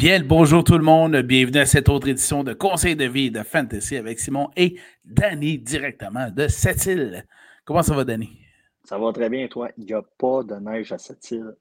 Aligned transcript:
Bien 0.00 0.18
le 0.18 0.24
bonjour 0.24 0.64
tout 0.64 0.78
le 0.78 0.82
monde. 0.82 1.14
Bienvenue 1.16 1.58
à 1.58 1.66
cette 1.66 1.90
autre 1.90 2.08
édition 2.08 2.42
de 2.42 2.54
Conseil 2.54 2.96
de 2.96 3.04
vie 3.04 3.30
de 3.30 3.42
Fantasy 3.42 3.98
avec 3.98 4.18
Simon 4.18 4.48
et 4.56 4.78
Danny 5.04 5.58
directement 5.58 6.30
de 6.30 6.48
Sept-Îles. 6.48 7.26
Comment 7.66 7.82
ça 7.82 7.94
va, 7.94 8.02
Danny? 8.02 8.40
Ça 8.82 8.96
va 8.96 9.12
très 9.12 9.28
bien, 9.28 9.46
toi? 9.46 9.68
Il 9.76 9.84
n'y 9.84 9.92
a 9.92 10.00
pas 10.00 10.42
de 10.42 10.54
neige 10.54 10.90
à 10.90 10.96
Sept-Îles. 10.96 11.54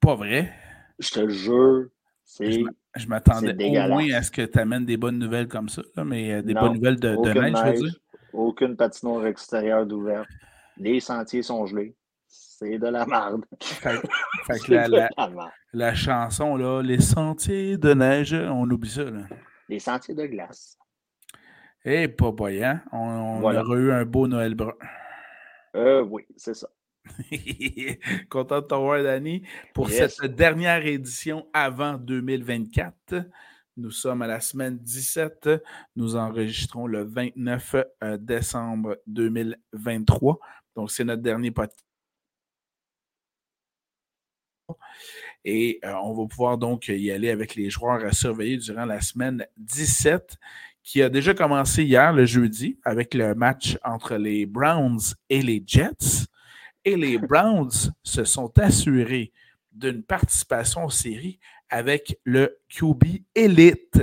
Pas 0.00 0.16
vrai? 0.16 0.52
Je 0.98 1.10
te 1.12 1.28
jure, 1.28 1.90
c'est. 2.24 2.64
Je 2.96 3.06
m'attendais 3.06 3.54
au 3.54 3.88
moins 3.88 4.10
à 4.14 4.22
ce 4.24 4.32
que 4.32 4.42
tu 4.42 4.58
amènes 4.58 4.84
des 4.84 4.96
bonnes 4.96 5.20
nouvelles 5.20 5.46
comme 5.46 5.68
ça, 5.68 5.82
mais 6.04 6.32
euh, 6.32 6.42
des 6.42 6.54
bonnes 6.54 6.74
nouvelles 6.74 6.98
de, 6.98 7.10
neige, 7.10 7.52
neige, 7.52 7.54
je 7.54 7.70
veux 7.70 7.88
dire. 7.88 8.00
Aucune 8.32 8.74
patinoire 8.74 9.28
extérieure 9.28 9.86
d'ouverte. 9.86 10.28
Les 10.76 10.98
sentiers 10.98 11.42
sont 11.42 11.64
gelés. 11.66 11.94
C'est 12.58 12.78
de 12.78 12.86
la 12.86 13.04
merde. 13.04 13.44
Fait, 13.60 13.98
que 14.64 14.74
la, 15.72 15.94
chanson, 15.94 16.56
là, 16.56 16.82
Les 16.82 17.00
sentiers 17.00 17.76
de 17.76 17.94
neige, 17.94 18.32
on 18.34 18.70
oublie 18.70 18.90
ça. 18.90 19.04
Là. 19.04 19.22
Les 19.68 19.80
sentiers 19.80 20.14
de 20.14 20.26
glace. 20.26 20.78
Eh, 21.84 22.08
pas 22.08 22.30
voyant. 22.30 22.78
On, 22.92 23.42
aurait 23.42 23.78
eu 23.78 23.92
un 23.92 24.04
beau 24.04 24.28
Noël 24.28 24.54
brun. 24.54 24.72
Euh, 25.74 26.02
oui, 26.02 26.24
c'est 26.36 26.54
ça. 26.54 26.68
Content 28.30 28.60
de 28.60 28.66
t'avoir, 28.66 29.02
Danny, 29.02 29.42
pour 29.74 29.90
cette 29.90 30.22
dernière 30.34 30.86
édition 30.86 31.46
avant 31.52 31.94
2024. 31.94 33.16
Nous 33.76 33.90
sommes 33.90 34.22
à 34.22 34.28
la 34.28 34.40
semaine 34.40 34.78
17. 34.78 35.50
Nous 35.96 36.14
enregistrons 36.14 36.86
le 36.86 37.02
29 37.02 37.76
euh, 38.04 38.16
décembre 38.16 38.96
2023. 39.08 40.38
Donc, 40.76 40.92
c'est 40.92 41.04
notre 41.04 41.22
dernier 41.22 41.50
podcast. 41.50 41.84
Et 45.44 45.78
euh, 45.84 45.92
on 46.02 46.14
va 46.14 46.26
pouvoir 46.26 46.58
donc 46.58 46.88
y 46.88 47.10
aller 47.10 47.30
avec 47.30 47.54
les 47.54 47.70
joueurs 47.70 48.04
à 48.04 48.12
surveiller 48.12 48.56
durant 48.56 48.86
la 48.86 49.00
semaine 49.00 49.46
17, 49.56 50.36
qui 50.82 51.02
a 51.02 51.08
déjà 51.08 51.34
commencé 51.34 51.84
hier, 51.84 52.12
le 52.12 52.26
jeudi, 52.26 52.78
avec 52.84 53.14
le 53.14 53.34
match 53.34 53.78
entre 53.84 54.16
les 54.16 54.46
Browns 54.46 55.00
et 55.28 55.42
les 55.42 55.62
Jets. 55.66 56.26
Et 56.84 56.96
les 56.96 57.18
Browns 57.18 57.92
se 58.02 58.24
sont 58.24 58.52
assurés 58.58 59.32
d'une 59.72 60.02
participation 60.02 60.84
en 60.84 60.90
série 60.90 61.38
avec 61.68 62.18
le 62.24 62.58
QB 62.68 63.04
Elite. 63.34 64.02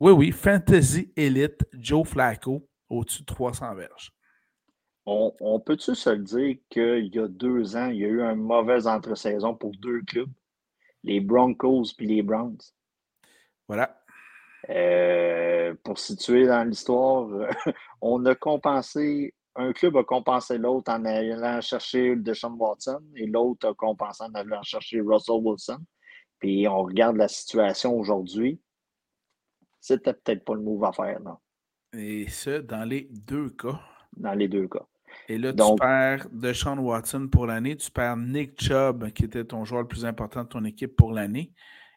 Oui, 0.00 0.12
oui, 0.12 0.32
Fantasy 0.32 1.12
Elite 1.16 1.66
Joe 1.72 2.06
Flacco 2.06 2.68
au-dessus 2.88 3.22
de 3.22 3.26
300 3.26 3.74
verges. 3.74 4.12
On, 5.10 5.58
peut-tu 5.60 5.94
se 5.94 6.10
le 6.10 6.18
dire 6.18 6.56
qu'il 6.68 7.14
y 7.14 7.18
a 7.18 7.28
deux 7.28 7.76
ans, 7.76 7.88
il 7.88 7.96
y 7.96 8.04
a 8.04 8.08
eu 8.08 8.20
un 8.20 8.34
mauvais 8.34 8.86
entre-saison 8.86 9.54
pour 9.54 9.72
deux 9.76 10.02
clubs, 10.02 10.30
les 11.02 11.20
Broncos 11.20 11.94
et 11.98 12.04
les 12.04 12.22
Browns? 12.22 12.58
Voilà. 13.66 13.98
Euh, 14.68 15.74
pour 15.82 15.98
situer 15.98 16.46
dans 16.46 16.62
l'histoire, 16.62 17.26
on 18.02 18.26
a 18.26 18.34
compensé, 18.34 19.34
un 19.56 19.72
club 19.72 19.96
a 19.96 20.04
compensé 20.04 20.58
l'autre 20.58 20.92
en 20.92 21.02
allant 21.06 21.62
chercher 21.62 22.14
Deshaun 22.14 22.56
Watson 22.58 23.02
et 23.16 23.26
l'autre 23.26 23.68
a 23.68 23.74
compensé 23.74 24.24
en 24.24 24.34
allant 24.34 24.62
chercher 24.62 25.00
Russell 25.00 25.40
Wilson. 25.42 25.78
Puis 26.38 26.68
on 26.68 26.82
regarde 26.82 27.16
la 27.16 27.28
situation 27.28 27.98
aujourd'hui, 27.98 28.60
c'était 29.80 30.12
peut-être 30.12 30.44
pas 30.44 30.54
le 30.54 30.60
move 30.60 30.84
à 30.84 30.92
faire, 30.92 31.18
non? 31.20 31.38
Et 31.94 32.28
ça, 32.28 32.60
dans 32.60 32.84
les 32.84 33.08
deux 33.10 33.48
cas. 33.48 33.80
Dans 34.14 34.34
les 34.34 34.48
deux 34.48 34.68
cas. 34.68 34.86
Et 35.28 35.38
là, 35.38 35.52
tu 35.52 35.62
perds 35.78 36.28
Deshaun 36.30 36.78
Watson 36.78 37.28
pour 37.30 37.46
l'année, 37.46 37.76
tu 37.76 37.90
perds 37.90 38.16
Nick 38.16 38.60
Chubb, 38.60 39.10
qui 39.10 39.24
était 39.24 39.44
ton 39.44 39.64
joueur 39.64 39.82
le 39.82 39.88
plus 39.88 40.04
important 40.04 40.44
de 40.44 40.48
ton 40.48 40.64
équipe 40.64 40.96
pour 40.96 41.12
l'année. 41.12 41.52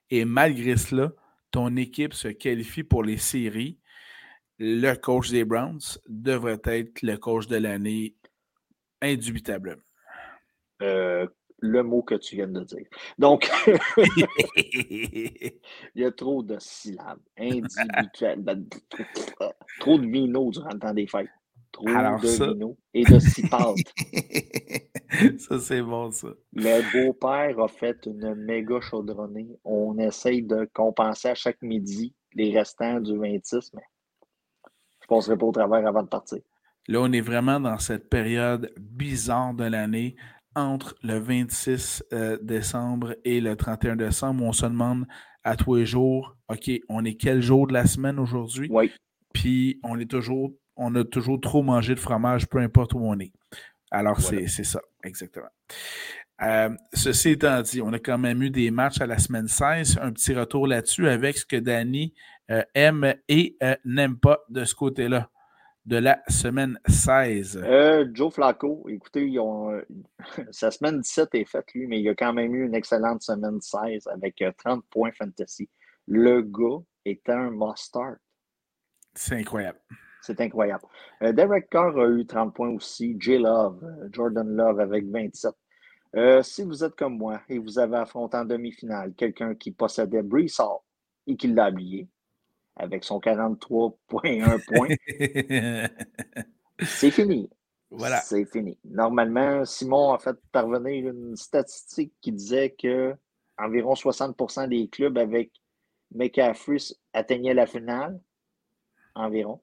Et 0.10 0.26
malgré 0.26 0.76
cela, 0.76 1.12
ton 1.52 1.76
équipe 1.78 2.14
se 2.14 2.28
qualifie 2.28 2.84
pour 2.84 3.04
les 3.04 3.18
séries. 3.18 3.80
Le 4.60 4.94
coach 4.96 5.32
des 5.32 5.46
Browns 5.46 5.80
devrait 6.08 6.62
être 6.66 7.02
le 7.02 7.18
coach 7.18 7.48
de 7.48 7.56
l'année, 7.58 8.16
indubitablement. 9.02 9.82
Euh, 10.82 11.28
le 11.62 11.84
mot 11.84 12.02
que 12.02 12.16
tu 12.16 12.36
viens 12.36 12.48
de 12.48 12.64
dire. 12.64 12.86
Donc, 13.18 13.50
il 14.58 15.52
y 15.96 16.04
a 16.04 16.12
trop 16.12 16.44
de 16.44 16.58
syllabes. 16.60 17.22
Individuel. 17.38 18.42
Ben, 18.42 18.68
trop 19.80 19.98
de 19.98 20.08
vino 20.08 20.52
durant 20.52 20.74
le 20.74 20.80
temps 20.80 20.94
des 20.94 21.08
fêtes. 21.08 21.30
Trop 21.86 22.20
de 22.22 22.52
vino 22.54 22.78
et 22.94 23.04
de 23.04 23.20
cipalte. 23.20 23.94
ça, 25.40 25.60
c'est 25.60 25.82
bon, 25.82 26.12
ça. 26.12 26.30
Le 26.54 26.92
beau-père 26.92 27.60
a 27.60 27.68
fait 27.68 28.06
une 28.06 28.36
méga 28.36 28.80
chaudronnée. 28.82 29.50
On 29.64 29.98
essaye 29.98 30.44
de 30.44 30.70
compenser 30.74 31.30
à 31.30 31.36
chaque 31.36 31.62
midi 31.62 32.14
les 32.34 32.58
restants 32.58 33.00
du 33.00 33.18
26, 33.18 33.72
mais 33.74 33.84
je 35.02 35.08
passerai 35.08 35.38
pas 35.38 35.46
au 35.46 35.52
travers 35.52 35.86
avant 35.88 36.04
de 36.04 36.08
partir. 36.08 36.40
Là, 36.88 37.00
on 37.02 37.12
est 37.12 37.22
vraiment 37.22 37.60
dans 37.60 37.78
cette 37.78 38.10
période 38.10 38.74
bizarre 38.80 39.54
de 39.54 39.66
l'année 39.66 40.16
entre 40.56 40.96
le 41.04 41.18
26 41.20 42.04
euh, 42.12 42.38
décembre 42.42 43.16
et 43.24 43.40
le 43.40 43.56
31 43.56 43.96
décembre. 43.96 44.44
On 44.44 44.52
se 44.52 44.66
demande 44.66 45.06
à 45.44 45.56
tous 45.56 45.76
les 45.76 45.86
jours, 45.86 46.36
OK, 46.50 46.70
on 46.90 47.06
est 47.06 47.16
quel 47.16 47.42
jour 47.42 47.68
de 47.68 47.74
la 47.74 47.86
semaine 47.86 48.20
aujourd'hui? 48.20 48.68
Oui. 48.72 48.92
Puis 49.34 49.80
on 49.84 49.98
est 50.00 50.10
toujours 50.10 50.52
on 50.82 50.96
a 50.96 51.04
toujours 51.04 51.40
trop 51.40 51.62
mangé 51.62 51.94
de 51.94 52.00
fromage, 52.00 52.48
peu 52.48 52.58
importe 52.58 52.94
où 52.94 53.00
on 53.02 53.18
est. 53.20 53.32
Alors, 53.92 54.20
c'est 54.20 54.48
ça, 54.48 54.82
exactement. 55.04 55.50
Euh, 56.42 56.70
ceci 56.94 57.30
étant 57.30 57.62
dit, 57.62 57.82
on 57.82 57.94
a 57.94 58.00
quand 58.00 58.18
même 58.18 58.42
eu 58.42 58.50
des 58.50 58.72
matchs 58.72 59.00
à 59.00 59.06
la 59.06 59.20
semaine 59.20 59.48
16. 59.48 60.00
Un 60.02 60.12
petit 60.12 60.34
retour 60.34 60.66
là-dessus 60.66 61.08
avec 61.08 61.38
ce 61.38 61.46
que 61.46 61.58
Danny 61.58 62.14
euh, 62.50 62.64
aime 62.74 63.14
et 63.28 63.58
euh, 63.62 63.76
n'aime 63.86 64.18
pas 64.18 64.44
de 64.50 64.66
ce 64.66 64.74
côté-là 64.74 65.30
de 65.86 65.98
la 65.98 66.22
semaine 66.28 66.80
16. 66.88 67.64
Joe 68.14 68.34
Flacco, 68.34 68.88
écoutez, 68.90 69.32
sa 70.52 70.72
semaine 70.72 71.02
17 71.02 71.36
est 71.36 71.46
faite, 71.46 71.74
lui, 71.76 71.86
mais 71.86 72.00
il 72.00 72.10
a 72.10 72.16
quand 72.16 72.34
même 72.34 72.56
eu 72.56 72.66
une 72.66 72.76
excellente 72.76 73.22
semaine 73.22 73.62
16 73.62 74.08
avec 74.08 74.44
30 74.58 74.84
points 74.90 75.12
fantasy. 75.12 75.70
Le 76.08 76.42
gars 76.42 76.84
est 77.06 77.30
un 77.30 77.52
must-start. 77.52 78.18
C'est 79.14 79.36
incroyable. 79.36 79.80
C'est 80.22 80.40
incroyable. 80.40 80.84
Euh, 81.24 81.34
Derek 81.34 81.70
Carr 81.70 81.98
a 81.98 82.08
eu 82.08 82.26
30 82.26 82.54
points 82.54 82.70
aussi. 82.70 83.18
J. 83.20 83.40
Love, 83.40 83.84
euh, 83.84 84.08
Jordan 84.12 84.48
Love 84.56 84.80
avec 84.80 85.10
27. 85.10 85.52
Euh, 86.16 86.44
si 86.44 86.64
vous 86.64 86.84
êtes 86.84 86.96
comme 86.96 87.18
moi 87.18 87.42
et 87.50 87.58
vous 87.58 87.80
avez 87.80 87.98
affronté 87.98 88.38
en 88.38 88.46
demi-finale 88.46 89.14
quelqu'un 89.16 89.56
qui 89.56 89.72
possédait 89.72 90.22
Brees 90.22 90.60
Hall 90.60 90.80
et 91.26 91.36
qui 91.36 91.48
l'a 91.48 91.66
habillé 91.66 92.08
avec 92.76 93.04
son 93.04 93.20
43.1 93.20 94.66
points, 94.66 95.88
c'est 96.86 97.12
fini. 97.12 97.50
Voilà. 97.90 98.22
C'est 98.22 98.46
fini. 98.46 98.78
Normalement, 98.86 99.66
Simon 99.66 100.14
a 100.14 100.20
fait 100.20 100.38
parvenir 100.52 101.10
une 101.10 101.36
statistique 101.36 102.14
qui 102.22 102.32
disait 102.32 102.72
que 102.72 103.16
environ 103.58 103.94
60% 103.94 104.70
des 104.70 104.88
clubs 104.88 105.18
avec 105.18 105.52
McCaffrey 106.14 106.78
atteignaient 107.14 107.54
la 107.54 107.66
finale. 107.66 108.20
Environ. 109.16 109.62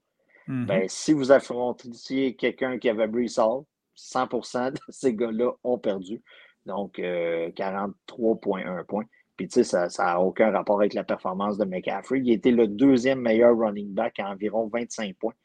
Ben, 0.49 0.65
mm-hmm. 0.65 0.87
si 0.87 1.13
vous 1.13 1.31
affrontiez 1.31 2.35
quelqu'un 2.35 2.79
qui 2.79 2.89
avait 2.89 3.07
Brees 3.07 3.37
Hall, 3.37 3.65
100% 3.95 4.71
de 4.71 4.79
ces 4.89 5.13
gars-là 5.13 5.51
ont 5.63 5.77
perdu. 5.77 6.23
Donc, 6.65 6.97
43,1 6.97 8.67
euh, 8.67 8.83
points. 8.83 9.05
Puis, 9.37 9.47
tu 9.47 9.63
sais, 9.63 9.87
ça 9.89 10.03
n'a 10.03 10.19
aucun 10.19 10.51
rapport 10.51 10.79
avec 10.79 10.93
la 10.93 11.03
performance 11.03 11.57
de 11.57 11.65
McCaffrey. 11.65 12.19
Il 12.19 12.31
était 12.31 12.51
le 12.51 12.67
deuxième 12.67 13.21
meilleur 13.21 13.55
running 13.55 13.93
back 13.93 14.19
à 14.19 14.31
environ 14.31 14.67
25 14.73 15.15
points. 15.17 15.35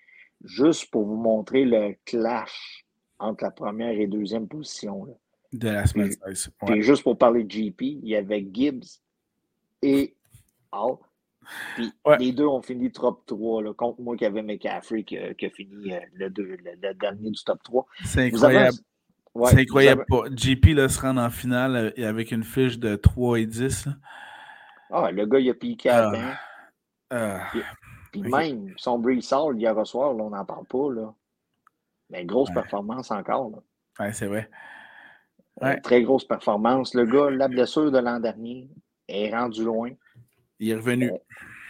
Juste 0.43 0.91
pour 0.91 1.05
vous 1.05 1.17
montrer 1.17 1.65
le 1.65 1.95
clash 2.05 2.85
entre 3.19 3.45
la 3.45 3.51
première 3.51 3.93
et 3.93 4.07
deuxième 4.07 4.49
position. 4.49 5.07
De 5.53 5.69
la 5.69 5.87
semaine 5.87 6.11
Puis, 6.67 6.83
juste 6.83 7.03
pour 7.03 7.19
parler 7.19 7.45
de 7.45 7.49
GP, 7.49 7.83
il 7.83 8.09
y 8.09 8.17
avait 8.17 8.47
Gibbs 8.51 9.01
et 9.83 10.17
Hall. 10.73 10.97
Puis 11.77 11.93
les 12.19 12.33
deux 12.33 12.47
ont 12.47 12.63
fini 12.63 12.91
top 12.91 13.25
3, 13.27 13.63
là, 13.63 13.75
contre 13.75 14.01
moi 14.01 14.17
qui 14.17 14.25
avait 14.25 14.43
McCaffrey 14.43 15.05
qui, 15.05 15.19
qui 15.39 15.47
a 15.47 15.51
fini 15.51 15.93
euh, 15.93 16.01
le, 16.15 16.29
le, 16.29 16.95
dernier 16.95 17.31
du 17.31 17.45
top 17.45 17.63
3. 17.63 17.87
C'est 18.05 18.27
incroyable. 18.27 18.77
c'est 19.47 19.61
incroyable. 19.61 20.05
JP 20.37 20.67
là, 20.75 20.89
se 20.89 21.01
rend 21.01 21.17
en 21.17 21.31
finale 21.31 21.93
euh, 21.99 22.09
avec 22.09 22.33
une 22.33 22.45
fiche 22.45 22.79
de 22.79 22.97
3 22.97 23.41
et 23.41 23.47
10. 23.47 23.89
Ah, 24.91 25.11
le 25.11 25.27
gars, 25.27 25.39
il 25.39 25.51
a 25.51 25.55
piqué 25.55 25.91
à 25.91 26.13
ah. 27.11 27.51
Puis, 28.11 28.23
même 28.23 28.73
son 28.77 28.99
Breesall 28.99 29.59
hier 29.59 29.77
au 29.77 29.85
soir, 29.85 30.15
là, 30.15 30.23
on 30.25 30.31
n'en 30.31 30.45
parle 30.45 30.67
pas. 30.67 30.91
Là. 30.93 31.13
Mais 32.11 32.25
grosse 32.25 32.51
performance 32.53 33.11
encore. 33.11 33.51
Là. 33.51 34.13
c'est 34.13 34.27
vrai. 34.27 34.49
Euh, 35.63 35.77
très 35.83 36.03
grosse 36.03 36.25
performance. 36.25 36.95
Le 36.95 37.07
gars, 37.07 37.31
la 37.31 37.49
blessure 37.49 37.91
de 37.91 37.99
l'an 37.99 38.21
dernier 38.21 38.69
est 39.09 39.31
rendu 39.31 39.65
loin. 39.65 39.91
Il 40.61 40.71
est 40.71 40.77
revenu. 40.77 41.11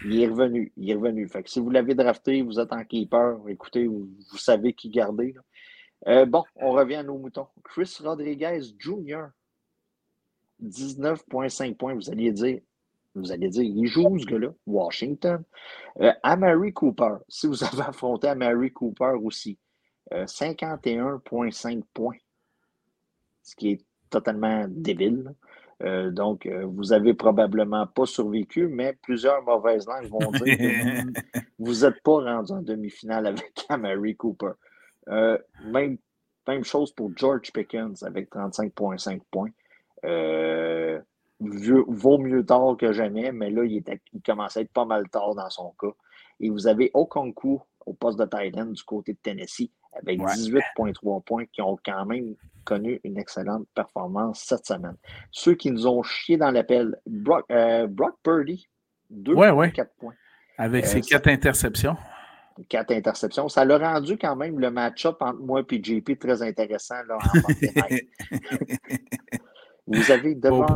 il 0.05 0.21
est 0.21 0.29
revenu. 0.29 0.73
Il 0.77 0.91
est 0.91 0.95
revenu. 0.95 1.29
Si 1.47 1.61
vous 1.61 1.71
l'avez 1.71 1.95
drafté, 1.95 2.43
vous 2.43 2.61
êtes 2.61 2.73
en 2.73 2.85
keeper, 2.85 3.39
écoutez, 3.49 3.87
vous, 3.87 4.09
savez 4.37 4.73
qui 4.73 4.91
garder. 4.91 5.35
Euh, 6.07 6.27
bon, 6.27 6.45
on 6.57 6.73
revient 6.73 6.97
à 6.97 7.03
nos 7.03 7.17
moutons. 7.17 7.49
Chris 7.63 7.97
Rodriguez 8.01 8.61
Jr. 8.79 9.27
19,5 10.63 11.77
points. 11.77 11.95
Vous 11.95 12.11
alliez 12.11 12.33
dire, 12.33 12.61
Vous 13.15 13.33
allez 13.33 13.49
dire, 13.49 13.63
il 13.63 13.87
joue 13.87 14.19
ce 14.19 14.27
gars-là? 14.27 14.53
Washington. 14.67 15.43
Euh, 16.01 16.13
Amari 16.23 16.73
Cooper, 16.73 17.17
si 17.29 17.47
vous 17.47 17.65
avez 17.65 17.83
affronté 17.83 18.29
Amari 18.29 18.71
Cooper 18.73 19.15
aussi, 19.23 19.59
51,5 20.11 21.83
points, 21.95 22.19
ce 23.43 23.57
qui 23.57 23.71
est 23.71 23.85
totalement 24.11 24.67
débile. 24.69 25.35
Euh, 25.83 26.11
donc, 26.11 26.47
euh, 26.47 26.65
vous 26.67 26.93
avez 26.93 27.15
probablement 27.15 27.87
pas 27.87 28.07
survécu, 28.07 28.69
mais 28.69 28.97
plusieurs 29.03 29.43
mauvaises 29.43 29.87
langues 29.87 30.09
vont 30.09 30.31
dire 30.31 30.57
que 30.57 31.21
vous 31.59 31.75
n'êtes 31.85 32.03
pas 32.03 32.23
rendu 32.23 32.53
en 32.53 32.63
demi-finale 32.63 33.27
avec 33.27 33.65
Amari 33.69 34.17
Cooper. 34.17 34.53
Euh, 35.09 35.39
même, 35.65 35.99
même 36.47 36.65
chose 36.65 36.93
pour 36.93 37.11
George 37.17 37.53
Pickens 37.53 38.03
avec 38.03 38.31
35,5 38.31 39.21
points. 39.31 39.51
vaut 41.41 42.19
mieux 42.19 42.47
tard 42.47 42.77
que 42.79 42.93
jamais, 42.93 43.33
mais 43.33 43.51
là, 43.51 43.65
il, 43.65 43.77
était, 43.77 44.01
il 44.13 44.23
commençait 44.23 44.61
à 44.61 44.63
être 44.63 44.73
pas 44.73 44.85
mal 44.85 45.09
tard 45.09 45.35
dans 45.35 45.51
son 45.51 45.75
cas. 45.79 45.93
Et 46.41 46.51
vous 46.51 46.67
avez 46.67 46.91
Okonkwo 46.95 47.63
au 47.87 47.93
poste 47.93 48.19
de 48.19 48.25
tight 48.25 48.57
du 48.57 48.83
côté 48.85 49.13
de 49.13 49.19
Tennessee 49.19 49.71
avec 50.01 50.21
18,3 50.21 51.25
points 51.25 51.47
qui 51.47 51.61
ont 51.63 51.77
quand 51.85 52.07
même 52.07 52.37
connu 52.65 53.01
une 53.05 53.19
excellente 53.19 53.67
performance 53.75 54.41
cette 54.41 54.67
semaine. 54.67 54.97
Ceux 55.31 55.55
qui 55.55 55.71
nous 55.71 55.87
ont 55.87 56.03
chié 56.03 56.37
dans 56.37 56.51
l'appel, 56.51 56.97
Brock, 57.07 57.47
euh, 57.51 57.87
Purdy, 58.23 58.69
2,4 59.13 59.87
points. 59.99 60.15
Avec 60.57 60.87
ses 60.87 60.99
euh, 60.99 61.09
quatre 61.09 61.27
interceptions. 61.29 61.97
Quatre 62.69 62.93
interceptions. 62.93 63.49
Ça 63.49 63.65
l'a 63.65 63.79
rendu 63.79 64.17
quand 64.17 64.37
même 64.37 64.61
le 64.61 64.71
match-up 64.71 65.17
entre 65.21 65.41
moi 65.41 65.63
et 65.69 65.83
JP 65.83 66.17
très 66.19 66.41
intéressant 66.43 67.03
là, 67.09 67.19
en 67.19 67.21
Vous 69.87 70.11
avez 70.11 70.35
devant 70.35 70.67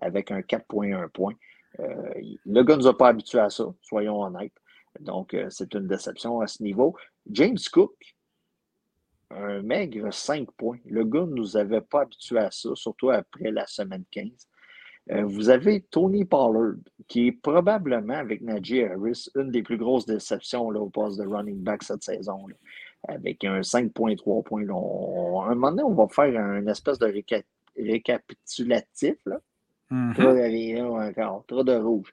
avec 0.00 0.30
un, 0.30 0.40
4,1 0.40 1.08
points. 1.08 1.32
Euh, 1.80 2.12
le 2.44 2.62
gars 2.62 2.76
ne 2.76 2.80
nous 2.80 2.86
a 2.86 2.96
pas 2.96 3.08
habitués 3.08 3.40
à 3.40 3.50
ça, 3.50 3.64
soyons 3.82 4.22
honnêtes. 4.22 4.52
Donc, 5.00 5.34
euh, 5.34 5.46
c'est 5.50 5.74
une 5.74 5.86
déception 5.86 6.40
à 6.40 6.46
ce 6.46 6.62
niveau. 6.62 6.96
James 7.30 7.58
Cook, 7.72 7.94
un 9.30 9.62
maigre 9.62 10.12
5 10.12 10.50
points. 10.52 10.78
Le 10.86 11.04
gars 11.04 11.26
ne 11.26 11.34
nous 11.34 11.56
avait 11.56 11.80
pas 11.80 12.02
habitués 12.02 12.38
à 12.38 12.50
ça, 12.50 12.70
surtout 12.74 13.10
après 13.10 13.50
la 13.50 13.66
semaine 13.66 14.04
15. 14.10 14.30
Euh, 15.12 15.24
vous 15.24 15.50
avez 15.50 15.82
Tony 15.82 16.24
Pollard, 16.24 16.74
qui 17.06 17.28
est 17.28 17.32
probablement, 17.32 18.14
avec 18.14 18.40
Najee 18.42 18.84
Harris, 18.84 19.28
une 19.36 19.50
des 19.50 19.62
plus 19.62 19.76
grosses 19.76 20.06
déceptions 20.06 20.70
là, 20.70 20.80
au 20.80 20.90
poste 20.90 21.18
de 21.20 21.26
running 21.26 21.62
back 21.62 21.84
cette 21.84 22.02
saison, 22.02 22.46
avec 23.06 23.44
un 23.44 23.60
5.3 23.60 24.42
points. 24.42 24.62
à 24.62 25.50
un 25.50 25.54
moment 25.54 25.70
donné, 25.70 25.82
on 25.84 25.94
va 25.94 26.08
faire 26.08 26.40
un 26.40 26.66
espèce 26.66 26.98
de 26.98 27.12
récapitulatif. 27.76 29.14
Là. 29.26 29.40
Mm-hmm. 29.92 31.10
encore, 31.10 31.44
trop 31.46 31.62
de 31.62 31.76
rouge. 31.76 32.12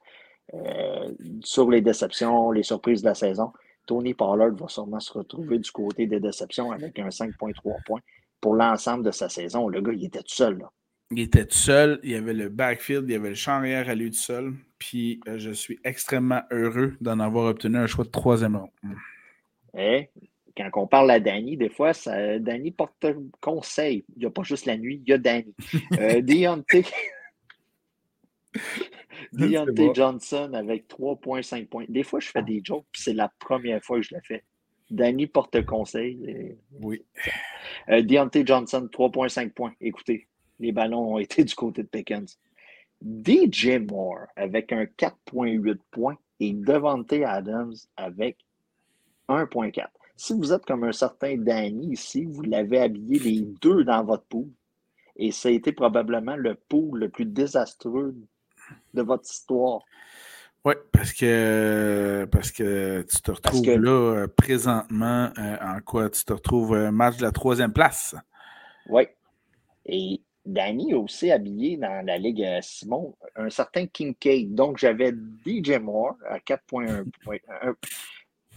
Euh, 0.53 1.11
sur 1.43 1.69
les 1.69 1.81
déceptions, 1.81 2.51
les 2.51 2.63
surprises 2.63 3.01
de 3.01 3.07
la 3.07 3.15
saison. 3.15 3.51
Tony 3.85 4.13
Pollard 4.13 4.53
va 4.55 4.67
sûrement 4.67 4.99
se 4.99 5.11
retrouver 5.11 5.59
du 5.59 5.71
côté 5.71 6.05
des 6.07 6.19
déceptions 6.19 6.71
avec 6.71 6.99
un 6.99 7.09
5,3 7.09 7.83
points 7.85 8.01
pour 8.39 8.55
l'ensemble 8.55 9.03
de 9.03 9.11
sa 9.11 9.29
saison. 9.29 9.67
Le 9.67 9.81
gars, 9.81 9.93
il 9.93 10.05
était 10.05 10.19
tout 10.19 10.33
seul. 10.33 10.59
Là. 10.59 10.71
Il 11.11 11.19
était 11.19 11.45
tout 11.45 11.57
seul. 11.57 11.99
Il 12.03 12.11
y 12.11 12.15
avait 12.15 12.33
le 12.33 12.49
backfield, 12.49 13.05
il 13.07 13.13
y 13.13 13.15
avait 13.15 13.29
le 13.29 13.35
champ 13.35 13.53
arrière 13.53 13.89
à 13.89 13.95
lui 13.95 14.11
tout 14.11 14.17
seul. 14.17 14.53
Puis 14.79 15.19
euh, 15.27 15.37
je 15.37 15.51
suis 15.51 15.79
extrêmement 15.83 16.41
heureux 16.51 16.95
d'en 17.01 17.19
avoir 17.19 17.45
obtenu 17.45 17.77
un 17.77 17.87
choix 17.87 18.05
de 18.05 18.09
troisième 18.09 18.55
rang. 18.55 18.71
Eh, 19.75 20.09
quand 20.55 20.69
on 20.75 20.87
parle 20.87 21.11
à 21.11 21.19
Danny, 21.19 21.57
des 21.57 21.69
fois, 21.69 21.93
ça, 21.93 22.39
Danny 22.39 22.71
porte 22.71 23.05
conseil. 23.41 24.05
Il 24.15 24.19
n'y 24.19 24.25
a 24.25 24.29
pas 24.29 24.43
juste 24.43 24.65
la 24.65 24.77
nuit, 24.77 25.01
il 25.05 25.09
y 25.09 25.13
a 25.13 25.17
Danny. 25.17 25.53
Euh, 25.99 26.21
Deontay. 26.21 26.85
Deontay 29.33 29.91
Johnson 29.93 30.51
avec 30.53 30.87
3,5 30.87 31.67
points. 31.67 31.85
Des 31.89 32.03
fois, 32.03 32.19
je 32.19 32.29
fais 32.29 32.43
des 32.43 32.61
jokes, 32.63 32.85
puis 32.91 33.01
c'est 33.01 33.13
la 33.13 33.31
première 33.39 33.83
fois 33.83 33.97
que 33.97 34.03
je 34.03 34.15
le 34.15 34.21
fais. 34.21 34.43
Danny 34.89 35.27
porte 35.27 35.65
conseil. 35.65 36.57
Oui. 36.81 37.03
Euh, 37.89 38.01
Deontay 38.01 38.45
Johnson, 38.45 38.87
3,5 38.91 39.51
points. 39.51 39.73
Écoutez, 39.81 40.27
les 40.59 40.71
ballons 40.71 41.13
ont 41.13 41.17
été 41.19 41.43
du 41.43 41.55
côté 41.55 41.83
de 41.83 41.87
Pickens. 41.87 42.37
DJ 43.03 43.79
Moore 43.79 44.27
avec 44.35 44.71
un 44.71 44.83
4,8 44.83 45.77
points 45.91 46.17
et 46.39 46.53
Devante 46.53 47.13
Adams 47.13 47.75
avec 47.97 48.37
1,4. 49.27 49.87
Si 50.15 50.33
vous 50.33 50.53
êtes 50.53 50.65
comme 50.65 50.83
un 50.83 50.91
certain 50.91 51.35
Danny 51.37 51.93
ici, 51.93 52.25
vous 52.25 52.43
l'avez 52.43 52.79
habillé 52.79 53.19
les 53.19 53.41
deux 53.61 53.83
dans 53.83 54.03
votre 54.03 54.25
pool. 54.25 54.47
Et 55.15 55.31
ça 55.31 55.49
a 55.49 55.51
été 55.51 55.71
probablement 55.71 56.35
le 56.35 56.55
pool 56.55 56.99
le 56.99 57.09
plus 57.09 57.25
désastreux 57.25 58.15
de 58.93 59.01
votre 59.01 59.29
histoire. 59.29 59.81
Oui, 60.65 60.75
parce 60.93 61.11
que 61.11 62.25
parce 62.31 62.51
que 62.51 63.01
tu 63.01 63.21
te 63.21 63.31
retrouves 63.31 63.67
là 63.67 63.91
euh, 63.91 64.27
présentement 64.27 65.29
euh, 65.37 65.57
en 65.61 65.81
quoi? 65.81 66.09
Tu 66.09 66.23
te 66.23 66.31
retrouves 66.31 66.73
euh, 66.73 66.89
match 66.89 67.17
de 67.17 67.23
la 67.23 67.31
troisième 67.31 67.73
place. 67.73 68.15
Oui. 68.87 69.03
Et 69.85 70.21
Danny 70.45 70.93
a 70.93 70.97
aussi 70.97 71.31
habillé 71.31 71.75
dans 71.75 72.05
la 72.05 72.17
Ligue 72.17 72.45
Simon 72.61 73.13
un 73.35 73.49
certain 73.49 73.87
Kincaid. 73.87 74.55
Donc 74.55 74.77
j'avais 74.77 75.13
DJ 75.45 75.79
Moore 75.81 76.15
à 76.29 76.37
4.1 76.37 77.05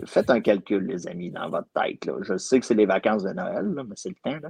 Faites 0.04 0.28
un 0.28 0.40
calcul, 0.40 0.86
les 0.86 1.08
amis, 1.08 1.30
dans 1.30 1.48
votre 1.48 1.68
tête. 1.70 2.04
Là. 2.04 2.14
Je 2.20 2.36
sais 2.36 2.60
que 2.60 2.66
c'est 2.66 2.74
les 2.74 2.86
vacances 2.86 3.22
de 3.22 3.32
Noël, 3.32 3.64
mais 3.64 3.94
c'est 3.96 4.10
le 4.10 4.14
temps 4.16 4.48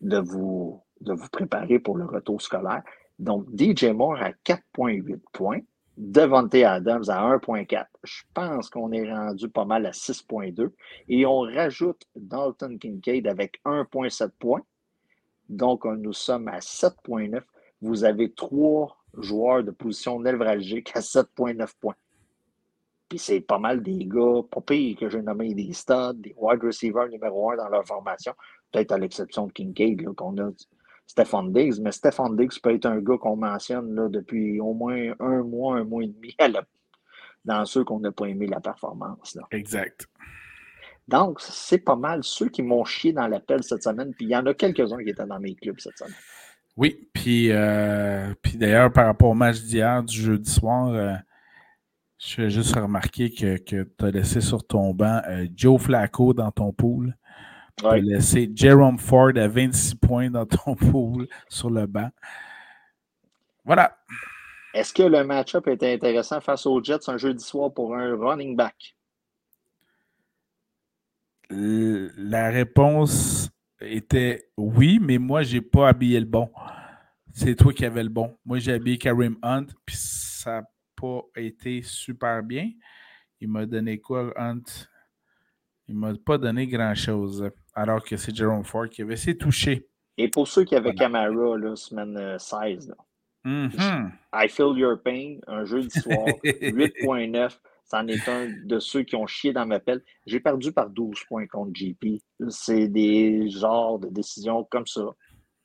de, 0.00 0.18
vous, 0.18 0.82
de 1.02 1.12
vous 1.12 1.28
préparer 1.28 1.78
pour 1.78 1.98
le 1.98 2.06
retour 2.06 2.40
scolaire. 2.40 2.82
Donc, 3.18 3.46
DJ 3.56 3.86
Moore 3.86 4.20
à 4.20 4.30
4,8 4.30 5.20
points. 5.32 5.60
Devante 5.96 6.54
Adams 6.56 7.04
à 7.08 7.36
1,4. 7.36 7.86
Je 8.02 8.22
pense 8.34 8.68
qu'on 8.68 8.90
est 8.90 9.08
rendu 9.08 9.48
pas 9.48 9.64
mal 9.64 9.86
à 9.86 9.92
6,2. 9.92 10.72
Et 11.08 11.24
on 11.24 11.40
rajoute 11.40 12.02
Dalton 12.16 12.78
Kincaid 12.78 13.28
avec 13.28 13.60
1,7 13.64 14.30
points. 14.38 14.62
Donc, 15.48 15.84
nous 15.84 16.12
sommes 16.12 16.48
à 16.48 16.58
7,9. 16.58 17.40
Vous 17.80 18.04
avez 18.04 18.32
trois 18.32 18.96
joueurs 19.18 19.62
de 19.62 19.70
position 19.70 20.18
névralgique 20.18 20.90
à 20.96 21.00
7,9 21.00 21.72
points. 21.80 21.94
Puis 23.08 23.18
c'est 23.18 23.40
pas 23.40 23.58
mal 23.58 23.82
des 23.82 24.06
gars, 24.06 24.40
pas 24.50 24.62
que 24.62 25.08
j'ai 25.08 25.22
nommé 25.22 25.54
des 25.54 25.72
studs, 25.72 26.14
des 26.14 26.34
wide 26.36 26.62
receivers 26.62 27.08
numéro 27.08 27.50
un 27.50 27.56
dans 27.56 27.68
leur 27.68 27.86
formation. 27.86 28.32
Peut-être 28.72 28.92
à 28.92 28.98
l'exception 28.98 29.46
de 29.46 29.52
Kincaid, 29.52 30.14
qu'on 30.14 30.36
a 30.38 30.50
Stéphane 31.06 31.52
Diggs, 31.52 31.80
mais 31.80 31.92
Stéphane 31.92 32.36
Diggs 32.36 32.60
peut 32.62 32.74
être 32.74 32.86
un 32.86 33.00
gars 33.00 33.16
qu'on 33.18 33.36
mentionne 33.36 33.94
là, 33.94 34.08
depuis 34.08 34.60
au 34.60 34.74
moins 34.74 35.12
un 35.20 35.42
mois, 35.42 35.76
un 35.76 35.84
mois 35.84 36.02
et 36.02 36.08
demi 36.08 36.34
dans 37.44 37.64
ceux 37.66 37.84
qu'on 37.84 38.00
n'a 38.00 38.10
pas 38.10 38.26
aimé 38.26 38.46
la 38.46 38.60
performance. 38.60 39.34
Là. 39.34 39.42
Exact. 39.50 40.08
Donc, 41.06 41.40
c'est 41.40 41.78
pas 41.78 41.96
mal 41.96 42.20
ceux 42.22 42.48
qui 42.48 42.62
m'ont 42.62 42.84
chié 42.84 43.12
dans 43.12 43.28
l'appel 43.28 43.62
cette 43.62 43.82
semaine, 43.82 44.14
puis 44.14 44.26
il 44.26 44.30
y 44.30 44.36
en 44.36 44.46
a 44.46 44.54
quelques-uns 44.54 45.02
qui 45.02 45.10
étaient 45.10 45.26
dans 45.26 45.40
mes 45.40 45.54
clubs 45.54 45.78
cette 45.78 45.98
semaine. 45.98 46.14
Oui, 46.76 47.08
puis, 47.12 47.52
euh, 47.52 48.34
puis 48.42 48.56
d'ailleurs, 48.56 48.92
par 48.92 49.06
rapport 49.06 49.30
au 49.30 49.34
match 49.34 49.60
d'hier, 49.60 50.02
du 50.02 50.16
jeudi 50.16 50.50
soir, 50.50 50.88
euh, 50.88 51.14
je 52.18 52.42
vais 52.42 52.50
juste 52.50 52.74
remarquer 52.74 53.30
que, 53.30 53.58
que 53.58 53.82
tu 53.82 54.04
as 54.04 54.10
laissé 54.10 54.40
sur 54.40 54.66
ton 54.66 54.92
banc 54.94 55.20
euh, 55.28 55.46
Joe 55.54 55.80
Flacco 55.80 56.32
dans 56.32 56.50
ton 56.50 56.72
pool. 56.72 57.16
Tu 57.76 57.86
as 57.86 57.96
laissé 57.96 58.50
Jerome 58.54 58.98
Ford 58.98 59.32
à 59.36 59.48
26 59.48 59.96
points 59.96 60.30
dans 60.30 60.46
ton 60.46 60.74
pool 60.76 61.26
sur 61.48 61.70
le 61.70 61.86
banc. 61.86 62.10
Voilà. 63.64 63.96
Est-ce 64.74 64.92
que 64.92 65.02
le 65.02 65.24
match-up 65.24 65.68
était 65.68 65.94
intéressant 65.94 66.40
face 66.40 66.66
aux 66.66 66.82
Jets 66.82 67.08
un 67.08 67.16
jeudi 67.16 67.44
soir 67.44 67.72
pour 67.72 67.96
un 67.96 68.16
running 68.16 68.56
back? 68.56 68.96
La 71.50 72.50
réponse 72.50 73.50
était 73.80 74.50
oui, 74.56 74.98
mais 75.00 75.18
moi, 75.18 75.42
je 75.42 75.56
n'ai 75.56 75.60
pas 75.60 75.88
habillé 75.88 76.18
le 76.18 76.26
bon. 76.26 76.50
C'est 77.32 77.54
toi 77.54 77.72
qui 77.72 77.84
avais 77.84 78.02
le 78.02 78.08
bon. 78.08 78.36
Moi, 78.44 78.58
j'ai 78.58 78.72
habillé 78.72 78.98
Karim 78.98 79.36
Hunt, 79.42 79.66
puis 79.84 79.96
ça 79.96 80.60
n'a 80.60 80.68
pas 80.96 81.22
été 81.36 81.82
super 81.82 82.42
bien. 82.42 82.70
Il 83.40 83.48
m'a 83.48 83.66
donné 83.66 83.98
quoi, 84.00 84.32
Hunt? 84.36 84.62
Il 85.88 85.96
ne 85.96 86.00
m'a 86.00 86.12
pas 86.14 86.38
donné 86.38 86.66
grand-chose 86.66 87.50
alors 87.74 88.02
que 88.02 88.16
c'est 88.16 88.34
Jerome 88.34 88.64
Ford 88.64 88.88
qui 88.88 89.02
avait 89.02 89.16
ses 89.16 89.36
touchés. 89.36 89.86
Et 90.16 90.28
pour 90.28 90.46
ceux 90.48 90.64
qui 90.64 90.76
avaient 90.76 90.94
Camara, 90.94 91.58
la 91.58 91.76
semaine 91.76 92.38
16, 92.38 92.94
euh, 93.46 93.68
mm-hmm. 93.68 94.10
I 94.32 94.48
Feel 94.48 94.78
Your 94.78 95.02
Pain, 95.02 95.38
un 95.46 95.64
jeudi 95.64 95.90
soir, 95.90 96.26
8.9. 96.44 97.58
C'en 97.86 98.06
est 98.06 98.28
un 98.28 98.48
de 98.64 98.78
ceux 98.78 99.02
qui 99.02 99.14
ont 99.14 99.26
chié 99.26 99.52
dans 99.52 99.66
ma 99.66 99.78
pelle. 99.78 100.02
J'ai 100.26 100.40
perdu 100.40 100.72
par 100.72 100.88
12 100.88 101.18
points 101.28 101.46
contre 101.46 101.72
JP. 101.74 102.22
C'est 102.48 102.88
des 102.88 103.50
genres 103.50 103.98
de 103.98 104.08
décisions 104.08 104.64
comme 104.64 104.86
ça 104.86 105.04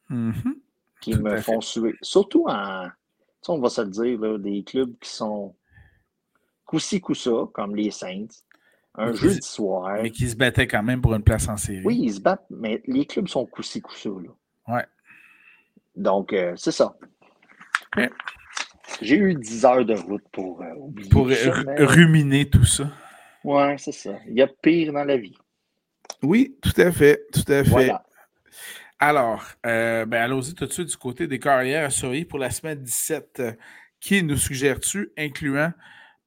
mm-hmm. 0.10 0.54
qui 1.00 1.16
me 1.16 1.38
font 1.38 1.62
suer. 1.62 1.96
Surtout 2.02 2.46
en, 2.50 2.90
on 3.48 3.60
va 3.60 3.70
se 3.70 3.82
le 3.82 3.90
dire, 3.90 4.40
des 4.40 4.64
clubs 4.64 4.98
qui 5.00 5.10
sont 5.10 5.56
coup-ci, 6.66 7.00
coup-ça, 7.00 7.48
comme 7.54 7.76
les 7.76 7.90
Saints, 7.90 8.28
un 9.00 9.14
jeudi 9.14 9.42
soir. 9.42 10.00
Mais 10.02 10.12
qui 10.12 10.30
se 10.30 10.36
battaient 10.36 10.68
quand 10.68 10.84
même 10.84 11.02
pour 11.02 11.16
une 11.16 11.24
place 11.24 11.48
en 11.48 11.58
série. 11.58 11.82
Oui, 11.86 12.00
ils 12.04 12.14
se 12.14 12.20
battent, 12.20 12.46
mais 12.50 12.82
les 12.86 13.06
clubs 13.06 13.28
sont 13.28 13.46
coussi 13.46 13.82
coussés 13.82 14.10
là. 14.10 14.76
Ouais. 14.76 14.86
Donc, 15.96 16.34
euh, 16.34 16.54
c'est 16.56 16.72
ça. 16.72 16.96
J'ai 19.02 19.18
eu 19.18 19.36
10 19.36 19.66
heures 19.66 19.86
de 19.86 19.96
route 19.96 20.24
pour 20.32 20.62
oublier 20.78 21.10
Pour 21.10 21.28
ruminer 21.28 22.50
tout 22.50 22.66
ça. 22.66 22.92
Ouais, 23.44 23.76
c'est 23.78 23.92
ça. 23.92 24.12
Il 24.28 24.36
y 24.36 24.42
a 24.42 24.48
pire 24.48 24.94
dans 24.94 25.04
la 25.04 25.18
vie. 25.18 25.38
Oui, 26.22 26.58
tout 26.62 26.80
à 26.82 26.92
fait. 26.92 27.26
Tout 27.32 27.52
à 27.52 27.64
fait. 27.64 27.92
Alors, 29.00 29.46
ben 29.64 30.14
allons-y 30.14 30.54
tout 30.54 30.66
de 30.66 30.72
suite 30.72 30.90
du 30.90 30.98
côté 30.98 31.28
des 31.28 31.40
carrières 31.40 31.86
à 31.86 31.90
surveiller 31.90 32.26
pour 32.26 32.40
la 32.40 32.50
semaine 32.50 32.80
17. 32.80 33.42
Qui 34.00 34.24
nous 34.24 34.38
suggères-tu, 34.38 35.12
incluant 35.18 35.74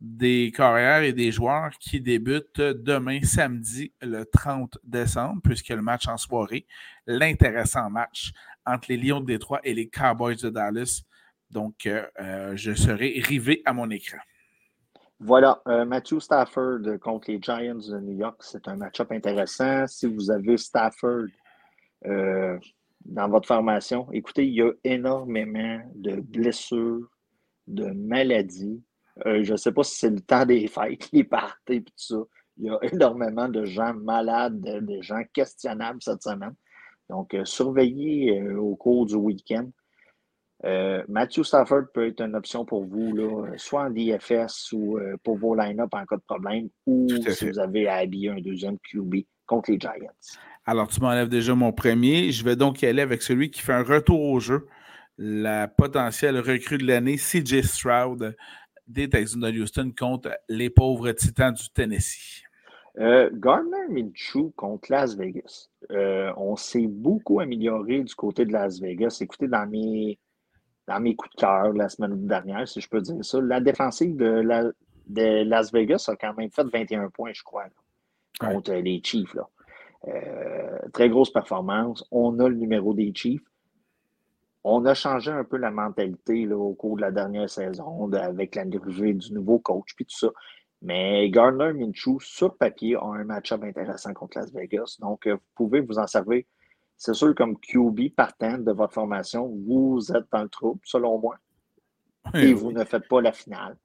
des 0.03 0.51
carrières 0.51 1.05
et 1.05 1.13
des 1.13 1.31
joueurs 1.31 1.71
qui 1.79 2.01
débutent 2.01 2.61
demain, 2.61 3.23
samedi, 3.23 3.93
le 4.03 4.25
30 4.25 4.79
décembre, 4.83 5.41
a 5.49 5.75
le 5.77 5.83
match 5.83 6.09
en 6.09 6.17
soirée, 6.17 6.67
l'intéressant 7.07 7.89
match 7.89 8.33
entre 8.67 8.87
les 8.89 8.97
Lions 8.97 9.21
de 9.21 9.27
Détroit 9.27 9.61
et 9.63 9.73
les 9.73 9.89
Cowboys 9.89 10.35
de 10.35 10.51
Dallas. 10.51 11.03
Donc, 11.51 11.87
euh, 11.87 12.05
euh, 12.19 12.57
je 12.57 12.75
serai 12.75 13.21
rivé 13.21 13.63
à 13.65 13.73
mon 13.73 13.89
écran. 13.91 14.19
Voilà, 15.21 15.63
euh, 15.69 15.85
Matthew 15.85 16.19
Stafford 16.19 16.81
contre 17.01 17.31
les 17.31 17.41
Giants 17.41 17.77
de 17.77 18.01
New 18.01 18.19
York, 18.19 18.41
c'est 18.41 18.67
un 18.67 18.75
match-up 18.75 19.13
intéressant. 19.13 19.87
Si 19.87 20.07
vous 20.07 20.33
avez 20.33 20.57
Stafford 20.57 21.27
dans 22.05 23.29
votre 23.29 23.47
formation, 23.47 24.11
écoutez, 24.11 24.49
il 24.49 24.55
y 24.55 24.63
a 24.63 24.73
énormément 24.83 25.81
de 25.95 26.17
blessures, 26.21 27.09
de 27.69 27.87
maladies 27.93 28.83
euh, 29.27 29.43
je 29.43 29.53
ne 29.53 29.57
sais 29.57 29.73
pas 29.73 29.83
si 29.85 29.97
c'est 29.99 30.11
le 30.11 30.21
temps 30.21 30.47
des 30.47 30.67
fêtes, 30.69 31.09
les 31.13 31.25
parties 31.25 31.75
et 31.75 31.83
tout 31.83 31.93
ça. 31.97 32.17
Il 32.59 32.67
y 32.67 32.71
a 32.71 32.79
énormément 32.93 33.49
de 33.49 33.65
gens 33.65 33.95
malades, 33.95 34.61
des 34.61 35.03
gens 35.03 35.23
questionnables 35.33 36.01
cette 36.03 36.23
semaine. 36.23 36.55
Donc, 37.11 37.35
euh, 37.35 37.45
surveillez 37.45 38.41
euh, 38.41 38.59
au 38.59 38.77
cours 38.77 39.07
du 39.07 39.15
week-end. 39.15 39.69
Matthew 41.09 41.43
Stafford 41.43 41.87
peut 41.93 42.07
être 42.07 42.21
une 42.21 42.37
option 42.37 42.65
pour 42.65 42.85
vous, 42.85 43.17
là, 43.17 43.49
soit 43.57 43.83
en 43.83 43.91
DFS 43.91 44.71
ou 44.71 44.97
pour 45.25 45.37
vos 45.37 45.57
line-up 45.57 45.89
en 45.93 46.07
cas 46.07 46.15
de 46.15 46.23
problème, 46.25 46.69
ou 46.87 47.09
si 47.09 47.49
vous 47.51 47.59
avez 47.59 47.89
à 47.89 47.97
habiller 47.97 48.31
un 48.31 48.41
deuxième 48.41 48.79
QB 48.79 49.25
contre 49.45 49.73
les 49.73 49.81
Giants. 49.81 49.93
Alors, 50.65 50.87
tu 50.87 51.01
m'enlèves 51.01 51.29
déjà 51.29 51.57
mon 51.57 51.73
premier. 51.73 52.31
Je 52.31 52.45
vais 52.45 52.55
donc 52.55 52.81
y 52.81 52.87
aller 52.87 53.03
avec 53.03 53.23
celui 53.23 53.51
qui 53.51 53.61
fait 53.61 53.73
un 53.73 53.83
retour 53.83 54.23
au 54.23 54.39
jeu. 54.39 54.69
La 55.19 55.67
potentielle 55.67 56.39
recrue 56.39 56.79
de 56.79 56.87
l'année, 56.87 57.17
CJ 57.17 57.63
Stroud 57.63 58.37
des 58.87 59.09
Texans 59.09 59.41
de 59.41 59.61
Houston 59.61 59.93
contre 59.97 60.31
les 60.49 60.71
pauvres 60.71 61.11
Titans 61.13 61.55
du 61.55 61.69
Tennessee? 61.71 62.43
Euh, 62.99 63.31
Gardner 63.33 63.89
Minshew 63.89 64.53
contre 64.55 64.91
Las 64.91 65.17
Vegas. 65.17 65.71
Euh, 65.91 66.33
on 66.37 66.57
s'est 66.57 66.87
beaucoup 66.87 67.41
amélioré 67.41 68.03
du 68.03 68.15
côté 68.15 68.45
de 68.45 68.53
Las 68.53 68.81
Vegas. 68.81 69.19
Écoutez, 69.23 69.49
dans 69.49 69.67
mes, 69.67 70.19
dans 70.87 71.01
mes 71.01 71.17
coups 71.17 71.35
de 71.35 71.41
cœur 71.41 71.73
la 71.73 71.89
semaine 71.89 72.27
dernière, 72.27 72.69
si 72.69 72.81
je 72.81 72.89
peux 72.89 73.01
dire 73.01 73.25
ça, 73.25 73.41
la 73.41 73.61
défensive 73.61 74.17
de, 74.17 74.75
Las 75.45 75.73
Vegas 75.73 76.05
a 76.09 76.17
quand 76.17 76.35
même 76.35 76.51
fait 76.51 76.67
21 76.71 77.09
points, 77.09 77.33
je 77.33 77.43
crois, 77.43 77.65
contre 78.39 78.75
les 78.75 79.01
Chiefs. 79.03 79.37
Euh, 80.09 80.79
très 80.93 81.09
grosse 81.09 81.33
performance. 81.33 82.05
On 82.11 82.39
a 82.41 82.49
le 82.49 82.57
numéro 82.57 82.93
des 82.93 83.13
Chiefs 83.15 83.52
on 84.65 84.85
a 84.87 84.95
changé 84.95 85.31
un 85.31 85.45
peu 85.45 85.57
la 85.57 85.71
mentalité 85.71 86.47
au 86.53 86.75
cours 86.75 86.97
de 86.97 87.03
la 87.03 87.11
dernière 87.11 87.51
saison 87.51 88.11
avec 88.13 88.55
l'arrivée 88.55 89.15
du 89.15 89.33
nouveau 89.33 89.59
coach 89.59 89.95
puis 89.97 90.05
tout 90.07 90.17
ça. 90.17 90.29
Mais 90.83 91.31
Gardner 91.31 91.73
Minshew, 91.73 92.19
sur 92.21 92.57
papier, 92.57 92.97
a 92.97 93.05
un 93.05 93.25
match-up 93.25 93.63
intéressant 93.63 94.13
contre 94.13 94.39
Las 94.39 94.53
Vegas. 94.53 94.97
Donc, 95.01 95.29
euh, 95.29 95.35
vous 95.35 95.41
pouvez 95.55 95.81
vous 95.81 95.99
en 95.99 96.09
servir. 96.09 96.43
C'est 96.97 97.15
sûr, 97.15 97.35
comme 97.37 97.57
QB 97.59 98.15
partant 98.17 98.59
de 98.59 98.73
votre 98.73 98.93
formation, 98.93 99.47
vous 99.47 100.11
êtes 100.13 100.27
dans 100.33 100.43
le 100.43 100.49
trouble, 100.49 100.81
selon 100.85 101.19
moi. 101.19 101.37
et 102.35 102.53
vous 102.53 102.73
ne 102.73 102.85
faites 102.85 103.07
pas 103.09 103.21
la 103.21 103.33
finale. 103.33 103.77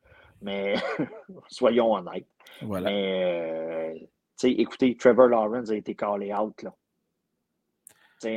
Mais 0.42 0.76
soyons 1.50 1.94
honnêtes. 1.94 2.28
Voilà. 2.64 2.90
Mais, 2.90 3.96
euh, 4.44 4.48
écoutez, 4.48 4.98
Trevor 4.98 5.28
Lawrence 5.28 5.70
a 5.70 5.76
été 5.76 5.94
callé 5.94 6.34
out 6.34 6.64
là. 6.64 6.74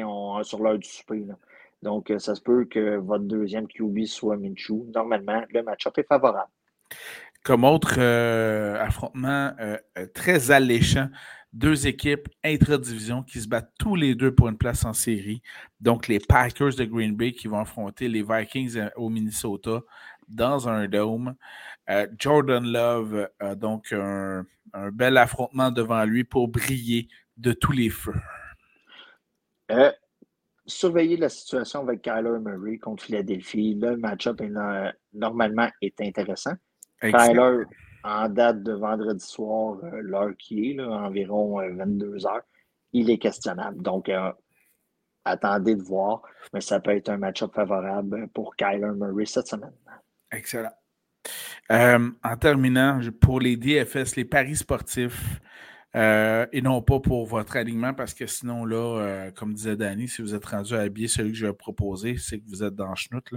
On, 0.05 0.43
sur 0.43 0.63
l'heure 0.63 0.79
du 0.79 0.89
souper. 0.89 1.21
Là. 1.21 1.39
Donc, 1.83 2.11
euh, 2.11 2.19
ça 2.19 2.35
se 2.35 2.41
peut 2.41 2.65
que 2.65 2.97
votre 2.97 3.25
deuxième 3.25 3.67
QB 3.67 4.05
soit 4.05 4.37
Minshew. 4.37 4.87
Normalement, 4.95 5.43
le 5.51 5.63
match-up 5.63 5.97
est 5.99 6.07
favorable. 6.07 6.51
Comme 7.43 7.65
autre 7.65 7.95
euh, 7.99 8.79
affrontement 8.79 9.53
euh, 9.61 9.79
très 10.15 10.51
alléchant, 10.51 11.09
deux 11.55 11.87
équipes 11.87 12.29
intra-division 12.45 13.23
qui 13.23 13.41
se 13.41 13.49
battent 13.49 13.73
tous 13.79 13.97
les 13.97 14.15
deux 14.15 14.35
pour 14.35 14.49
une 14.49 14.59
place 14.59 14.85
en 14.85 14.93
série. 14.93 15.43
Donc, 15.81 16.07
les 16.07 16.21
Packers 16.21 16.75
de 16.75 16.85
Green 16.85 17.17
Bay 17.17 17.33
qui 17.33 17.49
vont 17.49 17.61
affronter 17.61 18.09
les 18.09 18.23
Vikings 18.23 18.79
au 18.97 19.09
Minnesota 19.09 19.81
dans 20.29 20.69
un 20.69 20.87
dôme. 20.87 21.35
Jordan 22.19 22.65
Love 22.65 23.29
a 23.41 23.57
donc 23.57 23.93
un, 23.93 24.45
bel 24.93 25.17
affrontement 25.17 25.73
devant 25.73 26.05
lui 26.05 26.23
pour 26.23 26.47
briller 26.47 27.09
de 27.37 27.53
tous 27.53 27.73
les 27.73 27.91
feux 27.91 28.15
surveiller 30.71 31.17
la 31.17 31.29
situation 31.29 31.81
avec 31.81 32.03
Kyler 32.03 32.39
Murray 32.41 32.79
contre 32.79 33.05
Philadelphie. 33.05 33.75
le 33.81 33.97
match-up 33.97 34.41
normalement 35.13 35.69
est 35.83 36.01
intéressant. 36.01 36.55
Kyler, 37.01 37.65
en 38.05 38.29
date 38.29 38.63
de 38.63 38.73
vendredi 38.73 39.25
soir, 39.25 39.79
euh, 39.85 40.01
l'heure 40.03 40.33
qui 40.39 40.71
est, 40.71 40.81
environ 40.81 41.61
22 41.77 42.07
euh, 42.07 42.27
heures, 42.27 42.43
il 42.93 43.11
est 43.11 43.19
questionnable. 43.19 43.83
Donc, 43.83 44.09
euh, 44.09 44.33
attendez 45.25 45.75
de 45.75 45.83
voir, 45.83 46.23
mais 46.53 46.61
ça 46.61 46.81
peut 46.81 46.93
être 46.93 47.11
un 47.11 47.19
match-up 47.19 47.53
favorable 47.55 48.29
pour 48.29 48.57
Kyler 48.57 48.93
Murray 48.97 49.27
cette 49.27 49.49
semaine. 49.49 49.75
Excellent. 50.33 50.73
en 51.69 52.37
terminant, 52.39 53.01
pour 53.21 53.41
les 53.41 53.57
DFS, 53.57 54.17
les 54.17 54.25
paris 54.25 54.57
sportifs, 54.57 55.41
euh, 55.97 56.47
et 56.53 56.63
non 56.63 56.83
pas 56.83 57.01
pour 57.01 57.27
votre 57.27 57.57
alignement, 57.57 57.95
parce 57.95 58.15
que 58.15 58.27
sinon, 58.27 58.65
là, 58.65 58.77
euh, 58.77 59.31
comme 59.33 59.55
disait 59.55 59.77
Danny, 59.77 60.07
si 60.07 60.23
vous 60.23 60.35
êtes 60.35 60.45
rendu 60.45 60.75
à 60.75 60.81
habiller 60.81 61.09
celui 61.09 61.33
que 61.33 61.39
je 61.39 61.47
vais 61.47 61.53
proposer, 61.53 62.17
c'est 62.17 62.39
que 62.39 62.49
vous 62.49 62.63
êtes 62.63 62.75
dans 62.75 62.91
le 62.91 62.97
chenoute. 62.97 63.33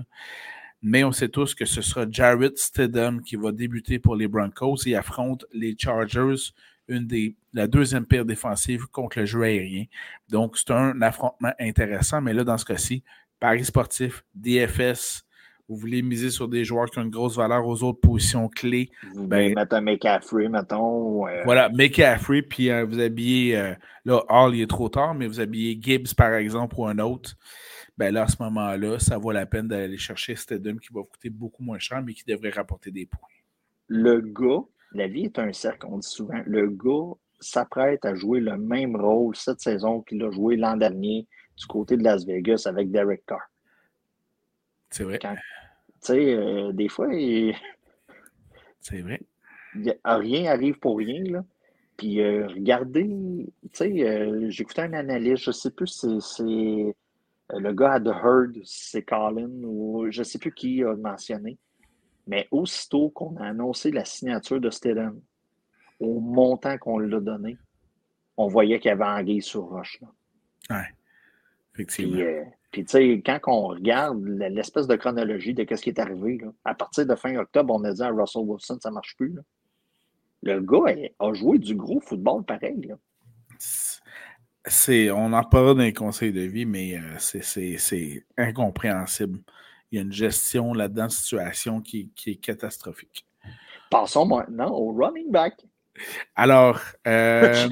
Mais 0.82 1.04
on 1.04 1.12
sait 1.12 1.30
tous 1.30 1.56
que 1.56 1.66
ce 1.66 1.82
sera 1.82 2.06
Jared 2.10 2.58
Stidham 2.58 3.22
qui 3.22 3.38
va 3.38 3.52
débuter 3.52 4.00
pour 4.00 4.16
les 4.16 4.28
Broncos 4.28 4.86
et 4.86 4.96
affronte 4.96 5.46
les 5.54 5.76
Chargers, 5.80 6.52
une 6.90 7.08
des, 7.08 7.36
la 7.54 7.68
deuxième 7.68 8.06
paire 8.06 8.26
défensive 8.26 8.88
contre 8.88 9.20
le 9.20 9.26
jeu 9.26 9.44
aérien. 9.44 9.86
Donc, 10.30 10.58
c'est 10.58 10.72
un 10.72 11.02
affrontement 11.02 11.54
intéressant, 11.60 12.22
mais 12.22 12.34
là, 12.34 12.44
dans 12.44 12.58
ce 12.58 12.66
cas-ci, 12.66 13.04
Paris 13.40 13.66
sportif, 13.66 14.24
DFS, 14.36 15.26
vous 15.74 15.80
voulez 15.80 16.04
miser 16.04 16.30
sur 16.30 16.48
des 16.48 16.64
joueurs 16.64 16.90
qui 16.90 17.00
ont 17.00 17.02
une 17.02 17.10
grosse 17.10 17.36
valeur 17.36 17.66
aux 17.66 17.82
autres 17.82 18.00
positions 18.00 18.48
clés. 18.48 18.92
Vous 19.16 19.26
ben, 19.26 19.54
mettre 19.56 19.76
un 19.76 19.82
McCaffrey, 19.82 20.48
mettons. 20.48 21.28
Euh, 21.28 21.42
voilà, 21.46 21.70
McCaffrey, 21.70 22.44
puis 22.44 22.70
euh, 22.70 22.86
vous 22.86 23.00
habillez, 23.00 23.58
euh, 23.58 23.74
là, 24.06 24.24
Hall, 24.30 24.56
il 24.56 24.62
est 24.62 24.70
trop 24.70 24.88
tard, 24.88 25.16
mais 25.16 25.26
vous 25.26 25.40
habillez 25.40 25.80
Gibbs, 25.82 26.14
par 26.16 26.36
exemple, 26.36 26.76
ou 26.78 26.86
un 26.86 27.00
autre. 27.00 27.34
Ben 27.98 28.14
là, 28.14 28.24
à 28.24 28.28
ce 28.28 28.42
moment-là, 28.44 29.00
ça 29.00 29.18
vaut 29.18 29.32
la 29.32 29.48
peine 29.48 29.68
d'aller 29.68 29.98
chercher 29.98 30.36
Stedham 30.36 30.80
qui 30.80 30.94
va 30.94 31.02
coûter 31.02 31.32
beaucoup 31.32 31.64
moins 31.64 31.80
cher, 31.80 32.04
mais 32.04 32.14
qui 32.14 32.24
devrait 32.24 32.52
rapporter 32.52 32.92
des 32.92 33.08
points. 33.08 33.30
Le 33.88 34.22
gars, 34.22 34.64
la 34.94 35.08
vie 35.08 35.26
est 35.26 35.40
un 35.40 35.52
cercle, 35.54 35.88
on 35.90 35.98
dit 35.98 36.08
souvent. 36.08 36.42
Le 36.46 36.70
gars 36.70 37.16
s'apprête 37.40 38.06
à 38.06 38.14
jouer 38.14 38.40
le 38.40 38.58
même 38.58 38.96
rôle 38.96 39.36
cette 39.36 39.60
saison 39.60 40.02
qu'il 40.02 40.24
a 40.24 40.30
joué 40.30 40.56
l'an 40.56 40.78
dernier 40.78 41.28
du 41.58 41.66
côté 41.66 41.98
de 41.98 42.04
Las 42.04 42.26
Vegas 42.26 42.64
avec 42.66 42.92
Derek 42.92 43.24
Carr. 43.26 43.42
C'est 44.94 45.04
vrai. 45.04 45.20
Tu 46.04 46.14
sais, 46.14 46.36
euh, 46.36 46.74
des 46.74 46.90
fois, 46.90 47.08
c'est 48.82 49.02
vrai. 49.02 49.22
rien 50.04 50.52
arrive 50.52 50.78
pour 50.80 50.98
rien. 50.98 51.24
Là. 51.24 51.46
Puis 51.96 52.22
euh, 52.22 52.48
regardez, 52.48 53.08
tu 53.08 53.70
sais, 53.72 54.04
euh, 54.04 54.50
j'écoutais 54.50 54.82
un 54.82 54.94
analyste, 54.94 55.44
je 55.44 55.50
ne 55.52 55.54
sais 55.54 55.72
plus 55.72 55.88
si 55.88 56.18
c'est 56.20 56.96
le 57.56 57.74
gars 57.74 57.94
à 57.94 58.00
The 58.02 58.08
Herd, 58.08 58.58
c'est 58.66 59.04
Colin 59.04 59.50
ou 59.64 60.08
je 60.10 60.20
ne 60.20 60.24
sais 60.24 60.40
plus 60.40 60.54
qui 60.54 60.84
a 60.84 60.94
mentionné. 60.96 61.58
Mais 62.28 62.48
aussitôt 62.52 63.10
qu'on 63.10 63.38
a 63.38 63.48
annoncé 63.48 63.92
la 63.92 64.04
signature 64.04 64.60
de 64.60 64.70
Stedham, 64.70 65.22
au 66.00 66.20
montant 66.20 66.78
qu'on 66.78 66.98
l'a 66.98 67.20
donné, 67.20 67.58
on 68.36 68.48
voyait 68.48 68.80
qu'il 68.80 68.90
y 68.90 68.92
avait 68.92 69.04
anguille 69.04 69.42
sur 69.42 69.64
roche. 69.64 70.00
Oui, 70.70 70.78
effectivement. 71.74 72.24
Puis, 72.72 72.86
tu 72.86 72.92
sais, 72.92 73.22
quand 73.24 73.40
on 73.48 73.68
regarde 73.68 74.24
l'espèce 74.26 74.88
de 74.88 74.96
chronologie 74.96 75.54
de 75.54 75.64
ce 75.76 75.82
qui 75.82 75.90
est 75.90 76.00
arrivé, 76.00 76.40
à 76.66 76.74
partir 76.74 77.06
de 77.06 77.14
fin 77.14 77.36
octobre, 77.36 77.74
on 77.74 77.84
a 77.84 77.94
dit 77.94 78.02
à 78.02 78.10
Russell 78.10 78.42
Wilson, 78.46 78.80
ça 78.82 78.90
ne 78.90 78.96
marche 78.96 79.16
plus. 79.16 79.36
Le 80.42 80.60
gars 80.60 80.96
a 81.20 81.34
joué 81.34 81.60
du 81.60 81.76
gros 81.76 82.00
football 82.02 82.44
pareil. 82.44 82.92
On 85.12 85.34
en 85.34 85.44
parle 85.44 85.76
dans 85.76 85.84
les 85.84 85.94
conseils 85.94 86.34
de 86.34 86.42
vie, 86.42 86.66
mais 86.66 86.98
euh, 86.98 87.18
c'est 87.20 88.26
incompréhensible. 88.38 89.40
Il 89.92 89.98
y 89.98 90.00
a 90.00 90.02
une 90.02 90.12
gestion 90.12 90.74
là-dedans, 90.74 91.10
situation 91.10 91.80
qui, 91.80 92.10
qui 92.16 92.32
est 92.32 92.36
catastrophique. 92.36 93.28
Passons 93.92 94.26
maintenant 94.26 94.72
au 94.72 94.92
running 94.92 95.30
back. 95.30 95.64
Alors, 96.36 96.80
euh, 97.08 97.70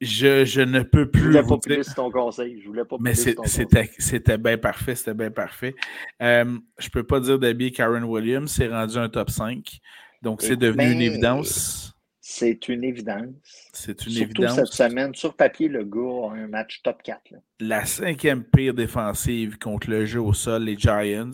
je, 0.00 0.44
je, 0.44 0.60
ne 0.60 0.82
peux 0.82 1.10
plus. 1.10 1.32
Je 1.32 1.38
voulais 1.38 1.42
pas 1.42 1.58
plus 1.58 1.94
ton 1.94 2.10
conseil. 2.10 2.60
Je 2.60 2.68
voulais 2.68 2.84
pas 2.84 2.96
Mais 3.00 3.14
c'était 3.14 4.38
bien 4.38 4.58
parfait. 4.58 4.94
C'était 4.94 5.14
bien 5.14 5.30
parfait. 5.30 5.74
Euh, 6.22 6.58
je 6.78 6.86
ne 6.86 6.90
peux 6.90 7.04
pas 7.04 7.20
dire 7.20 7.38
d'habiller 7.38 7.70
Karen 7.70 8.04
Williams. 8.04 8.50
C'est 8.50 8.68
rendu 8.68 8.96
un 8.96 9.08
top 9.08 9.30
5. 9.30 9.78
Donc, 10.22 10.42
c'est 10.42 10.56
devenu 10.56 10.90
une 10.90 11.02
évidence. 11.02 11.94
C'est 12.20 12.68
une 12.68 12.84
évidence. 12.84 13.30
C'est 13.72 14.04
une 14.04 14.12
Surtout 14.12 14.42
évidence. 14.42 14.56
cette 14.56 14.90
semaine, 14.90 15.14
sur 15.14 15.34
papier, 15.34 15.68
le 15.68 15.84
gars 15.84 16.30
a 16.30 16.34
un 16.34 16.48
match 16.48 16.82
top 16.82 17.02
4. 17.02 17.32
La 17.60 17.86
cinquième 17.86 18.44
pire 18.44 18.74
défensive 18.74 19.56
contre 19.58 19.88
le 19.88 20.04
jeu 20.04 20.20
au 20.20 20.34
sol, 20.34 20.64
les 20.64 20.76
Giants. 20.76 21.30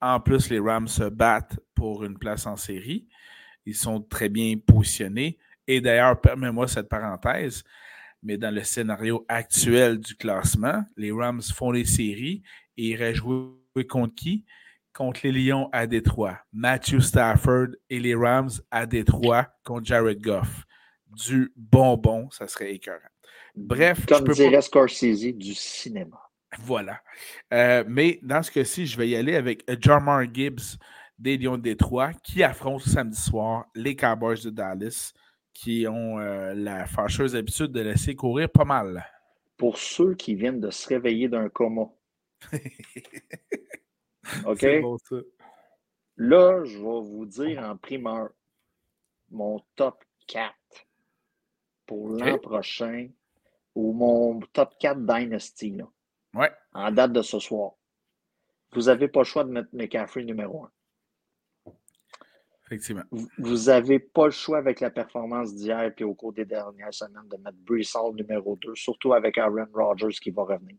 En 0.00 0.20
plus, 0.20 0.48
les 0.48 0.58
Rams 0.58 0.88
se 0.88 1.04
battent 1.04 1.60
pour 1.74 2.04
une 2.04 2.18
place 2.18 2.46
en 2.46 2.56
série. 2.56 3.06
Ils 3.66 3.76
sont 3.76 4.00
très 4.00 4.28
bien 4.28 4.56
positionnés. 4.56 5.38
Et 5.66 5.80
d'ailleurs, 5.80 6.20
permets-moi 6.20 6.66
cette 6.68 6.88
parenthèse, 6.88 7.62
mais 8.22 8.36
dans 8.36 8.54
le 8.54 8.62
scénario 8.64 9.24
actuel 9.28 9.98
du 9.98 10.14
classement, 10.16 10.84
les 10.96 11.12
Rams 11.12 11.42
font 11.42 11.70
les 11.70 11.84
séries 11.84 12.42
et 12.76 12.88
iraient 12.88 13.14
jouer 13.14 13.86
contre 13.88 14.14
qui? 14.14 14.44
Contre 14.92 15.20
les 15.24 15.32
Lions 15.32 15.70
à 15.72 15.86
Détroit. 15.86 16.38
Matthew 16.52 17.00
Stafford 17.00 17.68
et 17.88 17.98
les 17.98 18.14
Rams 18.14 18.50
à 18.70 18.84
Détroit 18.84 19.48
contre 19.64 19.86
Jared 19.86 20.20
Goff. 20.20 20.64
Du 21.06 21.52
bonbon, 21.56 22.30
ça 22.30 22.46
serait 22.46 22.74
écœurant. 22.74 22.98
Bref. 23.54 24.04
Comme 24.06 24.26
je 24.28 24.42
dirait 24.42 24.62
Scorsese, 24.62 25.32
du 25.34 25.54
cinéma. 25.54 26.20
Voilà. 26.58 27.00
Euh, 27.52 27.84
mais 27.88 28.18
dans 28.22 28.42
ce 28.42 28.50
cas-ci, 28.50 28.86
je 28.86 28.96
vais 28.96 29.08
y 29.08 29.16
aller 29.16 29.36
avec 29.36 29.64
Jarmar 29.80 30.22
Gibbs 30.32 30.78
des 31.22 31.38
Lions 31.38 31.56
de 31.56 31.62
Détroit 31.62 32.12
qui 32.14 32.42
affrontent 32.42 32.84
samedi 32.84 33.20
soir 33.20 33.66
les 33.76 33.94
Cowboys 33.94 34.42
de 34.42 34.50
Dallas 34.50 35.12
qui 35.54 35.86
ont 35.86 36.18
euh, 36.18 36.52
la 36.54 36.84
fâcheuse 36.86 37.36
habitude 37.36 37.70
de 37.70 37.80
laisser 37.80 38.16
courir 38.16 38.50
pas 38.50 38.64
mal. 38.64 39.06
Pour 39.56 39.78
ceux 39.78 40.14
qui 40.14 40.34
viennent 40.34 40.60
de 40.60 40.70
se 40.70 40.88
réveiller 40.88 41.28
d'un 41.28 41.48
coma. 41.48 41.82
OK? 44.46 44.66
Bon, 44.80 44.98
ça. 44.98 45.16
Là, 46.16 46.64
je 46.64 46.76
vais 46.78 46.82
vous 46.82 47.24
dire 47.26 47.62
en 47.62 47.76
primeur 47.76 48.30
mon 49.30 49.60
top 49.76 50.02
4 50.26 50.52
pour 51.86 52.08
l'an 52.08 52.38
prochain 52.38 53.08
ou 53.76 53.92
mon 53.92 54.40
top 54.52 54.74
4 54.80 55.06
Dynasty. 55.06 55.70
Là, 55.70 55.88
ouais. 56.34 56.50
En 56.72 56.90
date 56.90 57.12
de 57.12 57.22
ce 57.22 57.38
soir. 57.38 57.74
Vous 58.72 58.82
n'avez 58.82 59.06
pas 59.06 59.20
le 59.20 59.24
choix 59.24 59.44
de 59.44 59.50
mettre 59.50 59.68
McCaffrey 59.72 60.24
numéro 60.24 60.64
1. 60.64 60.72
Vous 63.38 63.64
n'avez 63.66 63.98
pas 63.98 64.26
le 64.26 64.30
choix 64.30 64.58
avec 64.58 64.80
la 64.80 64.90
performance 64.90 65.54
d'hier 65.54 65.92
et 65.96 66.04
au 66.04 66.14
cours 66.14 66.32
des 66.32 66.44
dernières 66.44 66.94
semaines 66.94 67.28
de 67.28 67.36
mettre 67.36 67.58
Brissol 67.58 68.14
numéro 68.14 68.56
2, 68.56 68.74
surtout 68.74 69.12
avec 69.12 69.38
Aaron 69.38 69.68
Rodgers 69.72 70.16
qui 70.20 70.30
va 70.30 70.42
revenir. 70.42 70.76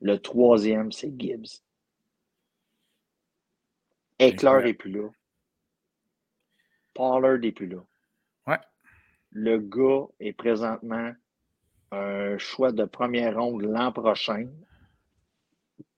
Le 0.00 0.18
troisième, 0.18 0.92
c'est 0.92 1.12
Gibbs. 1.18 1.62
Eckler 4.18 4.64
n'est 4.64 4.74
plus 4.74 4.90
là. 4.90 5.08
Pollard 6.94 7.38
n'est 7.38 7.52
plus 7.52 7.68
là. 7.68 7.84
Ouais. 8.46 8.58
Le 9.30 9.58
gars 9.58 10.06
est 10.18 10.32
présentement 10.32 11.12
un 11.92 12.36
choix 12.38 12.72
de 12.72 12.84
première 12.84 13.36
ronde 13.36 13.62
l'an 13.62 13.92
prochain, 13.92 14.48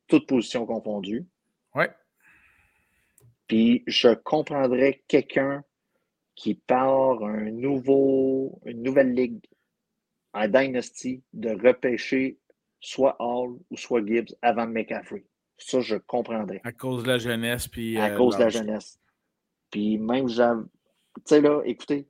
toutes 0.08 0.26
positions 0.26 0.66
confondues. 0.66 1.26
Puis 3.50 3.82
je 3.88 4.10
comprendrais 4.14 5.02
quelqu'un 5.08 5.64
qui 6.36 6.54
part 6.54 7.24
un 7.24 7.50
nouveau, 7.50 8.60
une 8.64 8.80
nouvelle 8.80 9.12
ligue 9.12 9.44
en 10.32 10.46
Dynasty 10.46 11.24
de 11.32 11.50
repêcher 11.60 12.38
soit 12.78 13.16
Hall 13.18 13.58
ou 13.68 13.76
soit 13.76 14.06
Gibbs 14.06 14.32
avant 14.40 14.68
McCaffrey. 14.68 15.24
Ça, 15.58 15.80
je 15.80 15.96
comprendrais. 15.96 16.60
À 16.62 16.70
cause 16.70 17.02
de 17.02 17.08
la 17.08 17.18
jeunesse. 17.18 17.66
Puis, 17.66 17.98
à 17.98 18.14
euh, 18.14 18.16
cause 18.16 18.36
de 18.36 18.44
la 18.44 18.50
jeunesse. 18.50 19.00
Puis 19.68 19.98
même, 19.98 20.28
tu 20.28 20.34
sais, 21.24 21.40
là, 21.40 21.60
écoutez, 21.64 22.06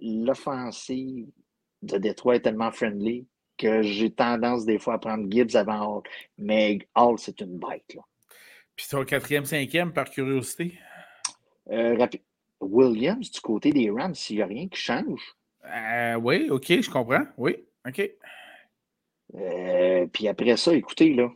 l'offensive 0.00 1.28
de 1.82 1.98
Détroit 1.98 2.36
est 2.36 2.40
tellement 2.40 2.72
friendly 2.72 3.28
que 3.58 3.82
j'ai 3.82 4.10
tendance 4.10 4.64
des 4.64 4.78
fois 4.78 4.94
à 4.94 4.98
prendre 4.98 5.30
Gibbs 5.30 5.54
avant 5.54 5.98
Hall. 5.98 6.02
Mais 6.38 6.78
Hall, 6.94 7.18
c'est 7.18 7.42
une 7.42 7.58
bête, 7.58 7.92
là. 7.94 8.00
Puis 8.76 8.86
ton 8.90 9.04
quatrième, 9.04 9.44
cinquième, 9.44 9.92
par 9.92 10.10
curiosité? 10.10 10.78
Euh, 11.70 12.06
Williams, 12.60 13.30
du 13.30 13.40
côté 13.40 13.72
des 13.72 13.90
Rams, 13.90 14.14
s'il 14.14 14.36
n'y 14.36 14.42
a 14.42 14.46
rien 14.46 14.68
qui 14.68 14.80
change. 14.80 15.36
Euh, 15.66 16.14
oui, 16.16 16.48
OK, 16.50 16.66
je 16.68 16.90
comprends. 16.90 17.24
Oui, 17.36 17.56
OK. 17.86 18.10
Euh, 19.36 20.06
puis 20.12 20.28
après 20.28 20.56
ça, 20.56 20.74
écoutez, 20.74 21.14
là, 21.14 21.30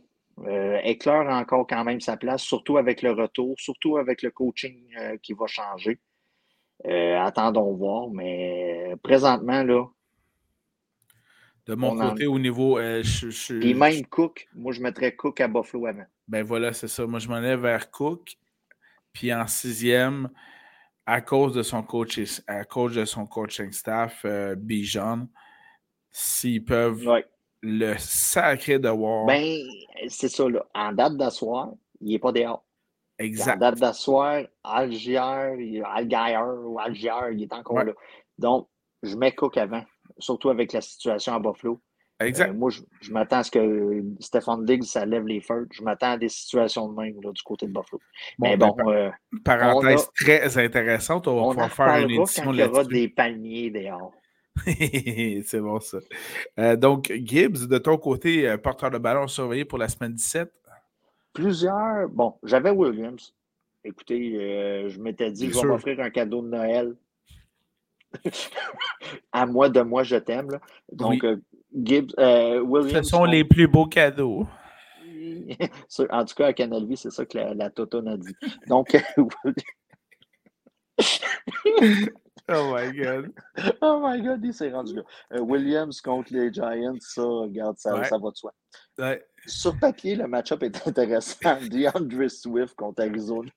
euh, 0.45 0.79
Eckler 0.83 1.11
a 1.11 1.37
encore 1.37 1.67
quand 1.67 1.83
même 1.83 1.99
sa 1.99 2.17
place, 2.17 2.43
surtout 2.43 2.77
avec 2.77 3.01
le 3.01 3.11
retour, 3.11 3.55
surtout 3.57 3.97
avec 3.97 4.21
le 4.21 4.31
coaching 4.31 4.87
qui 5.21 5.33
va 5.33 5.47
changer. 5.47 5.99
attendons 6.85 7.73
voir, 7.73 8.09
mais 8.09 8.95
présentement, 9.03 9.63
là. 9.63 9.85
De 11.67 11.75
mon 11.75 11.95
côté, 11.95 12.25
au 12.25 12.39
niveau. 12.39 12.79
Je, 12.79 13.59
Puis 13.59 13.73
même 13.73 14.05
Cook, 14.07 14.47
moi, 14.55 14.71
je 14.71 14.81
mettrais 14.81 15.15
Cook 15.15 15.41
à 15.41 15.47
Buffalo 15.47 15.87
avant. 15.87 16.05
Ben 16.29 16.43
voilà, 16.43 16.73
c'est 16.73 16.87
ça. 16.87 17.07
Moi, 17.07 17.17
je 17.19 17.27
m'en 17.27 17.41
vais 17.41 17.57
vers 17.57 17.89
Cook. 17.89 18.37
Puis 19.11 19.33
en 19.33 19.47
sixième, 19.47 20.29
à 21.07 21.21
cause 21.21 21.53
de 21.53 21.63
son 21.63 21.81
coach, 21.81 22.19
à 22.45 22.63
cause 22.65 22.93
de 22.93 23.03
son 23.03 23.25
coaching 23.25 23.71
staff, 23.71 24.21
euh, 24.25 24.53
Bijan, 24.53 25.27
s'ils 26.11 26.63
peuvent 26.63 27.03
le 27.63 27.95
sacrer 27.97 28.77
de 28.77 28.89
War. 28.89 29.25
Ben, 29.25 29.57
c'est 30.07 30.29
ça, 30.29 30.47
là. 30.47 30.63
En 30.75 30.93
date 30.93 31.17
d'asseoir, 31.17 31.71
il 31.99 32.11
n'est 32.11 32.19
pas 32.19 32.31
dehors. 32.31 32.63
Exact. 33.17 33.55
En 33.55 33.57
date 33.57 33.79
d'asseoir, 33.79 34.43
Algier, 34.63 35.17
Algier 35.17 36.37
ou 36.63 36.79
Algier, 36.79 37.11
il 37.33 37.41
est 37.41 37.53
encore 37.53 37.83
là. 37.83 37.93
Donc, 38.37 38.69
je 39.01 39.15
mets 39.15 39.33
Cook 39.33 39.57
avant, 39.57 39.83
surtout 40.19 40.51
avec 40.51 40.73
la 40.73 40.81
situation 40.81 41.33
à 41.33 41.39
Buffalo. 41.39 41.81
Exact. 42.19 42.49
Euh, 42.49 42.53
moi, 42.53 42.69
je, 42.69 43.11
m'attends 43.11 43.37
à 43.37 43.43
ce 43.43 43.51
que 43.51 44.03
Stéphane 44.19 44.65
Diggs, 44.65 44.83
ça 44.83 45.05
lève 45.05 45.25
les 45.25 45.39
feux. 45.39 45.67
Je 45.71 45.81
m'attends 45.83 46.11
à 46.11 46.17
des 46.17 46.27
situations 46.27 46.89
de 46.89 47.01
même 47.01 47.13
du 47.13 47.43
côté 47.43 47.65
de 47.65 47.71
Buffalo. 47.71 48.01
Mais 48.39 48.57
ben, 48.57 48.71
bon. 48.77 48.91
Euh, 48.91 49.09
parenthèse 49.45 50.09
très 50.13 50.57
intéressante. 50.57 51.27
On 51.27 51.53
va 51.53 51.67
pouvoir 51.67 51.71
faire 51.71 52.05
une 52.05 52.11
édition 52.11 52.51
là-dessus. 52.51 52.61
Il 52.61 52.65
y 52.65 52.69
aura 52.69 52.83
des 52.83 53.07
palmiers 53.07 53.69
dehors. 53.71 54.11
C'est 55.45 55.61
bon, 55.61 55.79
ça. 55.79 55.99
Euh, 56.59 56.75
donc, 56.75 57.09
Gibbs, 57.23 57.67
de 57.67 57.77
ton 57.77 57.97
côté, 57.97 58.53
porteur 58.57 58.91
de 58.91 58.97
ballon 58.97 59.27
surveillé 59.27 59.63
pour 59.63 59.77
la 59.77 59.87
semaine 59.87 60.13
17? 60.13 60.51
Plusieurs. 61.31 62.09
Bon, 62.09 62.35
j'avais 62.43 62.71
Williams. 62.71 63.33
Écoutez, 63.85 64.89
je 64.89 64.99
m'étais 64.99 65.31
dit, 65.31 65.49
je 65.49 65.57
vais 65.57 65.67
m'offrir 65.67 66.01
un 66.01 66.09
cadeau 66.09 66.41
de 66.41 66.49
Noël. 66.49 66.95
à 69.31 69.45
moi, 69.45 69.69
de 69.69 69.79
moi, 69.79 70.03
je 70.03 70.17
t'aime. 70.17 70.59
Donc, 70.91 71.23
Gibbs, 71.75 72.13
euh, 72.17 72.61
Williams. 72.61 73.05
Ce 73.05 73.11
sont 73.11 73.25
les 73.25 73.43
plus 73.43 73.67
beaux 73.67 73.85
cadeaux. 73.85 74.47
en 76.09 76.25
tout 76.25 76.35
cas, 76.35 76.47
à 76.47 76.53
Canal 76.53 76.85
V, 76.85 76.95
c'est 76.95 77.11
ça 77.11 77.25
que 77.25 77.37
la, 77.37 77.53
la 77.53 77.69
Toto 77.69 77.99
a 78.07 78.17
dit. 78.17 78.35
Donc, 78.67 78.97
Oh 82.51 82.73
my 82.73 82.91
God. 82.91 83.31
Oh 83.81 84.01
my 84.03 84.21
God, 84.21 84.43
il 84.43 84.53
s'est 84.53 84.71
rendu 84.71 84.95
là. 84.95 85.03
Euh, 85.33 85.39
Williams 85.39 86.01
contre 86.01 86.33
les 86.33 86.51
Giants, 86.51 86.97
ça, 86.99 87.21
regarde, 87.21 87.77
ça, 87.77 88.03
ça 88.03 88.17
va 88.17 88.31
de 88.31 88.35
soi. 88.35 88.53
Sur 89.45 89.77
papier, 89.79 90.15
le 90.15 90.27
match-up 90.27 90.63
est 90.63 90.87
intéressant. 90.87 91.59
DeAndre 91.69 92.29
Swift 92.29 92.75
contre 92.75 93.03
Arizona 93.03 93.49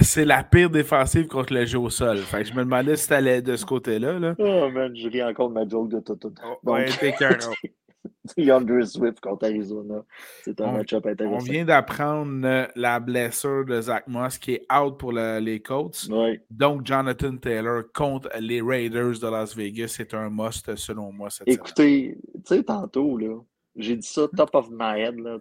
c'est 0.00 0.24
la 0.24 0.42
pire 0.42 0.70
défensive 0.70 1.26
contre 1.26 1.52
le 1.52 1.64
jeu 1.64 1.78
au 1.78 1.90
sol. 1.90 2.18
Fait 2.18 2.42
que 2.42 2.48
je 2.48 2.54
me 2.54 2.64
demandais 2.64 2.96
si 2.96 3.08
t'allais 3.08 3.42
de 3.42 3.56
ce 3.56 3.64
côté-là. 3.64 4.18
Là. 4.18 4.34
Oh 4.38 4.70
man, 4.70 4.94
je 4.96 5.08
ris 5.08 5.22
encore 5.22 5.48
de 5.48 5.54
ma 5.54 5.68
joke 5.68 5.90
de 5.90 6.00
tout. 6.00 6.16
tout. 6.16 6.32
Oh, 6.44 6.72
ouais, 6.72 6.86
t'es 6.86 7.14
DeAndre 8.36 8.84
Swift 8.86 9.20
contre 9.20 9.46
Arizona. 9.46 10.04
C'est 10.42 10.60
un 10.60 10.72
match-up 10.72 11.06
intéressant. 11.06 11.36
On 11.36 11.52
vient 11.52 11.64
d'apprendre 11.64 12.46
euh, 12.46 12.66
la 12.74 13.00
blessure 13.00 13.64
de 13.64 13.80
Zach 13.80 14.06
Moss 14.06 14.38
qui 14.38 14.54
est 14.54 14.66
out 14.72 14.98
pour 14.98 15.12
les 15.12 15.60
Colts. 15.60 16.08
Donc, 16.50 16.86
Jonathan 16.86 17.36
Taylor 17.36 17.84
contre 17.92 18.28
les 18.40 18.60
Raiders 18.60 19.18
de 19.20 19.28
Las 19.28 19.56
Vegas. 19.56 19.94
C'est 19.96 20.14
un 20.14 20.30
must 20.30 20.74
selon 20.76 21.12
moi 21.12 21.30
cette 21.30 21.48
Écoutez, 21.48 22.16
tu 22.34 22.40
sais, 22.44 22.62
tantôt, 22.62 23.16
là, 23.18 23.38
j'ai 23.76 23.96
dit 23.96 24.06
ça 24.06 24.28
top 24.36 24.50
of 24.54 24.68
my 24.70 25.00
head. 25.00 25.18
Là, 25.18 25.38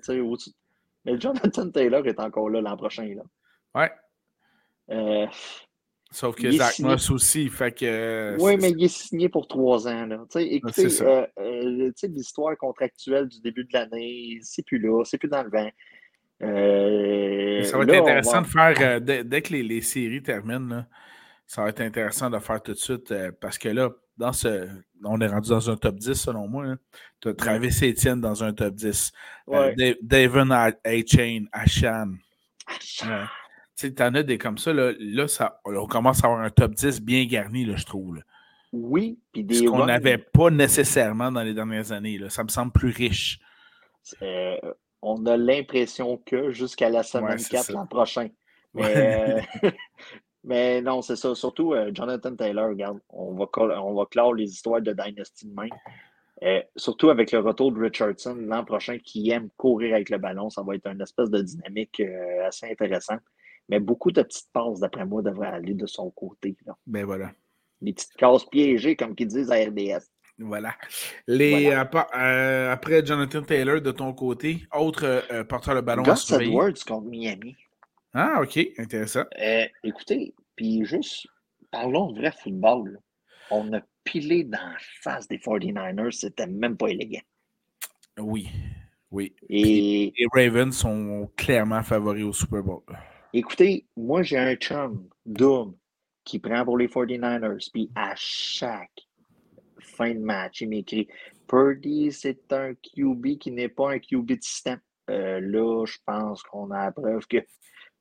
mais 1.05 1.19
Jonathan 1.19 1.69
Taylor 1.69 2.05
est 2.05 2.19
encore 2.19 2.49
là 2.49 2.61
l'an 2.61 2.77
prochain. 2.77 3.07
Là. 3.15 3.23
Ouais. 3.73 3.91
Euh, 4.89 5.27
Sauf 6.13 6.35
que 6.35 6.51
Zach 6.51 6.79
Moss 6.79 7.09
aussi, 7.09 7.47
fait 7.47 7.71
que. 7.71 8.35
Oui, 8.37 8.57
mais 8.57 8.71
il 8.71 8.83
est 8.83 8.89
signé 8.89 9.29
pour 9.29 9.47
trois 9.47 9.87
ans. 9.87 10.05
Là. 10.05 10.25
Écoutez, 10.35 10.87
euh, 11.01 11.25
euh, 11.39 11.91
l'histoire 12.03 12.57
contractuelle 12.57 13.29
du 13.29 13.39
début 13.39 13.63
de 13.63 13.71
l'année, 13.71 14.39
c'est 14.41 14.65
plus 14.65 14.77
là, 14.77 15.03
c'est 15.05 15.17
plus 15.17 15.29
dans 15.29 15.43
le 15.43 15.49
vent. 15.49 15.69
ça 17.63 17.77
va 17.77 17.83
être 17.83 18.01
intéressant 18.01 18.41
de 18.41 18.47
faire, 18.47 19.01
dès, 19.01 19.41
que 19.41 19.53
les, 19.53 19.81
séries 19.81 20.21
terminent, 20.21 20.83
ça 21.51 21.63
va 21.63 21.69
être 21.69 21.81
intéressant 21.81 22.29
de 22.29 22.39
faire 22.39 22.63
tout 22.63 22.71
de 22.71 22.77
suite 22.77 23.11
euh, 23.11 23.29
parce 23.41 23.57
que 23.57 23.67
là, 23.67 23.89
dans 24.15 24.31
ce, 24.31 24.69
on 25.03 25.19
est 25.19 25.27
rendu 25.27 25.49
dans 25.49 25.69
un 25.69 25.75
top 25.75 25.95
10 25.95 26.13
selon 26.13 26.47
moi. 26.47 26.63
Hein. 26.63 26.77
Tu 27.19 27.27
as 27.27 27.33
Travis 27.33 27.77
Etienne 27.83 28.21
dans 28.21 28.41
un 28.41 28.53
top 28.53 28.73
10. 28.73 29.11
Euh, 29.49 29.93
David 30.01 30.51
A-Chain, 30.85 31.45
Ashan. 31.51 32.13
Tu 33.81 34.03
en 34.03 34.15
as 34.15 34.23
des 34.23 34.37
comme 34.37 34.57
ça. 34.57 34.73
Là, 34.73 34.93
là 34.99 35.27
ça, 35.27 35.59
on 35.65 35.87
commence 35.87 36.23
à 36.23 36.27
avoir 36.27 36.41
un 36.41 36.49
top 36.49 36.73
10 36.73 37.01
bien 37.01 37.25
garni, 37.25 37.65
là, 37.65 37.75
je 37.75 37.85
trouve. 37.85 38.21
Oui, 38.73 39.19
puis 39.31 39.43
des. 39.43 39.55
Ce 39.55 39.63
qu'on 39.63 39.85
n'avait 39.85 40.17
pas 40.17 40.49
nécessairement 40.49 41.31
dans 41.31 41.43
les 41.43 41.53
dernières 41.53 41.91
années. 41.91 42.17
Là. 42.17 42.29
Ça 42.29 42.43
me 42.43 42.49
semble 42.49 42.71
plus 42.71 42.91
riche. 42.91 43.39
Euh, 44.21 44.57
on 45.01 45.25
a 45.25 45.37
l'impression 45.37 46.17
que 46.25 46.51
jusqu'à 46.51 46.89
la 46.89 47.03
semaine 47.03 47.37
4 47.37 47.71
l'an 47.71 47.85
prochain. 47.85 48.29
Mais, 48.73 49.45
mais 50.45 50.81
non, 50.81 51.01
c'est 51.01 51.17
ça. 51.17 51.35
Surtout 51.35 51.73
euh, 51.73 51.91
Jonathan 51.93 52.33
Taylor, 52.33 52.69
regarde, 52.69 52.99
on 53.09 53.33
va, 53.33 53.49
on 53.57 53.93
va 53.93 54.05
clore 54.05 54.33
les 54.33 54.49
histoires 54.49 54.81
de 54.81 54.93
Dynasty 54.93 55.45
de 55.45 55.53
main. 55.53 55.67
Euh, 56.41 56.61
surtout 56.77 57.09
avec 57.09 57.33
le 57.33 57.39
retour 57.39 57.73
de 57.73 57.81
Richardson 57.81 58.35
l'an 58.39 58.63
prochain 58.63 58.97
qui 58.97 59.29
aime 59.29 59.49
courir 59.57 59.95
avec 59.95 60.09
le 60.09 60.19
ballon, 60.19 60.49
ça 60.49 60.63
va 60.63 60.75
être 60.75 60.87
une 60.87 61.01
espèce 61.01 61.29
de 61.29 61.41
dynamique 61.41 62.01
assez 62.45 62.71
intéressante. 62.71 63.19
Mais 63.71 63.79
beaucoup 63.79 64.11
de 64.11 64.21
petites 64.21 64.51
passes, 64.51 64.81
d'après 64.81 65.05
moi, 65.05 65.21
devraient 65.21 65.47
aller 65.47 65.73
de 65.73 65.85
son 65.85 66.11
côté. 66.11 66.57
Ben 66.85 67.05
voilà. 67.05 67.31
Les 67.81 67.93
petites 67.93 68.13
cases 68.13 68.45
piégées, 68.45 68.97
comme 68.97 69.15
qu'ils 69.15 69.29
disent 69.29 69.49
à 69.49 69.55
RDS. 69.55 70.03
Voilà. 70.37 70.75
Les, 71.25 71.67
euh, 71.67 71.85
euh, 72.15 72.71
après 72.71 73.05
Jonathan 73.05 73.41
Taylor, 73.41 73.79
de 73.79 73.91
ton 73.91 74.13
côté, 74.13 74.67
autre 74.75 75.05
euh, 75.05 75.45
porteur 75.45 75.75
de 75.75 75.81
ballon 75.81 76.03
Gus 76.03 76.29
Edwards 76.31 76.83
contre 76.85 77.07
Miami. 77.07 77.55
Ah, 78.13 78.41
OK. 78.41 78.59
Intéressant. 78.77 79.23
écoutez, 79.83 80.33
puis 80.57 80.83
juste, 80.83 81.27
parlons 81.71 82.11
de 82.11 82.19
vrai 82.19 82.33
football. 82.43 82.99
On 83.51 83.71
a 83.73 83.79
pilé 84.03 84.43
dans 84.43 84.57
la 84.57 84.77
face 85.01 85.29
des 85.29 85.37
49ers. 85.37 86.11
C'était 86.11 86.47
même 86.47 86.75
pas 86.75 86.89
élégant. 86.89 87.21
Oui. 88.19 88.49
Oui. 89.11 89.33
Et 89.49 90.13
les 90.17 90.27
Ravens 90.33 90.75
sont 90.75 91.29
clairement 91.37 91.83
favoris 91.83 92.23
au 92.23 92.33
Super 92.33 92.63
Bowl. 92.63 92.81
Écoutez, 93.33 93.85
moi, 93.95 94.23
j'ai 94.23 94.37
un 94.37 94.55
chum, 94.55 95.07
Doom, 95.25 95.77
qui 96.25 96.39
prend 96.39 96.65
pour 96.65 96.77
les 96.77 96.89
49ers. 96.89 97.69
Puis 97.71 97.89
à 97.95 98.13
chaque 98.17 99.07
fin 99.79 100.13
de 100.13 100.19
match, 100.19 100.59
il 100.61 100.69
m'écrit 100.69 101.07
Purdy, 101.47 102.11
c'est 102.11 102.51
un 102.51 102.73
QB 102.73 103.37
qui 103.37 103.51
n'est 103.51 103.69
pas 103.69 103.91
un 103.91 103.99
QB 103.99 104.27
de 104.31 104.37
système. 104.41 104.81
Euh, 105.09 105.39
là, 105.39 105.85
je 105.85 105.97
pense 106.05 106.43
qu'on 106.43 106.71
a 106.71 106.85
la 106.85 106.91
preuve 106.91 107.25
que 107.27 107.37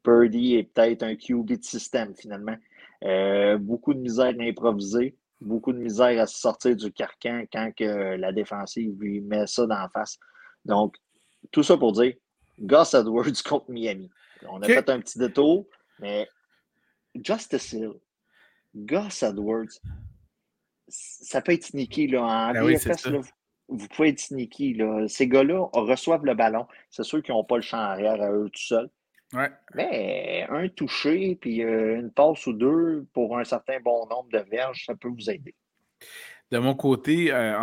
Purdy 0.03 0.57
est 0.57 0.64
peut-être 0.64 1.05
un 1.05 1.14
QB 1.14 1.59
de 1.59 1.62
système, 1.62 2.12
finalement. 2.16 2.57
Euh, 3.05 3.57
beaucoup 3.57 3.95
de 3.95 4.01
misère 4.01 4.35
à 4.37 4.43
improviser, 4.43 5.16
beaucoup 5.40 5.73
de 5.73 5.79
misère 5.79 6.21
à 6.21 6.27
se 6.27 6.40
sortir 6.40 6.75
du 6.75 6.93
carcan 6.93 7.45
quand 7.53 7.71
que 7.77 8.16
la 8.16 8.33
défensive 8.33 9.01
lui 9.01 9.21
met 9.21 9.47
ça 9.47 9.64
la 9.66 9.88
face. 9.93 10.19
Donc, 10.64 10.97
tout 11.53 11.62
ça 11.62 11.77
pour 11.77 11.93
dire 11.93 12.14
Gus 12.59 12.95
Edwards 12.95 13.43
contre 13.49 13.71
Miami. 13.71 14.11
On 14.48 14.62
a 14.62 14.66
fait 14.66 14.88
un 14.88 15.00
petit 15.00 15.18
détour, 15.18 15.66
mais 15.98 16.29
Justice 17.14 17.72
Hill, 17.72 17.92
Gus 18.74 19.22
Edwards, 19.22 19.81
ça 20.88 21.40
peut 21.40 21.53
être 21.53 21.64
sneaky. 21.64 22.09
Là. 22.09 22.22
En 22.22 22.53
ben 22.53 23.22
vous 23.68 23.87
pouvez 23.88 24.09
être 24.09 24.18
sneaky. 24.18 24.74
Là. 24.74 25.07
Ces 25.09 25.29
gars-là 25.29 25.68
reçoivent 25.72 26.24
le 26.24 26.35
ballon. 26.35 26.66
C'est 26.90 27.05
sûr 27.05 27.22
qu'ils 27.22 27.35
n'ont 27.35 27.44
pas 27.44 27.57
le 27.57 27.62
champ 27.62 27.79
arrière 27.79 28.20
à 28.20 28.33
eux 28.33 28.50
tout 28.53 28.62
seuls. 28.62 28.90
Mais 29.74 30.46
un 30.50 30.68
touché, 30.68 31.37
puis 31.40 31.62
euh, 31.62 32.00
une 32.00 32.11
passe 32.11 32.46
ou 32.48 32.53
deux 32.53 33.07
pour 33.12 33.38
un 33.38 33.44
certain 33.44 33.79
bon 33.81 34.07
nombre 34.07 34.29
de 34.33 34.38
verges, 34.50 34.85
ça 34.87 34.94
peut 34.96 35.09
vous 35.09 35.31
aider. 35.31 35.55
De 36.50 36.59
mon 36.59 36.74
côté, 36.74 37.33
euh, 37.33 37.57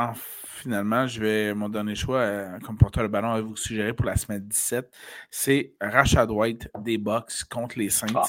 finalement, 0.58 1.08
je 1.08 1.22
vais 1.22 1.54
mon 1.54 1.70
dernier 1.70 1.96
choix 1.96 2.20
euh, 2.20 2.60
comme 2.60 2.78
porteur 2.78 3.04
de 3.04 3.08
ballon 3.08 3.32
à 3.32 3.41
vous 3.41 3.56
suggérer 3.56 3.93
pour 3.93 4.06
la 4.06 4.15
semaine 4.15 4.46
17. 4.46 4.91
C'est 5.30 5.74
Rashad 5.80 6.30
White 6.30 6.70
des 6.80 6.98
Bucks 6.98 7.43
contre 7.50 7.78
les 7.80 7.89
Saints. 7.89 8.08
Ah. 8.15 8.26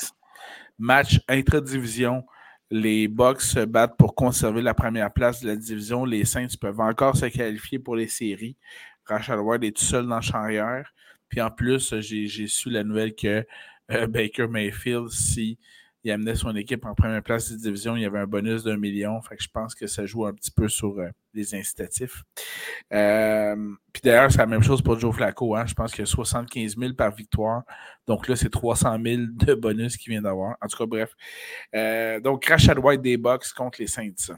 Match 0.79 1.21
intra-division. 1.29 2.25
Les 2.71 3.09
Bucks 3.09 3.41
se 3.41 3.65
battent 3.65 3.97
pour 3.97 4.15
conserver 4.15 4.61
la 4.61 4.75
première 4.75 5.13
place 5.13 5.41
de 5.41 5.49
la 5.49 5.57
division. 5.57 6.05
Les 6.05 6.25
Saints 6.25 6.47
peuvent 6.61 6.81
encore 6.81 7.17
se 7.17 7.27
qualifier 7.27 7.79
pour 7.79 7.97
les 7.97 8.09
séries. 8.09 8.57
Rashad 9.07 9.41
White 9.41 9.65
est 9.65 9.77
tout 9.77 9.85
seul 9.85 10.07
dans 10.07 10.17
le 10.17 10.23
champ 10.23 10.39
arrière. 10.39 10.93
Puis 11.29 11.41
en 11.41 11.51
plus, 11.51 11.99
j'ai 12.01 12.47
su 12.47 12.71
la 12.71 12.85
nouvelle 12.85 13.15
que 13.15 13.45
euh, 13.91 14.07
Baker 14.07 14.49
Mayfield, 14.49 15.09
si 15.09 15.59
il 16.09 16.13
amenait 16.13 16.35
son 16.35 16.57
équipe 16.57 16.87
en 16.87 16.95
première 16.95 17.23
place 17.23 17.53
de 17.53 17.57
division. 17.57 17.95
Il 17.95 18.03
y 18.03 18.07
avait 18.07 18.19
un 18.19 18.27
bonus 18.27 18.65
d'un 18.65 18.79
million. 18.79 19.21
Fait 19.21 19.37
que 19.37 19.43
je 19.43 19.49
pense 19.53 19.75
que 19.75 19.87
ça 19.87 20.07
joue 20.07 20.25
un 20.25 20.33
petit 20.33 20.51
peu 20.51 20.67
sur 20.67 20.99
euh, 20.99 21.11
les 21.35 21.55
incitatifs. 21.55 22.25
Euh, 22.95 23.55
puis 23.93 24.01
d'ailleurs, 24.03 24.33
c'est 24.33 24.39
la 24.39 24.47
même 24.47 24.63
chose 24.63 24.81
pour 24.81 24.99
Joe 24.99 25.15
Flacco. 25.15 25.55
Hein. 25.55 25.67
Je 25.67 25.75
pense 25.75 25.93
qu'il 25.93 26.01
y 26.01 26.03
a 26.03 26.07
75 26.07 26.79
000 26.79 26.95
par 26.95 27.15
victoire. 27.15 27.63
Donc 28.07 28.27
là, 28.27 28.37
c'est 28.37 28.49
300 28.49 28.97
000 29.05 29.23
de 29.33 29.55
bonus 29.55 29.99
qu'il 29.99 30.13
vient 30.13 30.23
d'avoir. 30.23 30.57
En 30.63 30.67
tout 30.67 30.79
cas, 30.79 30.87
bref. 30.87 31.13
Euh, 31.75 32.21
donc, 32.21 32.43
Crash 32.43 32.69
White 32.69 33.03
des 33.03 33.19
Bucks 33.19 33.53
contre 33.55 33.79
les 33.81 33.87
Saints. 33.87 34.35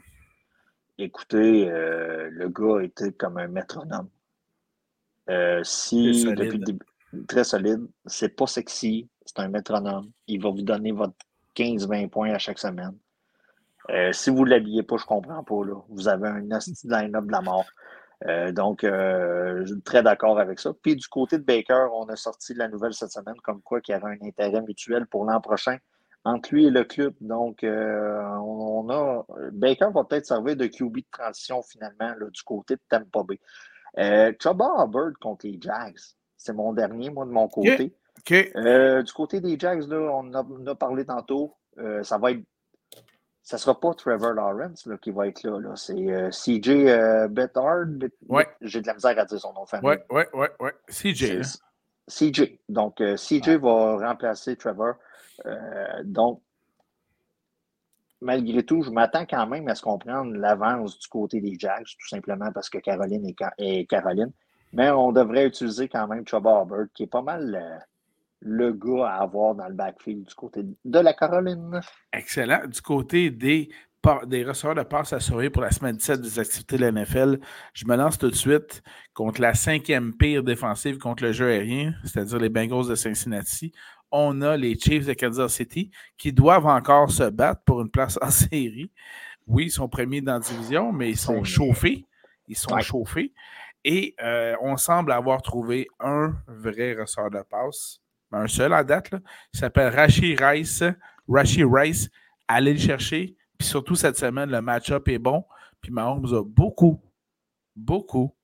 Écoutez, 0.97 1.65
le 1.67 2.49
gars 2.49 2.83
était 2.83 3.13
comme 3.13 3.37
un 3.37 3.47
métronome. 3.47 4.09
si, 5.63 6.25
depuis 6.25 6.77
très 7.27 7.45
solide, 7.45 7.87
c'est 8.05 8.35
pas 8.35 8.45
sexy, 8.45 9.07
c'est 9.25 9.39
un 9.39 9.47
métronome. 9.47 10.11
Il 10.27 10.41
va 10.41 10.49
vous 10.49 10.61
donner 10.61 10.91
votre 10.91 11.15
15-20 11.55 12.09
points 12.09 12.33
à 12.33 12.37
chaque 12.37 12.59
semaine. 12.59 12.97
Euh, 13.89 14.11
si 14.13 14.29
vous 14.29 14.45
ne 14.45 14.51
l'habillez 14.51 14.83
pas, 14.83 14.97
je 14.97 15.03
ne 15.03 15.07
comprends 15.07 15.43
pas. 15.43 15.65
Là. 15.65 15.75
Vous 15.89 16.07
avez 16.07 16.27
un 16.27 16.39
line-up 16.39 17.25
de 17.25 17.31
la 17.31 17.41
mort. 17.41 17.65
Euh, 18.27 18.51
donc, 18.51 18.83
euh, 18.83 19.61
je 19.65 19.73
suis 19.73 19.81
très 19.81 20.03
d'accord 20.03 20.39
avec 20.39 20.59
ça. 20.59 20.71
Puis 20.81 20.95
du 20.95 21.07
côté 21.07 21.37
de 21.39 21.43
Baker, 21.43 21.87
on 21.93 22.05
a 22.05 22.15
sorti 22.15 22.53
la 22.53 22.67
nouvelle 22.67 22.93
cette 22.93 23.11
semaine 23.11 23.35
comme 23.43 23.61
quoi 23.61 23.81
qu'il 23.81 23.93
y 23.93 23.95
avait 23.95 24.17
un 24.21 24.27
intérêt 24.27 24.61
mutuel 24.61 25.07
pour 25.07 25.25
l'an 25.25 25.41
prochain 25.41 25.77
entre 26.23 26.53
lui 26.53 26.67
et 26.67 26.69
le 26.69 26.83
club. 26.83 27.15
Donc, 27.19 27.61
on, 27.63 28.89
a. 28.91 29.25
Baker 29.51 29.87
va 29.91 30.03
peut-être 30.03 30.27
servir 30.27 30.55
de 30.55 30.67
QB 30.67 30.97
de 30.97 31.03
transition 31.11 31.63
finalement 31.63 32.13
du 32.31 32.43
côté 32.43 32.75
de 32.75 32.81
Tampa 32.87 33.23
Bay. 33.23 33.39
Chuba 34.39 34.85
Bird 34.87 35.17
contre 35.19 35.47
les 35.47 35.57
Jags. 35.59 35.97
C'est 36.37 36.53
mon 36.53 36.73
dernier, 36.73 37.09
moi, 37.09 37.25
de 37.25 37.31
mon 37.31 37.47
côté. 37.47 37.95
Euh, 38.29 39.03
du 39.03 39.13
côté 39.13 39.41
des 39.41 39.57
Jags, 39.57 39.87
là, 39.87 39.97
on, 39.97 40.33
a, 40.33 40.75
parlé 40.75 41.05
tantôt. 41.05 41.55
Euh, 41.77 42.03
ça 42.03 42.17
va 42.17 42.31
être. 42.31 42.43
Ça 43.43 43.57
sera 43.57 43.79
pas 43.79 43.93
Trevor 43.95 44.33
Lawrence 44.33 44.85
là, 44.85 44.97
qui 44.97 45.09
va 45.09 45.27
être 45.27 45.43
là. 45.43 45.59
là. 45.59 45.75
C'est 45.75 45.93
euh, 45.93 46.29
CJ 46.29 47.29
Bethard. 47.29 47.85
Ouais. 48.29 48.47
J'ai 48.61 48.81
de 48.81 48.87
la 48.87 48.93
misère 48.93 49.17
à 49.17 49.25
dire 49.25 49.39
son 49.39 49.53
nom 49.53 49.63
de 49.63 49.69
famille. 49.69 49.89
Ouais, 49.89 50.05
ouais, 50.11 50.29
ouais, 50.33 50.49
ouais. 50.59 50.73
CJ. 50.87 51.41
CJ. 52.07 52.59
Donc, 52.69 52.97
CJ 52.97 53.49
va 53.57 53.97
remplacer 53.97 54.55
Trevor. 54.55 54.95
donc, 56.03 56.41
malgré 58.21 58.63
tout, 58.63 58.83
je 58.83 58.91
m'attends 58.91 59.25
quand 59.25 59.47
même 59.47 59.67
à 59.67 59.75
ce 59.75 59.81
qu'on 59.81 59.97
prenne 59.97 60.37
l'avance 60.37 60.99
du 60.99 61.07
côté 61.07 61.41
des 61.41 61.55
Jags, 61.57 61.83
tout 61.83 62.07
simplement 62.07 62.51
parce 62.51 62.69
que 62.69 62.77
Caroline 62.77 63.33
est, 63.57 63.85
Caroline. 63.87 64.31
Mais 64.73 64.91
on 64.91 65.11
devrait 65.11 65.47
utiliser 65.47 65.89
quand 65.89 66.07
même 66.07 66.23
Trevor 66.25 66.63
Hubbard, 66.63 66.85
qui 66.93 67.03
est 67.03 67.07
pas 67.07 67.23
mal 67.23 67.85
le 68.41 68.73
gars 68.73 69.07
à 69.07 69.21
avoir 69.21 69.55
dans 69.55 69.67
le 69.67 69.73
backfield 69.73 70.27
du 70.27 70.35
côté 70.35 70.63
de 70.83 70.99
la 70.99 71.13
Caroline. 71.13 71.79
Excellent. 72.11 72.67
Du 72.67 72.81
côté 72.81 73.29
des, 73.29 73.69
des 74.25 74.43
receveurs 74.43 74.75
de 74.75 74.83
passe 74.83 75.13
à 75.13 75.19
surveiller 75.19 75.51
pour 75.51 75.61
la 75.61 75.71
semaine 75.71 75.95
17 75.95 76.21
des 76.21 76.39
activités 76.39 76.77
de 76.77 76.81
la 76.81 76.91
NFL, 76.91 77.39
je 77.73 77.85
me 77.85 77.95
lance 77.95 78.17
tout 78.17 78.29
de 78.29 78.35
suite 78.35 78.81
contre 79.13 79.41
la 79.41 79.53
cinquième 79.53 80.15
pire 80.15 80.43
défensive 80.43 80.97
contre 80.97 81.23
le 81.23 81.31
jeu 81.31 81.49
aérien, 81.49 81.93
c'est-à-dire 82.03 82.39
les 82.39 82.49
Bengals 82.49 82.87
de 82.87 82.95
Cincinnati. 82.95 83.71
On 84.11 84.41
a 84.41 84.57
les 84.57 84.77
Chiefs 84.77 85.05
de 85.05 85.13
Kansas 85.13 85.53
City 85.53 85.91
qui 86.17 86.33
doivent 86.33 86.65
encore 86.65 87.11
se 87.11 87.29
battre 87.29 87.61
pour 87.63 87.81
une 87.81 87.89
place 87.89 88.17
en 88.21 88.31
série. 88.31 88.91
Oui, 89.47 89.65
ils 89.65 89.71
sont 89.71 89.87
premiers 89.87 90.21
dans 90.21 90.33
la 90.33 90.39
division, 90.39 90.91
mais 90.91 91.11
ils 91.11 91.17
sont 91.17 91.43
chauffés. 91.43 92.05
Ils 92.47 92.57
sont 92.57 92.77
chauffés. 92.79 93.33
Et 93.83 94.15
euh, 94.21 94.55
on 94.61 94.77
semble 94.77 95.11
avoir 95.11 95.41
trouvé 95.41 95.87
un 95.99 96.35
vrai 96.47 96.93
receveur 96.93 97.31
de 97.31 97.41
passe 97.49 98.00
un 98.31 98.47
seul 98.47 98.73
en 98.73 98.83
date, 98.83 99.11
là, 99.11 99.19
il 99.53 99.59
s'appelle 99.59 99.93
Rashi 99.93 100.35
Rice. 100.39 100.83
Rashi 101.27 101.63
Rice, 101.63 102.09
allez 102.47 102.73
le 102.73 102.79
chercher. 102.79 103.35
Puis 103.57 103.67
surtout 103.67 103.95
cette 103.95 104.17
semaine, 104.17 104.49
le 104.49 104.61
match-up 104.61 105.07
est 105.07 105.19
bon. 105.19 105.43
Puis 105.81 105.91
Mahomes 105.91 106.33
a 106.33 106.43
beaucoup, 106.43 107.01
beaucoup, 107.75 108.35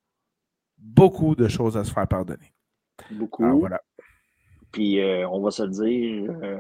beaucoup 0.78 1.36
de 1.36 1.48
choses 1.48 1.78
à 1.78 1.84
se 1.84 1.92
faire 1.92 2.08
pardonner. 2.08 2.54
Beaucoup. 3.12 3.60
voilà. 3.60 3.82
Puis 4.72 5.00
euh, 5.00 5.28
on 5.30 5.42
va 5.42 5.52
se 5.52 5.64
dire, 5.64 6.32
euh, 6.44 6.60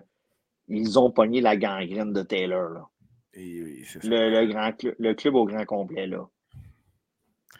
ils 0.67 0.97
ont 0.99 1.11
pogné 1.11 1.41
la 1.41 1.57
gangrène 1.57 2.13
de 2.13 2.21
Taylor. 2.21 2.69
Là. 2.69 2.89
le, 3.33 4.45
grand 4.45 4.71
le 4.99 5.13
club 5.13 5.35
au 5.35 5.45
grand 5.45 5.65
complet. 5.65 6.07
Là. 6.07 6.27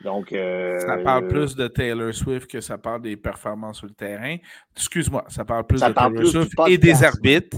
Donc, 0.03 0.31
euh, 0.31 0.79
ça 0.79 0.97
parle 0.97 1.27
plus 1.27 1.55
de 1.55 1.67
Taylor 1.67 2.13
Swift 2.13 2.49
que 2.49 2.61
ça 2.61 2.77
parle 2.77 3.01
des 3.01 3.17
performances 3.17 3.77
sur 3.77 3.87
le 3.87 3.93
terrain. 3.93 4.37
Excuse-moi, 4.75 5.25
ça 5.27 5.43
parle 5.43 5.65
plus 5.65 5.81
de 5.81 5.91
Taylor 5.91 6.25
Swift 6.25 6.53
et 6.67 6.77
des 6.77 7.03
arbitres. 7.03 7.57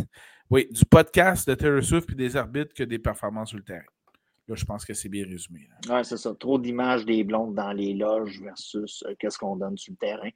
Oui, 0.50 0.68
du 0.72 0.84
podcast 0.86 1.48
de 1.48 1.56
Taylor 1.56 1.84
Swift 1.84 2.10
et 2.12 2.16
des 2.16 2.36
arbitres 2.36 2.74
que 2.74 2.84
des 2.84 2.98
performances 2.98 3.50
sur 3.50 3.58
le 3.58 3.64
terrain. 3.64 3.84
Là, 4.48 4.56
je 4.56 4.66
pense 4.66 4.84
que 4.84 4.96
c'est 4.96 5.10
bien 5.10 5.26
résumé. 5.26 5.70
Oui, 5.88 6.04
c'est 6.04 6.18
ça. 6.18 6.34
Trop 6.34 6.58
d'images 6.58 7.06
des 7.06 7.24
blondes 7.24 7.54
dans 7.54 7.72
les 7.72 7.94
loges 7.94 8.42
versus 8.42 9.04
euh, 9.08 9.14
qu'est-ce 9.20 9.38
qu'on 9.38 9.56
donne 9.56 9.78
sur 9.78 9.94
le 9.94 9.98
terrain. 9.98 10.30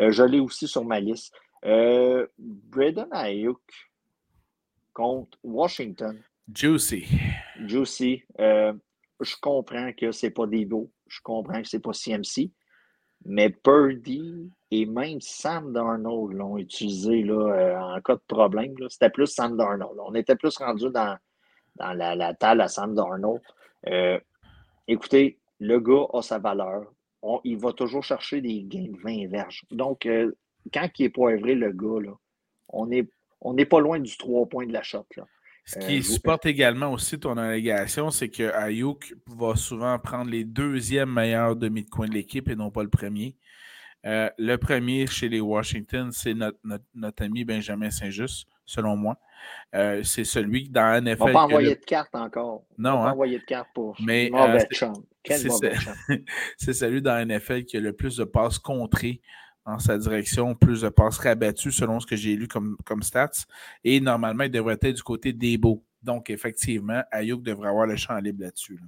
Euh, 0.00 0.10
je 0.10 0.24
l'ai 0.24 0.40
aussi 0.40 0.66
sur 0.66 0.84
ma 0.84 0.98
liste. 0.98 1.32
Euh, 1.64 2.26
Braden 2.38 3.06
Ayuk 3.12 3.60
contre 4.92 5.38
Washington. 5.44 6.20
Juicy. 6.52 7.06
Juicy. 7.64 8.24
Euh, 8.40 8.72
je 9.20 9.36
comprends 9.40 9.92
que 9.92 10.10
c'est 10.10 10.30
pas 10.30 10.46
Debo. 10.46 10.90
Je 11.10 11.20
comprends 11.22 11.60
que 11.60 11.68
c'est 11.68 11.80
pas 11.80 11.92
CMC. 11.92 12.50
Mais 13.26 13.50
Purdy 13.50 14.50
et 14.70 14.86
même 14.86 15.20
Sam 15.20 15.72
Darnold 15.72 16.32
l'ont 16.32 16.56
utilisé 16.56 17.22
là, 17.22 17.94
en 17.94 18.00
cas 18.00 18.14
de 18.14 18.22
problème. 18.26 18.74
C'était 18.88 19.10
plus 19.10 19.26
Sam 19.26 19.56
Darnold. 19.56 19.98
On 19.98 20.14
était 20.14 20.36
plus 20.36 20.56
rendu 20.56 20.88
dans, 20.90 21.18
dans 21.76 21.92
la, 21.92 22.34
table 22.34 22.62
à 22.62 22.68
Sam 22.68 22.94
Darnold. 22.94 23.42
Euh, 23.88 24.18
écoutez, 24.88 25.38
le 25.58 25.80
gars 25.80 26.06
a 26.14 26.22
sa 26.22 26.38
valeur. 26.38 26.90
il 27.44 27.58
va 27.58 27.72
toujours 27.72 28.04
chercher 28.04 28.40
des 28.40 28.62
gains 28.62 28.90
de 28.90 28.98
20 29.02 29.28
verges. 29.28 29.64
Donc, 29.70 30.06
euh, 30.06 30.32
quand 30.72 30.88
il 30.98 31.04
est 31.04 31.10
poivré, 31.10 31.54
le 31.54 31.72
gars, 31.72 32.00
là, 32.00 32.12
on 32.68 32.86
n'est 32.86 33.08
on 33.40 33.54
pas 33.56 33.80
loin 33.80 33.98
du 33.98 34.16
3 34.16 34.46
points 34.46 34.66
de 34.66 34.72
la 34.72 34.82
shot. 34.82 35.06
Ce 35.64 35.78
qui 35.78 35.98
euh, 35.98 36.02
supporte 36.02 36.46
également 36.46 36.92
aussi 36.92 37.18
ton 37.18 37.36
allégation, 37.36 38.10
c'est 38.10 38.28
que 38.28 38.52
Ayuk 38.54 39.14
va 39.26 39.56
souvent 39.56 39.98
prendre 39.98 40.30
les 40.30 40.44
deuxièmes 40.44 41.12
meilleurs 41.12 41.56
demi 41.56 41.84
de 41.84 41.90
coin 41.90 42.08
de 42.08 42.14
l'équipe 42.14 42.48
et 42.48 42.56
non 42.56 42.70
pas 42.70 42.82
le 42.82 42.88
premier. 42.88 43.36
le 44.04 44.56
premier 44.56 45.06
chez 45.06 45.28
les 45.28 45.40
Washington, 45.40 46.10
c'est 46.12 46.34
notre, 46.34 46.58
notre, 46.94 47.22
ami 47.22 47.44
Benjamin 47.44 47.90
Saint-Just, 47.90 48.46
selon 48.64 48.96
moi. 48.96 49.16
Euh, 49.74 50.02
c'est 50.02 50.24
celui 50.24 50.68
dans 50.68 51.02
NFL. 51.02 51.22
On 51.22 51.32
pas 51.32 51.42
envoyer 51.44 51.76
de 51.76 51.84
carte 51.84 52.14
encore. 52.14 52.64
Non. 52.76 52.90
On 52.90 53.04
hein? 53.04 53.12
envoyer 53.12 53.38
de 53.38 53.44
carte 53.44 53.68
pour. 53.74 53.96
Mais 54.00 54.30
euh, 54.34 54.58
c'est 56.56 56.72
celui 56.72 57.02
dans 57.02 57.26
NFL 57.26 57.64
qui 57.64 57.76
a 57.76 57.80
le 57.80 57.92
plus 57.92 58.16
de 58.16 58.24
passes 58.24 58.58
contrées 58.58 59.20
en 59.64 59.78
sa 59.78 59.98
direction, 59.98 60.54
plus 60.54 60.82
de 60.82 60.88
passes 60.88 61.18
rabattues 61.18 61.72
selon 61.72 62.00
ce 62.00 62.06
que 62.06 62.16
j'ai 62.16 62.34
lu 62.36 62.48
comme, 62.48 62.76
comme 62.84 63.02
stats. 63.02 63.44
Et 63.84 64.00
normalement, 64.00 64.44
il 64.44 64.50
devrait 64.50 64.78
être 64.80 64.96
du 64.96 65.02
côté 65.02 65.32
des 65.32 65.58
beaux. 65.58 65.84
Donc, 66.02 66.30
effectivement, 66.30 67.02
Ayuk 67.10 67.42
devrait 67.42 67.68
avoir 67.68 67.86
le 67.86 67.96
champ 67.96 68.16
libre 68.18 68.42
là-dessus. 68.42 68.80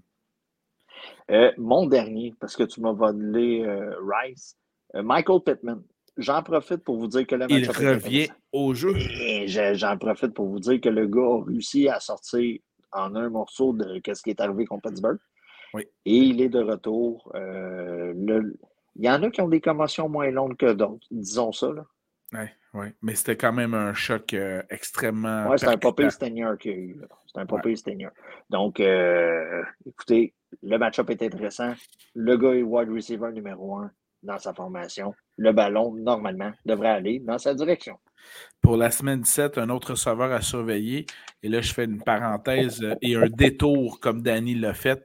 Euh, 1.30 1.52
mon 1.58 1.86
dernier, 1.86 2.34
parce 2.40 2.56
que 2.56 2.62
tu 2.62 2.80
m'as 2.80 2.92
volé 2.92 3.66
Rice, 4.00 4.56
Michael 4.94 5.40
Pittman 5.44 5.82
j'en 6.16 6.42
profite 6.42 6.78
pour 6.78 6.96
vous 6.96 7.08
dire 7.08 7.26
que 7.26 7.34
le 7.34 7.46
match 7.46 7.50
Il 7.50 7.70
revient 7.70 8.28
au 8.52 8.74
jeu. 8.74 8.94
J'en 9.46 9.96
profite 9.98 10.34
pour 10.34 10.48
vous 10.48 10.60
dire 10.60 10.80
que 10.80 10.88
le 10.88 11.06
gars 11.06 11.22
a 11.22 11.44
réussi 11.44 11.88
à 11.88 12.00
sortir 12.00 12.60
en 12.92 13.14
un 13.14 13.30
morceau 13.30 13.72
de 13.72 14.00
ce 14.12 14.22
qui 14.22 14.30
est 14.30 14.40
arrivé 14.40 14.66
contre 14.66 14.88
Pittsburgh. 14.88 15.18
Oui. 15.74 15.84
Et 16.04 16.16
il 16.16 16.42
est 16.42 16.50
de 16.50 16.60
retour. 16.60 17.32
Euh, 17.34 18.12
il 18.96 19.04
y 19.04 19.10
en 19.10 19.22
a 19.22 19.30
qui 19.30 19.40
ont 19.40 19.48
des 19.48 19.60
commotions 19.60 20.08
moins 20.08 20.30
longues 20.30 20.56
que 20.56 20.72
d'autres, 20.72 21.06
disons 21.10 21.52
ça. 21.52 21.68
Oui, 22.32 22.46
oui. 22.74 22.86
Mais 23.02 23.14
c'était 23.14 23.36
quand 23.36 23.52
même 23.52 23.74
un 23.74 23.92
choc 23.94 24.32
euh, 24.34 24.62
extrêmement. 24.70 25.48
Oui, 25.48 25.58
c'est 25.58 25.68
un 25.68 25.76
papier 25.76 26.10
Stinger 26.10 26.54
qu'il 26.58 26.72
a 26.72 26.74
eu. 26.74 27.00
C'est 27.26 27.40
un 27.40 27.46
papier 27.46 27.74
ouais. 27.86 28.08
Donc, 28.50 28.80
euh, 28.80 29.62
écoutez, 29.86 30.34
le 30.62 30.78
match-up 30.78 31.10
est 31.10 31.22
intéressant. 31.22 31.74
Le 32.14 32.36
gars 32.36 32.54
est 32.54 32.62
wide 32.62 32.90
receiver 32.90 33.30
numéro 33.32 33.76
un 33.76 33.90
dans 34.22 34.38
sa 34.38 34.54
formation 34.54 35.14
le 35.36 35.52
ballon, 35.52 35.94
normalement, 35.94 36.52
devrait 36.64 36.90
aller 36.90 37.18
dans 37.20 37.38
sa 37.38 37.54
direction. 37.54 37.98
Pour 38.60 38.76
la 38.76 38.90
semaine 38.90 39.22
17, 39.22 39.58
un 39.58 39.68
autre 39.70 39.92
receveur 39.92 40.30
à 40.30 40.40
surveiller. 40.40 41.06
Et 41.42 41.48
là, 41.48 41.60
je 41.60 41.72
fais 41.72 41.84
une 41.84 42.02
parenthèse 42.02 42.80
et 43.00 43.16
un 43.16 43.28
détour, 43.28 43.98
comme 43.98 44.22
Danny 44.22 44.54
l'a 44.54 44.74
fait, 44.74 45.04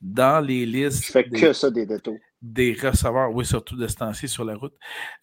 dans 0.00 0.44
les 0.44 0.66
listes. 0.66 1.06
Je 1.06 1.12
fais 1.12 1.24
que 1.24 1.52
ça, 1.52 1.70
des 1.70 1.86
détours. 1.86 2.18
Des 2.40 2.72
receveurs, 2.72 3.32
oui, 3.32 3.44
surtout 3.44 3.76
de 3.76 3.86
ce 3.88 3.96
temps-ci 3.96 4.28
sur 4.28 4.44
la 4.44 4.54
route. 4.54 4.74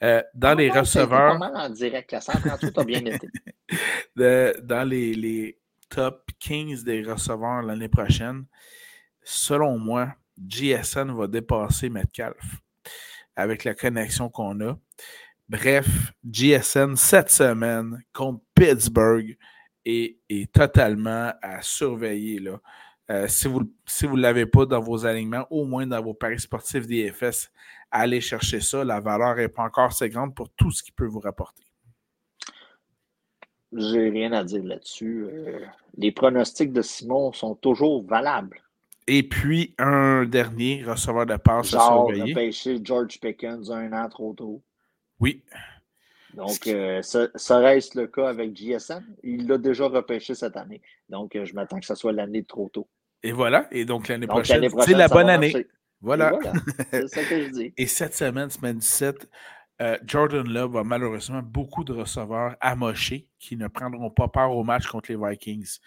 Euh, 0.03 0.21
dans 0.33 0.49
ah 0.49 0.55
les 0.55 0.69
receveurs. 0.69 1.41
En 1.41 1.69
direct, 1.69 2.11
la 2.11 2.21
138 2.21 2.77
a 2.77 2.83
bien 2.83 3.05
été. 3.05 3.29
dans 4.63 4.87
les, 4.87 5.13
les 5.13 5.57
top 5.89 6.29
15 6.39 6.83
des 6.83 7.03
receveurs 7.03 7.61
l'année 7.61 7.87
prochaine, 7.87 8.45
selon 9.23 9.77
moi, 9.77 10.13
GSN 10.37 11.11
va 11.11 11.27
dépasser 11.27 11.89
Metcalf 11.89 12.61
avec 13.35 13.63
la 13.63 13.73
connexion 13.73 14.29
qu'on 14.29 14.59
a. 14.61 14.77
Bref, 15.47 15.87
GSN 16.29 16.95
cette 16.95 17.29
semaine 17.29 18.03
contre 18.13 18.43
Pittsburgh 18.55 19.37
est, 19.85 20.51
totalement 20.51 21.31
à 21.41 21.61
surveiller. 21.61 22.39
Là. 22.39 22.59
Euh, 23.11 23.27
si 23.27 23.47
vous 23.47 23.61
ne 23.61 23.65
si 23.85 24.07
vous 24.07 24.15
l'avez 24.15 24.45
pas 24.45 24.65
dans 24.65 24.79
vos 24.79 25.05
alignements, 25.05 25.45
au 25.51 25.65
moins 25.65 25.85
dans 25.85 26.01
vos 26.01 26.13
paris 26.13 26.39
sportifs 26.39 26.87
DFS, 26.87 27.51
allez 27.91 28.19
chercher 28.19 28.61
ça. 28.61 28.83
La 28.83 28.99
valeur 28.99 29.35
n'est 29.35 29.47
pas 29.47 29.63
encore 29.63 29.85
assez 29.85 30.09
grande 30.09 30.33
pour 30.33 30.49
tout 30.49 30.71
ce 30.71 30.81
qu'il 30.81 30.93
peut 30.93 31.05
vous 31.05 31.19
rapporter. 31.19 31.63
J'ai 33.73 34.09
rien 34.09 34.31
à 34.31 34.43
dire 34.43 34.63
là-dessus. 34.63 35.25
Euh, 35.29 35.59
les 35.97 36.11
pronostics 36.11 36.71
de 36.71 36.81
Simon 36.81 37.31
sont 37.33 37.55
toujours 37.55 38.03
valables. 38.03 38.61
Et 39.07 39.21
puis, 39.21 39.75
un 39.77 40.25
dernier 40.25 40.83
receveur 40.83 41.27
de 41.27 41.35
passe 41.35 41.73
à 41.75 41.79
surveiller. 41.79 42.51
George 42.83 43.19
Pickens 43.19 43.69
un 43.69 43.93
an 43.93 44.09
trop 44.09 44.33
tôt. 44.33 44.63
Oui. 45.19 45.43
Donc, 46.35 46.67
euh, 46.67 47.01
ça, 47.01 47.57
reste 47.59 47.95
le 47.95 48.07
cas 48.07 48.29
avec 48.29 48.55
GSM. 48.55 49.03
Il 49.23 49.47
l'a 49.47 49.57
déjà 49.57 49.87
repêché 49.87 50.35
cette 50.35 50.57
année. 50.57 50.81
Donc, 51.09 51.35
euh, 51.35 51.45
je 51.45 51.53
m'attends 51.53 51.79
que 51.79 51.85
ce 51.85 51.95
soit 51.95 52.11
l'année 52.11 52.41
de 52.41 52.47
trop 52.47 52.69
tôt. 52.69 52.87
Et 53.23 53.31
voilà. 53.31 53.67
Et 53.71 53.85
donc, 53.85 54.07
l'année 54.07 54.27
prochaine, 54.27 54.67
c'est 54.81 54.93
la 54.93 55.07
bonne 55.07 55.29
année. 55.29 55.65
Voilà. 56.01 56.37
C'est 56.91 57.07
ça 57.07 57.23
que 57.23 57.41
je 57.45 57.49
dis. 57.49 57.73
Et 57.77 57.87
cette 57.87 58.13
semaine, 58.13 58.49
semaine 58.49 58.77
17, 58.77 59.27
euh, 59.81 59.97
Jordan 60.05 60.47
Love 60.47 60.77
a 60.77 60.83
malheureusement 60.83 61.41
beaucoup 61.41 61.83
de 61.83 61.93
receveurs 61.93 62.55
amochés 62.61 63.27
qui 63.39 63.57
ne 63.57 63.67
prendront 63.67 64.09
pas 64.09 64.27
part 64.27 64.55
au 64.55 64.63
match 64.63 64.87
contre 64.87 65.11
les 65.11 65.17
Vikings. 65.17 65.79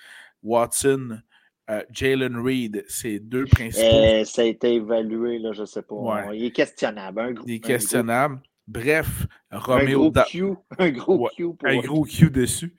Watson, 0.43 1.21
euh, 1.71 1.83
Jalen 1.91 2.37
Reed, 2.37 2.85
c'est 2.89 3.19
deux 3.19 3.45
principaux. 3.45 3.87
Euh, 3.87 4.25
ça 4.25 4.43
a 4.43 4.45
été 4.47 4.75
évalué, 4.75 5.39
là, 5.39 5.53
je 5.53 5.63
ne 5.63 5.67
sais 5.67 5.83
pas. 5.83 6.35
Il 6.35 6.45
est 6.45 6.51
questionnable. 6.51 7.41
il 7.47 7.55
est 7.55 7.61
questionnable. 7.61 8.41
Bref, 8.68 9.26
Romeo 9.50 10.04
un 10.07 10.11
gros 10.11 10.24
Q, 10.28 10.44
un 10.78 10.90
gros 10.90 11.31
Q 11.35 11.46
un 11.64 11.78
gros 11.78 12.04
Q 12.04 12.31
dessus. 12.31 12.76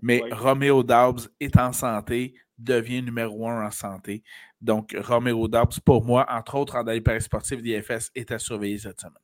Mais 0.00 0.22
Romeo 0.30 0.84
Dobbs 0.84 1.28
est 1.40 1.56
en 1.56 1.72
santé, 1.72 2.34
devient 2.56 3.02
numéro 3.02 3.48
un 3.48 3.66
en 3.66 3.70
santé. 3.72 4.22
Donc, 4.60 4.96
Romeo 4.96 5.48
Dobbs, 5.48 5.80
pour 5.84 6.04
moi, 6.04 6.24
entre 6.30 6.54
autres 6.54 6.76
en 6.76 6.84
Paris 7.02 7.22
sportif 7.22 7.60
d'IFS, 7.60 8.12
est 8.14 8.30
à 8.30 8.38
surveiller 8.38 8.78
cette 8.78 9.00
semaine. 9.00 9.18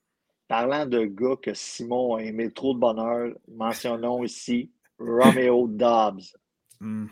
Parlant 0.48 0.86
de 0.86 1.04
gars 1.04 1.36
que 1.40 1.54
Simon 1.54 2.16
a 2.16 2.22
aimé 2.22 2.50
trop 2.50 2.74
de 2.74 2.80
bonheur, 2.80 3.32
mentionnons 3.46 4.24
ici 4.24 4.72
Romeo 4.98 5.68
Dobbs. 5.70 6.36
Mm 6.80 7.06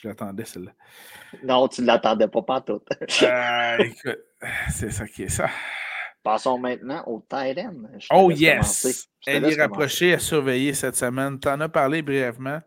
je 0.00 0.08
l'attendais, 0.08 0.44
celle-là. 0.44 0.72
Non, 1.42 1.66
tu 1.68 1.80
ne 1.82 1.86
l'attendais 1.86 2.28
pas, 2.28 2.42
pas 2.42 2.60
tout. 2.60 2.80
euh, 3.22 3.78
écoute, 3.78 4.18
c'est 4.70 4.90
ça 4.90 5.06
qui 5.06 5.24
est 5.24 5.28
ça. 5.28 5.48
Passons 6.28 6.58
maintenant 6.58 7.02
au 7.06 7.24
tight 7.26 7.58
end. 7.58 7.88
Oh 8.12 8.30
yes! 8.30 9.08
Elle 9.26 9.46
est 9.46 9.58
rapprochée 9.58 10.12
à 10.12 10.18
surveiller 10.18 10.74
cette 10.74 10.94
semaine. 10.94 11.40
Tu 11.40 11.48
en 11.48 11.58
as 11.58 11.70
parlé 11.70 12.02
brièvement. 12.02 12.60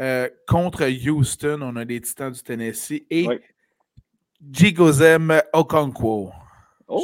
Euh, 0.00 0.26
contre 0.48 0.88
Houston, 1.06 1.60
on 1.60 1.76
a 1.76 1.84
les 1.84 2.00
Titans 2.00 2.32
du 2.32 2.42
Tennessee 2.42 3.04
et 3.10 3.28
oui. 3.28 3.40
Jigozem 4.50 5.38
Okonkwo. 5.52 6.32
Oh, 6.88 7.02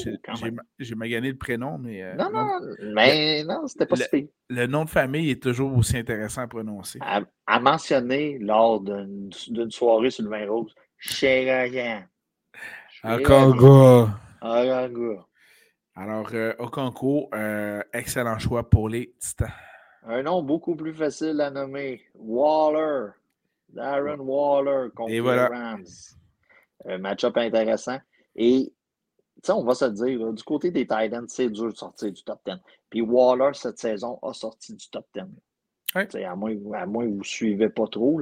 j'ai 0.79 0.95
magané 0.95 1.33
le 1.33 1.37
prénom, 1.37 1.77
mais. 1.77 2.03
Euh, 2.03 2.15
non, 2.15 2.31
non, 2.31 2.49
mais 2.95 3.45
non, 3.45 3.67
c'était 3.67 3.85
pas 3.85 3.97
le, 3.97 4.29
le 4.49 4.67
nom 4.67 4.87
de 4.87 4.91
famille 4.91 5.31
est 5.31 5.43
toujours 5.43 5.77
aussi 5.77 5.99
intéressant 5.99 6.41
à 6.41 6.47
prononcer. 6.47 6.99
À, 7.03 7.61
mentionner 7.61 8.39
lors 8.39 8.81
d'une 8.81 9.71
soirée 9.71 10.09
sur 10.09 10.25
le 10.25 10.31
vin 10.31 10.51
rose, 10.51 10.75
Chérien. 10.97 12.07
Okongo. 13.05 14.09
Okongo. 14.41 15.27
Alors, 15.97 16.29
euh, 16.33 16.55
Okongo, 16.59 17.29
euh, 17.35 17.83
excellent 17.93 18.39
choix 18.39 18.69
pour 18.69 18.89
les 18.89 19.15
Titans. 19.19 19.51
Un 20.05 20.23
nom 20.23 20.43
beaucoup 20.43 20.77
plus 20.77 20.95
facile 20.95 21.41
à 21.41 21.51
nommer. 21.51 22.03
Waller. 22.15 23.11
Darren 23.69 24.19
Waller 24.19 24.89
contre 24.95 25.11
les 25.11 25.21
Rams. 25.21 25.85
Un 26.87 26.99
match-up 26.99 27.37
intéressant. 27.37 27.99
Et 28.35 28.73
sais, 29.43 29.53
on 29.53 29.65
va 29.65 29.75
se 29.75 29.85
dire, 29.87 30.33
du 30.33 30.43
côté 30.43 30.71
des 30.71 30.87
Titans, 30.87 31.27
c'est 31.29 31.49
dur 31.51 31.73
de 31.73 31.77
sortir 31.77 32.13
du 32.13 32.23
top 32.23 32.41
10. 32.47 32.55
Puis 32.89 33.01
Waller, 33.01 33.51
cette 33.55 33.79
saison, 33.79 34.19
a 34.23 34.33
sorti 34.33 34.75
du 34.75 34.89
top 34.91 35.07
10. 35.15 35.25
À, 35.95 36.37
moins, 36.37 36.55
à 36.75 36.87
moins 36.87 37.05
que 37.05 37.11
vous 37.11 37.19
ne 37.19 37.25
suivez 37.25 37.69
pas 37.69 37.87
trop. 37.87 38.21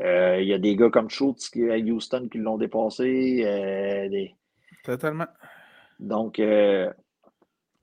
Euh, 0.00 0.40
il 0.40 0.48
y 0.48 0.52
a 0.52 0.58
des 0.58 0.76
gars 0.76 0.90
comme 0.90 1.08
Schultz 1.08 1.50
à 1.56 1.78
Houston 1.78 2.28
qui 2.30 2.38
l'ont 2.38 2.58
dépassé. 2.58 3.42
Euh, 3.44 4.26
Totalement. 4.84 5.26
Donc, 5.98 6.38
euh, 6.38 6.92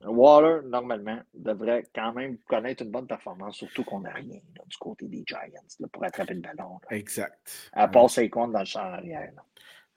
Waller, 0.06 0.66
normalement, 0.66 1.18
devrait 1.32 1.84
quand 1.94 2.12
même 2.12 2.38
connaître 2.48 2.82
une 2.82 2.90
bonne 2.90 3.06
performance, 3.06 3.56
surtout 3.56 3.84
qu'on 3.84 4.00
n'a 4.00 4.12
rien 4.12 4.40
du 4.66 4.76
côté 4.78 5.06
des 5.06 5.24
Giants 5.26 5.86
pour 5.92 6.04
attraper 6.04 6.34
le 6.34 6.40
ballon. 6.40 6.78
Exact. 6.90 7.38
À 7.72 7.88
part 7.88 8.08
comptes 8.30 8.52
dans 8.52 8.60
le 8.60 8.64
champ 8.64 8.80
arrière. 8.80 9.32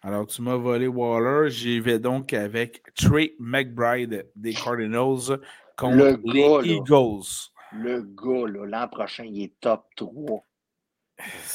Alors, 0.01 0.27
tu 0.27 0.41
m'as 0.41 0.55
volé 0.55 0.87
Waller. 0.87 1.49
J'y 1.49 1.79
vais 1.79 1.99
donc 1.99 2.33
avec 2.33 2.83
Trey 2.93 3.33
McBride 3.39 4.29
des 4.35 4.53
Cardinals 4.53 5.39
contre 5.75 6.19
les 6.23 6.71
Eagles. 6.71 7.51
Le 7.73 8.01
gars, 8.01 8.65
l'an 8.65 8.87
prochain, 8.87 9.25
il 9.25 9.43
est 9.43 9.59
top 9.59 9.85
3. 9.95 10.43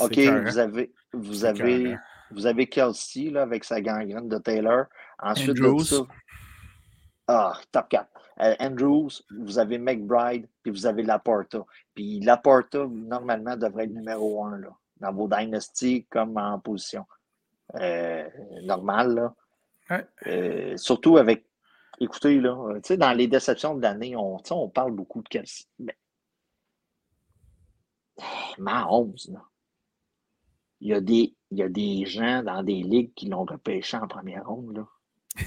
OK, 0.00 0.18
vous 0.18 0.58
avez, 0.58 0.92
vous 1.12 1.44
avez, 1.44 1.96
vous 2.30 2.46
avez 2.46 2.66
Kelsey 2.66 3.30
là, 3.30 3.42
avec 3.42 3.64
sa 3.64 3.80
gangrène 3.80 4.28
de 4.28 4.38
Taylor. 4.38 4.86
Ensuite 5.20 5.56
de 5.56 5.78
ça, 5.78 6.04
ah, 7.28 7.54
top 7.70 7.88
4. 7.88 8.21
Euh, 8.42 8.54
Andrews, 8.58 9.10
vous 9.30 9.58
avez 9.58 9.78
McBride, 9.78 10.46
puis 10.62 10.72
vous 10.72 10.86
avez 10.86 11.02
Laporta. 11.02 11.64
Puis 11.94 12.20
Laporta, 12.20 12.86
normalement, 12.86 13.56
devrait 13.56 13.84
être 13.84 13.92
numéro 13.92 14.44
1 14.44 14.58
là, 14.58 14.76
dans 15.00 15.12
vos 15.12 15.28
dynasties 15.28 16.04
comme 16.10 16.36
en 16.36 16.58
position 16.58 17.06
euh, 17.76 18.28
normale. 18.62 19.14
Là. 19.14 19.34
Euh, 20.26 20.76
surtout 20.76 21.18
avec, 21.18 21.44
écoutez, 22.00 22.40
là, 22.40 22.80
dans 22.96 23.12
les 23.12 23.28
déceptions 23.28 23.76
de 23.76 23.82
l'année, 23.82 24.16
on, 24.16 24.38
on 24.50 24.68
parle 24.68 24.92
beaucoup 24.92 25.22
de 25.22 25.28
Kelsey. 25.28 25.66
Mais, 25.78 25.96
Mahomes, 28.58 29.16
là. 29.28 29.42
Il 30.80 30.88
y, 30.88 30.94
a 30.94 31.00
des, 31.00 31.32
il 31.52 31.58
y 31.58 31.62
a 31.62 31.68
des 31.68 32.06
gens 32.06 32.42
dans 32.42 32.64
des 32.64 32.82
ligues 32.82 33.14
qui 33.14 33.26
l'ont 33.26 33.44
repêché 33.44 33.96
en 33.96 34.08
première 34.08 34.48
ronde. 34.48 34.78
Là. 34.78 34.88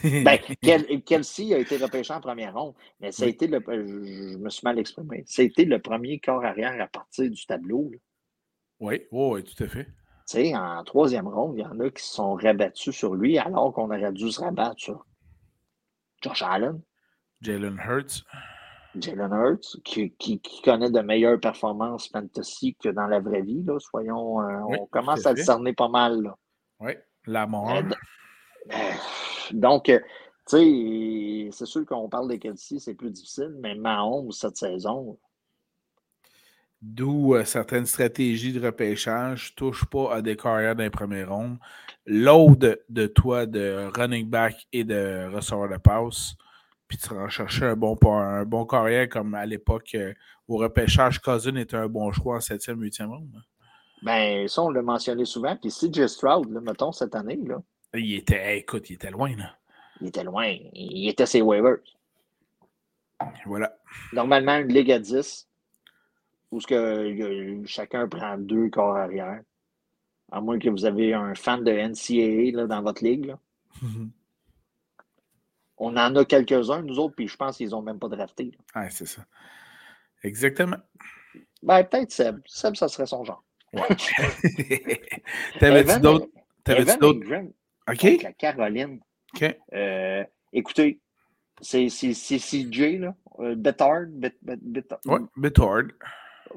Ben, 0.03 0.37
Kelsey 1.05 1.53
a 1.53 1.59
été 1.59 1.77
repêché 1.77 2.13
en 2.13 2.21
première 2.21 2.53
ronde, 2.53 2.73
mais 2.99 3.11
ça 3.11 3.25
a 3.25 3.27
été 3.27 3.47
le. 3.47 3.59
Je 3.67 4.37
me 4.37 4.49
suis 4.49 4.63
mal 4.63 4.79
exprimé. 4.79 5.23
Ça 5.27 5.41
a 5.41 5.45
été 5.45 5.65
le 5.65 5.79
premier 5.79 6.19
corps 6.19 6.43
arrière 6.43 6.81
à 6.81 6.87
partir 6.87 7.29
du 7.29 7.45
tableau. 7.45 7.91
Oui, 8.79 9.03
oui, 9.11 9.43
tout 9.43 9.63
à 9.63 9.67
fait. 9.67 9.85
Tu 9.85 9.91
sais, 10.37 10.55
en 10.55 10.83
troisième 10.83 11.27
ronde, 11.27 11.55
il 11.57 11.61
y 11.61 11.65
en 11.65 11.79
a 11.79 11.89
qui 11.89 12.03
se 12.03 12.15
sont 12.15 12.33
rabattus 12.33 12.95
sur 12.95 13.13
lui 13.13 13.37
alors 13.37 13.71
qu'on 13.73 13.85
aurait 13.85 14.11
dû 14.11 14.31
se 14.31 14.41
rabattre 14.41 14.79
sur 14.79 15.05
Josh 16.21 16.41
Allen. 16.41 16.81
Jalen 17.41 17.77
Hurts. 17.77 18.23
Jalen 18.99 19.31
Hurts, 19.31 19.77
qui, 19.83 20.11
qui, 20.13 20.41
connaît 20.63 20.89
de 20.89 20.99
meilleures 21.01 21.39
performances 21.39 22.09
fantasy 22.09 22.75
que 22.81 22.89
dans 22.89 23.05
la 23.05 23.19
vraie 23.19 23.43
vie. 23.43 23.63
Là. 23.63 23.77
Soyons, 23.79 24.41
euh, 24.41 24.61
on 24.79 24.87
commence 24.87 25.25
à 25.27 25.33
le 25.33 25.43
cerner 25.43 25.73
pas 25.73 25.89
mal. 25.89 26.23
Là. 26.23 26.35
Oui, 26.79 26.93
la 27.27 27.45
mort. 27.45 27.83
Euh, 28.71 28.73
euh, 28.73 28.93
donc, 29.53 29.85
tu 29.85 30.01
sais, 30.45 31.49
c'est 31.51 31.65
sûr 31.65 31.85
qu'on 31.85 32.09
parle 32.09 32.29
de 32.29 32.35
Kelsey, 32.35 32.79
c'est 32.79 32.93
plus 32.93 33.11
difficile, 33.11 33.55
mais 33.59 33.75
Mahomes, 33.75 34.31
cette 34.31 34.57
saison. 34.57 35.17
D'où 36.81 37.35
certaines 37.45 37.85
stratégies 37.85 38.53
de 38.53 38.63
repêchage, 38.63 39.55
touche 39.55 39.85
pas 39.85 40.15
à 40.15 40.21
des 40.21 40.35
carrières 40.35 40.75
d'un 40.75 40.89
premier 40.89 41.23
rond. 41.23 41.57
L'aude 42.05 42.79
de 42.89 43.07
toi 43.07 43.45
de 43.45 43.89
running 43.95 44.29
back 44.29 44.67
et 44.71 44.83
de 44.83 45.33
receveur 45.33 45.69
de 45.69 45.77
passe 45.77 46.35
puis 46.87 46.97
tu 46.97 47.13
vas 47.13 47.29
chercher 47.29 47.65
un 47.65 47.75
bon, 47.75 47.97
un 48.03 48.45
bon 48.45 48.65
carrière 48.65 49.09
comme 49.09 49.33
à 49.33 49.45
l'époque 49.45 49.91
euh, 49.95 50.13
au 50.47 50.57
repêchage, 50.57 51.19
Cousin 51.19 51.55
était 51.55 51.77
un 51.77 51.87
bon 51.87 52.11
choix 52.11 52.35
en 52.35 52.39
7e, 52.39 52.75
8e 52.75 53.07
ronde. 53.07 53.41
Ben, 54.03 54.47
ça, 54.47 54.61
on 54.61 54.69
l'a 54.69 54.83
mentionné 54.83 55.25
souvent. 55.25 55.55
Puis 55.55 55.71
CJ 55.71 56.05
Stroud, 56.05 56.51
là, 56.51 56.61
mettons, 56.61 56.91
cette 56.91 57.15
année, 57.15 57.39
là. 57.43 57.61
Il 57.97 58.15
était, 58.15 58.59
écoute, 58.59 58.89
il 58.89 58.93
était 58.93 59.11
loin, 59.11 59.35
là. 59.35 59.55
Il 60.01 60.07
était 60.07 60.23
loin. 60.23 60.53
Il 60.73 61.07
était 61.07 61.25
ses 61.25 61.41
waivers. 61.41 61.77
Voilà. 63.45 63.77
Normalement, 64.13 64.57
une 64.57 64.73
ligue 64.73 64.91
à 64.91 64.99
10, 64.99 65.47
où 66.51 66.59
ce 66.59 66.67
que, 66.67 67.63
chacun 67.65 68.07
prend 68.07 68.37
deux 68.37 68.69
corps 68.69 68.97
arrière. 68.97 69.41
À 70.31 70.41
moins 70.41 70.59
que 70.59 70.69
vous 70.69 70.85
avez 70.85 71.13
un 71.13 71.35
fan 71.35 71.63
de 71.63 71.71
NCAA 71.71 72.57
là, 72.57 72.67
dans 72.67 72.81
votre 72.81 73.03
ligue. 73.03 73.25
Là. 73.25 73.39
On 75.77 75.95
en 75.97 76.15
a 76.15 76.25
quelques-uns, 76.25 76.81
nous 76.81 76.99
autres, 76.99 77.15
puis 77.15 77.27
je 77.27 77.35
pense 77.37 77.57
qu'ils 77.57 77.69
n'ont 77.69 77.81
même 77.81 77.99
pas 77.99 78.07
drafté. 78.07 78.51
Oui, 78.75 78.83
c'est 78.89 79.05
ça. 79.05 79.25
Exactement. 80.23 80.77
Ben, 81.61 81.83
peut-être 81.83 82.11
Seb. 82.11 82.39
Seb, 82.45 82.75
ça 82.75 82.87
serait 82.87 83.05
son 83.05 83.23
genre. 83.23 83.43
T'avais-tu 85.59 85.99
d'autres? 85.99 86.29
D'autres? 87.87 88.05
OK. 88.05 88.23
La 88.23 88.33
Caroline. 88.33 88.99
OK. 89.33 89.57
Euh, 89.73 90.23
écoutez, 90.53 90.99
c'est 91.61 91.87
CJ, 91.89 92.99
là. 92.99 93.15
Euh, 93.39 93.55
bit, 93.55 94.35
oui, 95.05 95.19
Bitard. 95.35 95.83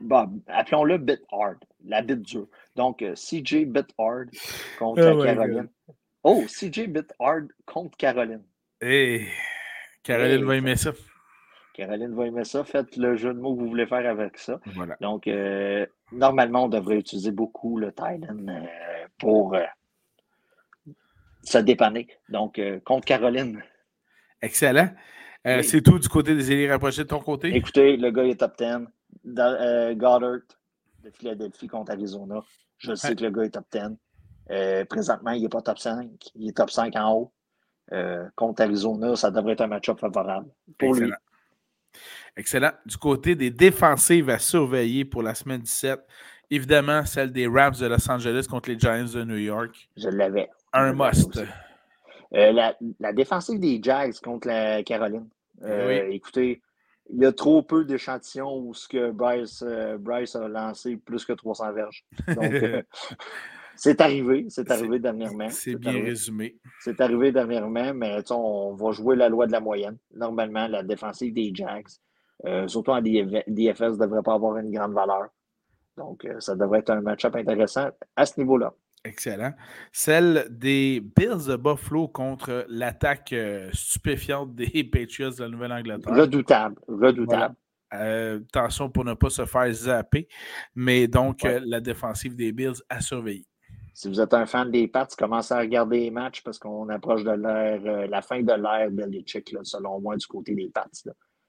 Bon, 0.01 0.43
appelons-le 0.47 0.99
Bithard, 0.99 1.57
la 1.85 2.03
bit 2.03 2.21
dure. 2.21 2.47
Donc, 2.77 3.03
euh, 3.03 3.15
CJ 3.15 3.67
contre 4.79 5.03
oh 5.03 5.25
Caroline. 5.25 5.69
Oh, 6.23 6.45
CJ 6.47 6.87
Bithard 6.89 7.49
contre 7.67 7.97
Caroline. 7.97 8.43
Hey, 8.81 9.27
Caroline 10.03 10.45
va 10.45 10.57
aimer 10.57 10.77
ça. 10.77 10.93
Caroline 11.75 12.15
va 12.15 12.27
aimer 12.27 12.45
ça. 12.45 12.65
Faites 12.65 12.97
le 12.97 13.17
jeu 13.17 13.33
de 13.35 13.41
mots 13.41 13.55
que 13.55 13.61
vous 13.61 13.69
voulez 13.69 13.87
faire 13.87 14.09
avec 14.09 14.39
ça. 14.39 14.61
Donc, 15.01 15.27
euh, 15.27 15.87
normalement, 16.13 16.65
on 16.65 16.69
devrait 16.69 16.99
utiliser 16.99 17.33
beaucoup 17.33 17.79
le 17.79 17.93
Titan 17.93 18.37
euh, 18.49 19.07
pour 19.19 19.55
euh, 19.55 19.65
se 21.49 21.59
dépanner. 21.59 22.09
Donc, 22.29 22.61
contre 22.85 23.07
Caroline. 23.07 23.63
Excellent. 24.43 24.91
C'est 25.63 25.83
tout 25.83 25.99
du 25.99 26.09
côté 26.09 26.35
des 26.35 26.51
élits 26.53 26.71
rapprochés 26.71 27.03
de 27.03 27.09
ton 27.09 27.21
côté? 27.21 27.55
Écoutez, 27.55 27.97
le 27.97 28.11
gars 28.11 28.25
est 28.25 28.41
top 28.41 28.57
10. 28.59 28.87
Goddard 29.97 30.21
de 31.05 31.11
Philadelphie 31.11 31.69
contre 31.69 31.93
Arizona. 31.93 32.41
Je 32.79 32.95
sais 32.95 33.15
que 33.17 33.25
le 33.25 33.31
gars 33.31 33.45
est 33.45 33.51
top 33.51 33.67
10. 33.73 34.87
présentement, 34.89 35.31
il 35.33 35.43
n'est 35.43 35.49
pas 35.49 35.63
top 35.63 35.79
5. 35.79 36.09
Il 36.35 36.49
est 36.49 36.57
top 36.57 36.71
5 36.71 36.95
en 36.97 37.13
haut. 37.15 37.33
Euh, 37.93 38.29
contre 38.37 38.63
Arizona, 38.63 39.17
ça 39.17 39.31
devrait 39.31 39.53
être 39.55 39.63
un 39.63 39.67
match-up 39.67 39.99
favorable 39.99 40.49
pour 40.79 40.91
Excellent. 40.91 41.07
lui. 41.07 42.01
Excellent. 42.37 42.73
Du 42.85 42.97
côté 42.99 43.35
des 43.35 43.51
défensives 43.51 44.29
à 44.29 44.39
surveiller 44.39 45.05
pour 45.07 45.23
la 45.23 45.35
semaine 45.35 45.63
17, 45.63 45.99
évidemment, 46.51 47.05
celle 47.07 47.33
des 47.33 47.47
Rams 47.47 47.75
de 47.81 47.87
Los 47.87 48.11
Angeles 48.11 48.47
contre 48.49 48.69
les 48.69 48.79
Giants 48.79 49.07
de 49.13 49.25
New 49.25 49.39
York. 49.39 49.89
Je 49.97 50.09
l'avais. 50.11 50.51
Un 50.73 50.93
must. 50.93 51.41
Euh, 52.35 52.53
la, 52.53 53.13
défensive 53.13 53.59
des 53.59 53.81
Jags 53.83 54.19
contre 54.23 54.49
la 54.49 54.83
Caroline. 54.83 55.29
Euh, 55.63 56.09
écoutez, 56.11 56.63
il 57.11 57.23
y 57.23 57.27
a 57.27 57.33
trop 57.33 57.63
peu 57.63 57.85
d'échantillons 57.85 58.59
où 58.59 58.75
ce 58.75 58.87
que 58.87 59.11
Bryce, 59.11 59.65
Bryce 59.99 60.37
a 60.37 60.47
lancé 60.47 60.97
plus 60.97 61.25
que 61.25 61.33
300 61.33 61.73
verges. 61.73 62.05
Donc, 62.29 62.53
C'est 63.81 64.01
arrivé, 64.01 64.47
c'est 64.49 64.69
arrivé 64.73 64.99
dernièrement. 64.99 65.49
C'est 65.51 65.77
bien 65.77 65.93
résumé. 65.93 66.59
C'est 66.81 67.01
arrivé 67.01 67.31
dernièrement, 67.31 67.95
mais 67.95 68.19
on 68.33 68.75
va 68.75 68.91
jouer 68.91 69.15
la 69.15 69.29
loi 69.29 69.47
de 69.47 69.53
la 69.53 69.61
moyenne. 69.61 69.97
Normalement, 70.13 70.67
la 70.67 70.83
défensive 70.83 71.33
des 71.33 71.53
Jags, 71.55 71.87
euh, 72.45 72.67
surtout 72.67 72.91
en 72.91 73.01
DFS, 73.01 73.47
ne 73.47 73.97
devrait 73.97 74.25
pas 74.25 74.35
avoir 74.35 74.57
une 74.57 74.73
grande 74.73 74.95
valeur. 74.95 75.29
Donc, 75.97 76.25
euh, 76.25 76.41
ça 76.41 76.57
devrait 76.57 76.81
être 76.81 76.91
un 76.91 77.03
match-up 77.03 77.37
intéressant 77.37 77.89
à 78.17 78.27
ce 78.27 78.41
niveau-là. 78.41 78.75
Excellent. 79.05 79.53
Celle 79.93 80.47
des 80.51 81.01
Bills 81.01 81.47
de 81.47 81.57
Buffalo 81.57 82.09
contre 82.09 82.67
l'attaque 82.69 83.33
euh, 83.33 83.71
stupéfiante 83.73 84.55
des 84.55 84.85
Patriots 84.93 85.31
de 85.31 85.43
la 85.43 85.49
Nouvelle-Angleterre. 85.49 86.15
Redoutable, 86.15 86.77
redoutable. 86.89 87.55
attention 87.91 88.91
pour 88.91 89.05
ne 89.05 89.15
pas 89.15 89.31
se 89.31 89.47
faire 89.47 89.73
zapper, 89.73 90.29
mais 90.75 91.07
donc 91.09 91.43
la 91.43 91.81
défensive 91.81 92.37
des 92.37 92.53
Bills 92.53 92.83
à 92.89 93.01
surveiller 93.01 93.47
si 93.99 94.09
vous 94.09 94.21
êtes 94.21 94.33
un 94.33 94.47
fan 94.47 94.71
des 94.71 94.87
Pats, 94.87 95.09
commencez 95.19 95.53
à 95.53 95.59
regarder 95.59 95.99
les 95.99 96.13
matchs 96.13 96.41
parce 96.45 96.57
qu'on 96.57 96.89
approche 96.89 97.25
de 97.25 97.33
l'ère, 97.33 97.81
euh, 97.85 98.07
la 98.07 98.23
fin 98.23 98.41
de 98.41 98.53
l'ère 98.53 98.93
Belichick, 98.93 99.51
là, 99.51 99.59
selon 99.65 100.01
moi, 100.01 100.17
du 100.17 100.25
côté 100.25 100.55
des 100.55 100.69
Pats. 100.69 100.87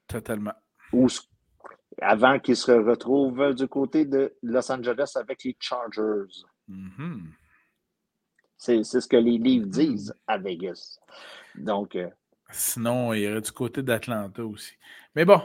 Totalement. 0.08 0.54
Ou, 0.92 1.06
avant 2.02 2.40
qu'ils 2.40 2.56
se 2.56 2.72
retrouvent 2.72 3.54
du 3.54 3.68
côté 3.68 4.04
de 4.04 4.34
Los 4.42 4.72
Angeles 4.72 5.12
avec 5.14 5.44
les 5.44 5.56
Chargers. 5.60 6.42
Mm-hmm. 6.68 7.20
C'est, 8.60 8.84
ce 8.84 9.08
que 9.08 9.16
les 9.16 9.38
livres 9.38 9.66
mm-hmm. 9.66 9.70
disent 9.70 10.14
à 10.26 10.38
Vegas. 10.38 10.98
Donc. 11.54 11.96
Euh, 11.96 12.08
Sinon, 12.52 13.12
il 13.14 13.20
y 13.20 13.28
aurait 13.28 13.40
du 13.40 13.52
côté 13.52 13.82
d'Atlanta 13.82 14.44
aussi. 14.44 14.74
Mais 15.14 15.24
bon. 15.24 15.40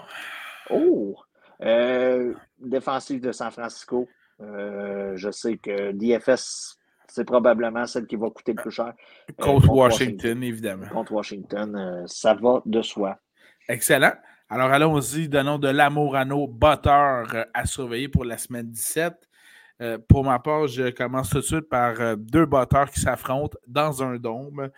Oh! 0.69 1.15
Euh, 1.61 2.33
défensif 2.59 3.21
de 3.21 3.31
San 3.31 3.51
Francisco. 3.51 4.07
je 4.39 5.29
sais 5.31 5.57
que 5.57 5.91
DFS 5.91 6.77
c'est 7.07 7.23
probablement 7.23 7.85
celle 7.85 8.07
qui 8.07 8.15
va 8.15 8.29
coûter 8.29 8.53
le 8.53 8.61
plus 8.61 8.71
cher. 8.71 8.93
Euh, 9.29 9.43
contre, 9.43 9.69
Washington, 9.69 10.43
évidemment. 10.43 10.87
Contre 10.87 11.13
Washington, 11.13 11.75
euh, 11.75 12.03
ça 12.07 12.33
va 12.33 12.61
de 12.65 12.81
soi. 12.81 13.17
Excellent. 13.69 14.13
Alors 14.49 14.71
allons-y, 14.71 15.27
donnons 15.29 15.57
de 15.57 15.69
l'amour 15.69 16.15
à 16.15 16.25
nos 16.25 16.47
batteurs 16.47 17.33
euh, 17.33 17.43
à 17.53 17.65
surveiller 17.65 18.09
pour 18.09 18.25
la 18.25 18.37
semaine 18.37 18.69
17. 18.69 19.13
Pour 20.07 20.23
ma 20.23 20.39
part, 20.39 20.67
je 20.67 20.89
commence 20.89 21.29
tout 21.29 21.39
de 21.39 21.43
suite 21.43 21.69
par 21.69 22.17
deux 22.17 22.45
batteurs 22.45 22.89
qui 22.89 22.99
s'affrontent 22.99 23.57
dans 23.67 24.03
un 24.03 24.17
dôme, 24.17 24.69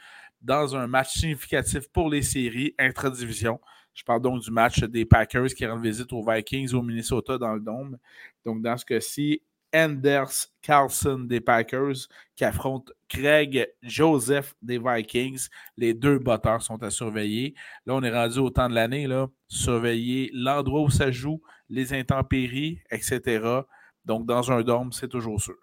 dans 0.41 0.75
un 0.75 0.87
match 0.87 1.17
significatif 1.17 1.87
pour 1.89 2.09
les 2.09 2.21
séries 2.21 2.73
intra-division. 2.77 3.59
Je 3.93 4.03
parle 4.03 4.21
donc 4.21 4.41
du 4.41 4.51
match 4.51 4.83
des 4.83 5.05
Packers 5.05 5.47
qui 5.47 5.65
rendent 5.65 5.83
visite 5.83 6.13
aux 6.13 6.23
Vikings 6.23 6.73
au 6.73 6.83
Minnesota 6.83 7.37
dans 7.39 7.55
le 7.55 7.59
Dôme. 7.59 7.97
Donc, 8.45 8.61
dans 8.61 8.77
ce 8.77 8.85
cas-ci, 8.85 9.41
Anders 9.73 10.47
Carlson 10.61 11.19
des 11.19 11.41
Packers 11.41 12.07
qui 12.35 12.45
affronte 12.45 12.91
Craig 13.09 13.67
Joseph 13.81 14.53
des 14.61 14.79
Vikings. 14.79 15.47
Les 15.77 15.93
deux 15.93 16.19
batteurs 16.19 16.61
sont 16.61 16.81
à 16.83 16.89
surveiller. 16.89 17.55
Là, 17.85 17.95
on 17.95 18.03
est 18.03 18.11
rendu 18.11 18.37
au 18.39 18.49
temps 18.49 18.69
de 18.69 18.75
l'année. 18.75 19.07
Surveiller 19.47 20.29
l'endroit 20.33 20.81
où 20.81 20.89
ça 20.89 21.11
joue, 21.11 21.41
les 21.69 21.93
intempéries, 21.93 22.79
etc. 22.91 23.61
Donc, 24.07 24.25
dans 24.25 24.49
un 24.53 24.61
dôme, 24.61 24.93
c'est 24.93 25.09
toujours 25.09 25.41
sûr. 25.41 25.57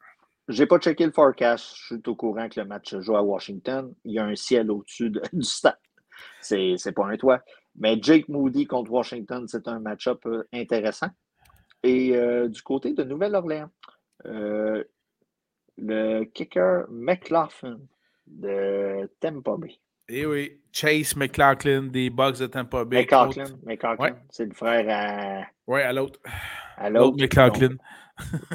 J'ai 0.49 0.66
pas 0.66 0.78
checké 0.78 1.07
le 1.07 1.12
forecast. 1.12 1.74
Je 1.76 1.95
suis 1.95 2.03
au 2.07 2.14
courant 2.14 2.47
que 2.51 2.61
le 2.61 2.66
match 2.66 2.95
joue 2.99 3.16
à 3.16 3.22
Washington. 3.22 3.95
Il 4.05 4.12
y 4.12 4.18
a 4.18 4.26
un 4.26 4.34
ciel 4.34 4.70
au-dessus 4.70 5.11
du 5.32 5.42
stade. 5.42 5.78
C'est, 6.42 6.74
c'est 6.76 6.92
pas 6.92 7.07
un 7.07 7.16
toit. 7.16 7.42
Mais 7.74 7.99
Jake 8.01 8.28
Moody 8.28 8.66
contre 8.66 8.90
Washington, 8.90 9.49
c'est 9.49 9.66
un 9.66 9.80
match-up 9.80 10.20
euh, 10.26 10.47
intéressant. 10.53 11.09
Et 11.82 12.14
euh, 12.14 12.49
du 12.49 12.61
côté 12.61 12.92
de 12.92 13.03
Nouvelle-Orléans, 13.03 13.70
euh, 14.26 14.84
le 15.78 16.24
kicker 16.24 16.84
McLaughlin 16.90 17.78
de 18.26 19.11
Tampa 19.20 19.57
Bay. 19.57 19.78
Eh 20.09 20.26
oui, 20.26 20.61
Chase 20.70 21.16
McLaughlin 21.16 21.84
des 21.84 22.11
Bucks 22.11 22.38
de 22.38 22.46
Tampa 22.46 22.84
Bay. 22.84 23.02
McLaughlin, 23.02 23.57
McLaughlin 23.64 24.16
c'est 24.30 24.44
le 24.44 24.55
frère 24.55 24.84
à. 24.88 25.46
Oui, 25.66 25.80
à 25.80 25.92
l'autre. 25.92 26.20
À 26.76 26.90
l'autre. 26.90 27.16
McLaughlin. 27.18 27.76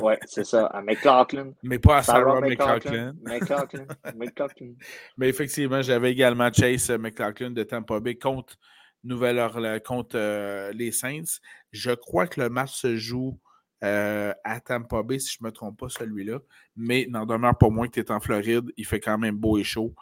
oui, 0.01 0.13
c'est 0.25 0.45
ça, 0.45 0.67
à 0.67 0.81
McLaughlin. 0.81 1.53
Mais 1.63 1.79
pas 1.79 1.97
à 1.97 2.03
Sarah, 2.03 2.39
McLaughlin. 2.39 3.15
McLaughlin. 3.23 3.87
McLaughlin. 4.15 4.73
Mais 5.17 5.29
effectivement, 5.29 5.81
j'avais 5.81 6.11
également 6.11 6.51
Chase 6.53 6.91
McLaughlin 6.91 7.51
de 7.51 7.63
Tampa 7.63 7.99
Bay 7.99 8.15
contre 8.15 8.55
Nouvelle-Orléans, 9.03 9.79
contre 9.83 10.17
euh, 10.17 10.71
les 10.73 10.91
Saints. 10.91 11.39
Je 11.71 11.91
crois 11.91 12.27
que 12.27 12.41
le 12.41 12.49
match 12.49 12.73
se 12.73 12.95
joue 12.95 13.39
euh, 13.83 14.33
à 14.43 14.59
Tampa 14.59 15.01
Bay, 15.03 15.19
si 15.19 15.37
je 15.37 15.43
ne 15.43 15.47
me 15.47 15.51
trompe 15.51 15.79
pas, 15.79 15.89
celui-là. 15.89 16.39
Mais 16.75 17.07
n'en 17.09 17.25
demeure 17.25 17.57
pas 17.57 17.69
moins 17.69 17.87
que 17.87 17.93
tu 17.93 17.99
es 18.01 18.11
en 18.11 18.19
Floride. 18.19 18.71
Il 18.77 18.85
fait 18.85 18.99
quand 18.99 19.17
même 19.17 19.35
beau 19.35 19.57
et 19.57 19.63
chaud. 19.63 19.95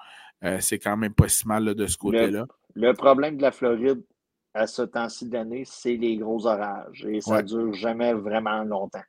Euh, 0.43 0.57
c'est 0.59 0.79
quand 0.79 0.97
même 0.97 1.13
pas 1.13 1.27
si 1.27 1.47
mal 1.47 1.73
de 1.73 1.87
ce 1.87 1.97
côté-là. 1.97 2.45
Le, 2.75 2.93
problème 2.93 3.37
de 3.37 3.41
la 3.41 3.51
Floride 3.51 4.03
à 4.53 4.67
ce 4.67 4.83
temps-ci 4.83 5.27
d'année, 5.27 5.63
c'est 5.65 5.95
les 5.95 6.17
gros 6.17 6.45
orages. 6.45 7.05
Et 7.05 7.21
ça 7.21 7.41
ne 7.41 7.47
dure 7.47 7.73
jamais 7.73 8.13
vraiment 8.13 8.63
longtemps. 8.63 9.03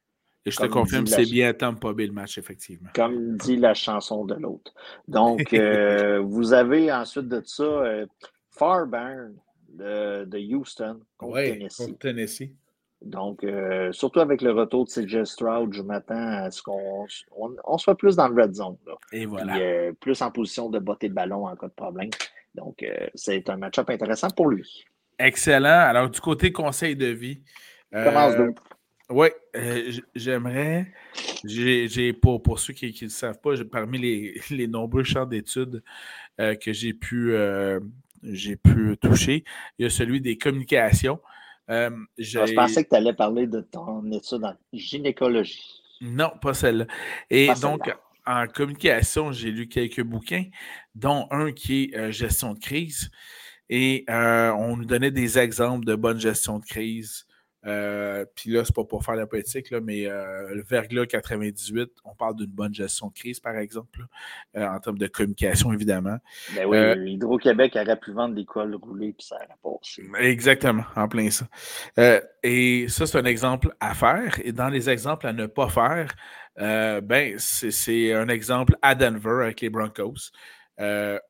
Et 0.44 0.50
je 0.50 0.56
te 0.56 0.66
confirme, 0.66 1.06
c'est 1.06 1.24
bien 1.24 1.50
à 1.50 1.52
Tampa 1.52 1.92
Bay 1.92 2.06
le 2.06 2.12
match, 2.12 2.38
effectivement. 2.38 2.88
Comme 2.94 3.36
dit 3.36 3.56
la 3.56 3.74
chanson 3.74 4.24
de 4.24 4.34
l'autre. 4.34 4.72
Donc, 5.06 5.52
euh, 5.52 6.20
vous 6.20 6.54
avez 6.54 6.90
ensuite 6.90 7.28
de 7.28 7.42
ça 7.44 7.82
Farburn 8.50 9.34
de, 9.68 10.24
de 10.24 10.38
Houston 10.38 11.00
contre 11.18 11.98
Tennessee. 11.98 12.54
Donc, 13.02 13.44
euh, 13.44 13.92
surtout 13.92 14.20
avec 14.20 14.42
le 14.42 14.50
retour 14.50 14.84
de 14.84 14.90
CJ 14.90 15.22
Stroud, 15.24 15.72
je 15.72 15.82
m'attends 15.82 16.14
à 16.16 16.50
ce 16.50 16.62
qu'on 16.62 17.06
on, 17.64 17.78
soit 17.78 17.96
plus 17.96 18.16
dans 18.16 18.28
le 18.28 18.42
red 18.42 18.54
zone. 18.54 18.76
Et 19.12 19.24
voilà. 19.24 19.56
Euh, 19.56 19.92
plus 20.00 20.20
en 20.20 20.30
position 20.32 20.68
de 20.68 20.80
botter 20.80 21.08
le 21.08 21.14
ballon 21.14 21.46
en 21.46 21.54
cas 21.54 21.68
de 21.68 21.72
problème. 21.72 22.10
Donc, 22.54 22.82
euh, 22.82 23.06
c'est 23.14 23.48
un 23.50 23.56
match-up 23.56 23.88
intéressant 23.90 24.30
pour 24.30 24.48
lui. 24.48 24.84
Excellent. 25.18 25.68
Alors, 25.68 26.10
du 26.10 26.20
côté 26.20 26.50
conseil 26.50 26.96
de 26.96 27.06
vie. 27.06 27.40
Commence 27.92 28.34
Oui, 29.10 29.28
j'aimerais, 30.14 30.92
j'ai 31.44 32.12
pour, 32.12 32.42
pour 32.42 32.58
ceux 32.58 32.74
qui 32.74 32.86
ne 32.86 33.06
le 33.06 33.08
savent 33.08 33.40
pas, 33.40 33.52
parmi 33.70 33.98
les, 33.98 34.40
les 34.50 34.66
nombreux 34.66 35.04
champs 35.04 35.24
d'études 35.24 35.82
que 36.36 36.72
j'ai 36.72 36.92
pu, 36.92 37.34
j'ai 38.24 38.56
pu 38.56 38.96
toucher, 39.00 39.44
il 39.78 39.84
y 39.84 39.86
a 39.86 39.90
celui 39.90 40.20
des 40.20 40.36
communications. 40.36 41.20
Euh, 41.70 41.90
je 42.16 42.54
pensais 42.54 42.84
que 42.84 42.90
tu 42.90 42.96
allais 42.96 43.12
parler 43.12 43.46
de 43.46 43.60
ton 43.60 44.10
étude 44.10 44.44
en 44.44 44.54
gynécologie. 44.72 45.82
Non, 46.00 46.30
pas 46.40 46.54
celle-là. 46.54 46.86
Et 47.28 47.48
donc, 47.60 47.90
en 48.26 48.46
communication, 48.46 49.32
j'ai 49.32 49.50
lu 49.50 49.68
quelques 49.68 50.02
bouquins, 50.02 50.44
dont 50.94 51.26
un 51.30 51.52
qui 51.52 51.84
est 51.84 51.96
euh, 51.96 52.10
Gestion 52.10 52.54
de 52.54 52.58
crise. 52.58 53.10
Et 53.70 54.04
euh, 54.08 54.50
on 54.52 54.76
nous 54.76 54.84
donnait 54.84 55.10
des 55.10 55.38
exemples 55.38 55.84
de 55.84 55.94
bonne 55.94 56.18
gestion 56.18 56.58
de 56.58 56.64
crise. 56.64 57.26
Euh, 57.68 58.24
puis 58.34 58.50
là, 58.50 58.64
c'est 58.64 58.74
pas 58.74 58.84
pour 58.84 59.04
faire 59.04 59.14
la 59.14 59.26
politique, 59.26 59.70
là, 59.70 59.80
mais 59.80 60.06
euh, 60.06 60.54
le 60.54 60.62
Verglas 60.62 61.06
98, 61.06 61.90
on 62.04 62.14
parle 62.14 62.36
d'une 62.36 62.46
bonne 62.50 62.74
gestion 62.74 63.08
de 63.08 63.12
crise, 63.12 63.40
par 63.40 63.56
exemple, 63.56 64.06
euh, 64.56 64.66
en 64.66 64.78
termes 64.80 64.98
de 64.98 65.06
communication, 65.06 65.72
évidemment. 65.72 66.18
Ben 66.54 66.66
oui, 66.66 67.12
Hydro-Québec 67.14 67.76
aurait 67.76 67.98
pu 67.98 68.12
vendre 68.12 68.34
des 68.34 68.44
cols 68.44 68.74
roulés, 68.74 69.12
puis 69.12 69.26
ça 69.26 69.36
aurait 69.36 69.48
passé. 69.62 70.02
Exactement, 70.18 70.84
en 70.96 71.08
plein 71.08 71.28
ça. 71.30 71.46
et 72.42 72.86
ça, 72.88 73.06
c'est 73.06 73.18
un 73.18 73.24
exemple 73.24 73.74
à 73.80 73.94
faire. 73.94 74.38
Et 74.42 74.52
dans 74.52 74.68
les 74.68 74.88
exemples 74.88 75.26
à 75.26 75.32
ne 75.32 75.46
pas 75.46 75.68
faire, 75.68 76.14
ben, 76.56 77.34
c'est 77.38 78.12
un 78.14 78.28
exemple 78.28 78.76
à 78.82 78.94
Denver 78.94 79.42
avec 79.42 79.60
les 79.60 79.68
Broncos, 79.68 80.30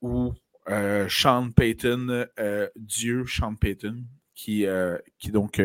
où 0.02 0.32
Sean 1.08 1.50
Payton, 1.50 2.26
Dieu 2.76 3.24
Sean 3.26 3.54
Payton, 3.54 4.04
qui, 4.38 4.66
qui 5.18 5.30
donc 5.32 5.60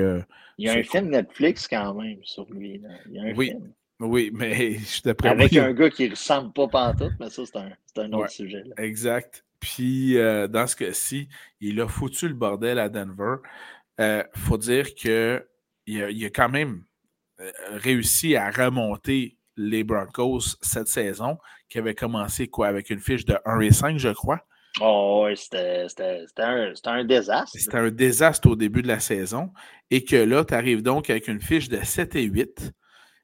il 0.57 0.65
y 0.65 0.69
a 0.69 0.73
un 0.73 0.83
film 0.83 1.09
Netflix 1.09 1.67
quand 1.67 1.93
même 1.93 2.19
sur 2.23 2.45
lui. 2.51 2.81
Il 3.07 3.13
y 3.13 3.19
a 3.19 3.23
un 3.23 3.35
oui. 3.35 3.49
film. 3.49 3.73
Oui, 3.99 4.31
mais 4.33 4.73
je 4.79 4.83
suis 4.83 5.01
Avec 5.23 5.55
un 5.55 5.73
gars 5.73 5.89
qui 5.89 6.05
ne 6.05 6.11
ressemble 6.11 6.51
pas 6.53 6.67
pantoute, 6.67 7.13
mais 7.19 7.29
ça, 7.29 7.43
c'est 7.45 7.57
un, 7.57 7.71
un, 7.97 8.13
autre 8.13 8.31
sujet. 8.31 8.63
Exact. 8.77 9.45
Puis, 9.59 10.17
euh, 10.17 10.47
dans 10.47 10.67
ce 10.67 10.75
cas-ci, 10.75 11.29
il 11.61 11.79
a 11.79 11.87
foutu 11.87 12.27
le 12.27 12.33
bordel 12.33 12.79
à 12.79 12.89
Denver. 12.89 13.35
Il 13.97 14.03
euh, 14.03 14.23
faut 14.35 14.57
dire 14.57 14.93
qu'il 14.93 15.11
a, 15.11 16.09
il 16.09 16.25
a 16.25 16.29
quand 16.29 16.49
même 16.49 16.83
euh, 17.39 17.51
réussi 17.71 18.35
à 18.35 18.49
remonter 18.49 19.37
les 19.55 19.83
Broncos 19.83 20.57
cette 20.61 20.87
saison, 20.87 21.37
qui 21.69 21.77
avait 21.77 21.95
commencé 21.95 22.47
quoi 22.47 22.67
avec 22.67 22.89
une 22.89 22.99
fiche 22.99 23.25
de 23.25 23.37
1 23.45 23.59
et 23.61 23.71
5, 23.71 23.97
je 23.97 24.09
crois. 24.09 24.45
Oh, 24.81 25.27
c'était 25.35 25.85
un, 26.39 26.73
un, 26.85 27.03
désastre. 27.03 27.57
C'était 27.57 27.77
un 27.77 27.91
désastre 27.91 28.49
au 28.49 28.55
début 28.55 28.81
de 28.81 28.87
la 28.87 28.99
saison. 28.99 29.51
Et 29.91 30.03
que 30.03 30.15
là, 30.15 30.43
tu 30.43 30.53
arrives 30.53 30.81
donc 30.81 31.09
avec 31.09 31.27
une 31.27 31.41
fiche 31.41 31.69
de 31.69 31.83
7 31.83 32.15
et 32.15 32.23
8, 32.23 32.71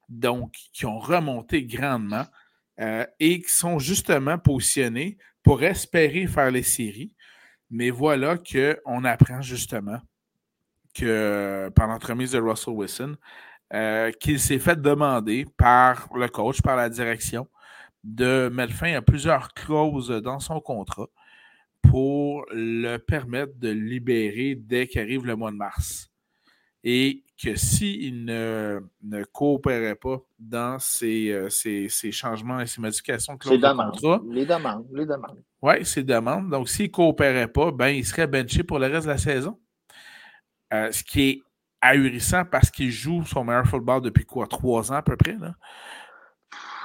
donc 0.10 0.54
qui 0.74 0.86
ont 0.86 1.00
remonté 1.00 1.64
grandement 1.64 2.26
euh, 2.80 3.06
et 3.20 3.42
qui 3.42 3.52
sont 3.52 3.80
justement 3.80 4.38
positionnés 4.38 5.18
pour 5.42 5.64
espérer 5.64 6.28
faire 6.28 6.52
les 6.52 6.64
séries. 6.64 7.14
Mais 7.72 7.90
voilà 7.90 8.38
qu'on 8.38 9.04
apprend 9.04 9.42
justement 9.42 10.00
que 10.94 11.70
par 11.76 11.88
l'entremise 11.88 12.32
de 12.32 12.40
Russell 12.40 12.74
Wilson, 12.74 13.16
euh, 13.74 14.12
qu'il 14.12 14.40
s'est 14.40 14.60
fait 14.60 14.80
demander 14.80 15.46
par 15.58 16.10
le 16.16 16.28
coach, 16.28 16.62
par 16.62 16.76
la 16.76 16.90
direction, 16.90 17.48
de 18.04 18.50
mettre 18.50 18.74
fin 18.74 18.94
à 18.94 19.02
plusieurs 19.02 19.54
clauses 19.54 20.10
dans 20.10 20.40
son 20.40 20.60
contrat 20.60 21.08
pour 21.82 22.46
le 22.52 22.98
permettre 22.98 23.54
de 23.58 23.70
libérer 23.70 24.56
dès 24.56 24.88
qu'arrive 24.88 25.26
le 25.26 25.36
mois 25.36 25.52
de 25.52 25.58
mars. 25.58 26.10
Et 26.84 27.24
que 27.42 27.56
s'il 27.56 28.24
ne, 28.24 28.80
ne 29.04 29.24
coopérait 29.26 29.96
pas 29.96 30.22
dans 30.38 30.80
ces, 30.80 31.30
euh, 31.32 31.50
ces, 31.50 31.90
ces 31.90 32.12
changements 32.12 32.62
et 32.62 32.68
ces 32.68 32.80
modifications 32.80 33.34
de 33.34 33.40
contrat, 33.40 34.22
les 34.30 34.46
demandes, 34.46 34.88
les 34.94 35.06
demandes. 35.06 35.44
Oui, 35.62 35.86
ces 35.86 36.04
demandes. 36.04 36.50
Donc, 36.50 36.70
s'il 36.70 36.86
ne 36.86 36.92
coopérait 36.92 37.50
pas, 37.50 37.72
ben, 37.72 37.90
il 37.90 38.06
serait 38.06 38.28
benché 38.28 38.64
pour 38.64 38.80
le 38.80 38.88
reste 38.88 39.08
de 39.08 39.12
la 39.12 39.18
saison. 39.18 39.60
Euh, 40.74 40.92
ce 40.92 41.04
qui 41.04 41.22
est 41.22 41.42
ahurissant 41.82 42.46
parce 42.46 42.70
qu'il 42.70 42.92
joue 42.92 43.26
son 43.26 43.44
meilleur 43.44 43.66
football 43.66 44.02
depuis 44.02 44.26
quoi? 44.26 44.48
Trois 44.48 44.92
ans 44.92 44.96
à 44.96 45.02
peu 45.02 45.18
près, 45.18 45.36
là? 45.38 45.56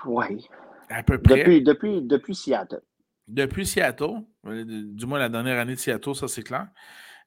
Oui. 0.06 0.48
À 0.88 1.02
peu 1.02 1.18
près. 1.18 1.38
Depuis, 1.38 1.62
depuis, 1.62 2.02
depuis 2.02 2.34
Seattle 2.34 2.82
depuis 3.28 3.66
Seattle, 3.66 4.22
euh, 4.46 4.64
du 4.66 5.06
moins 5.06 5.18
la 5.18 5.28
dernière 5.28 5.58
année 5.58 5.74
de 5.74 5.80
Seattle, 5.80 6.14
ça 6.14 6.28
c'est 6.28 6.42
clair. 6.42 6.68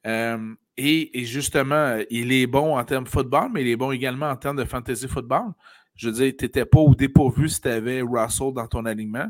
Euh, 0.06 0.54
et, 0.76 1.24
justement, 1.24 1.98
il 2.08 2.32
est 2.32 2.46
bon 2.46 2.78
en 2.78 2.84
termes 2.84 3.04
de 3.04 3.08
football, 3.08 3.50
mais 3.52 3.62
il 3.62 3.68
est 3.68 3.76
bon 3.76 3.90
également 3.90 4.28
en 4.28 4.36
termes 4.36 4.56
de 4.56 4.64
fantasy 4.64 5.08
football. 5.08 5.52
Je 5.96 6.08
veux 6.08 6.14
dire, 6.14 6.32
tu 6.38 6.44
n'étais 6.44 6.64
pas 6.64 6.78
au 6.78 6.94
dépourvu 6.94 7.48
si 7.48 7.60
tu 7.60 7.68
avais 7.68 8.00
Russell 8.00 8.52
dans 8.54 8.68
ton 8.68 8.84
alignement. 8.84 9.26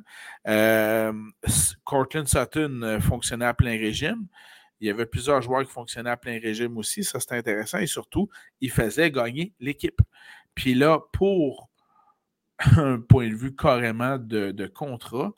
Euh, 0.46 1.12
Cortland 1.84 2.28
Sutton 2.28 2.98
fonctionnait 3.00 3.46
à 3.46 3.54
plein 3.54 3.70
régime. 3.70 4.26
Il 4.80 4.86
y 4.86 4.90
avait 4.90 5.06
plusieurs 5.06 5.40
joueurs 5.40 5.64
qui 5.64 5.72
fonctionnaient 5.72 6.10
à 6.10 6.18
plein 6.18 6.38
régime 6.38 6.76
aussi. 6.76 7.02
Ça, 7.02 7.18
c'était 7.18 7.36
intéressant. 7.36 7.78
Et 7.78 7.86
surtout, 7.86 8.28
il 8.60 8.70
faisait 8.70 9.10
gagner 9.10 9.54
l'équipe. 9.58 10.00
Puis 10.54 10.74
là, 10.74 11.00
pour 11.12 11.70
un 12.76 13.00
point 13.00 13.28
de 13.28 13.34
vue 13.34 13.56
carrément 13.56 14.18
de, 14.18 14.50
de 14.50 14.66
contrat, 14.66 15.32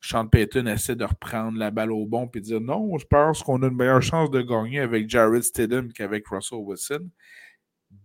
Sean 0.00 0.28
Payton 0.28 0.66
essaie 0.66 0.94
de 0.94 1.04
reprendre 1.04 1.58
la 1.58 1.70
balle 1.70 1.92
au 1.92 2.06
bon 2.06 2.30
et 2.34 2.40
dire 2.40 2.60
non, 2.60 2.96
je 2.98 3.06
pense 3.06 3.42
qu'on 3.42 3.62
a 3.62 3.66
une 3.66 3.76
meilleure 3.76 4.02
chance 4.02 4.30
de 4.30 4.40
gagner 4.40 4.80
avec 4.80 5.08
Jared 5.08 5.42
Stidham 5.42 5.92
qu'avec 5.92 6.26
Russell 6.28 6.58
Wilson. 6.58 7.10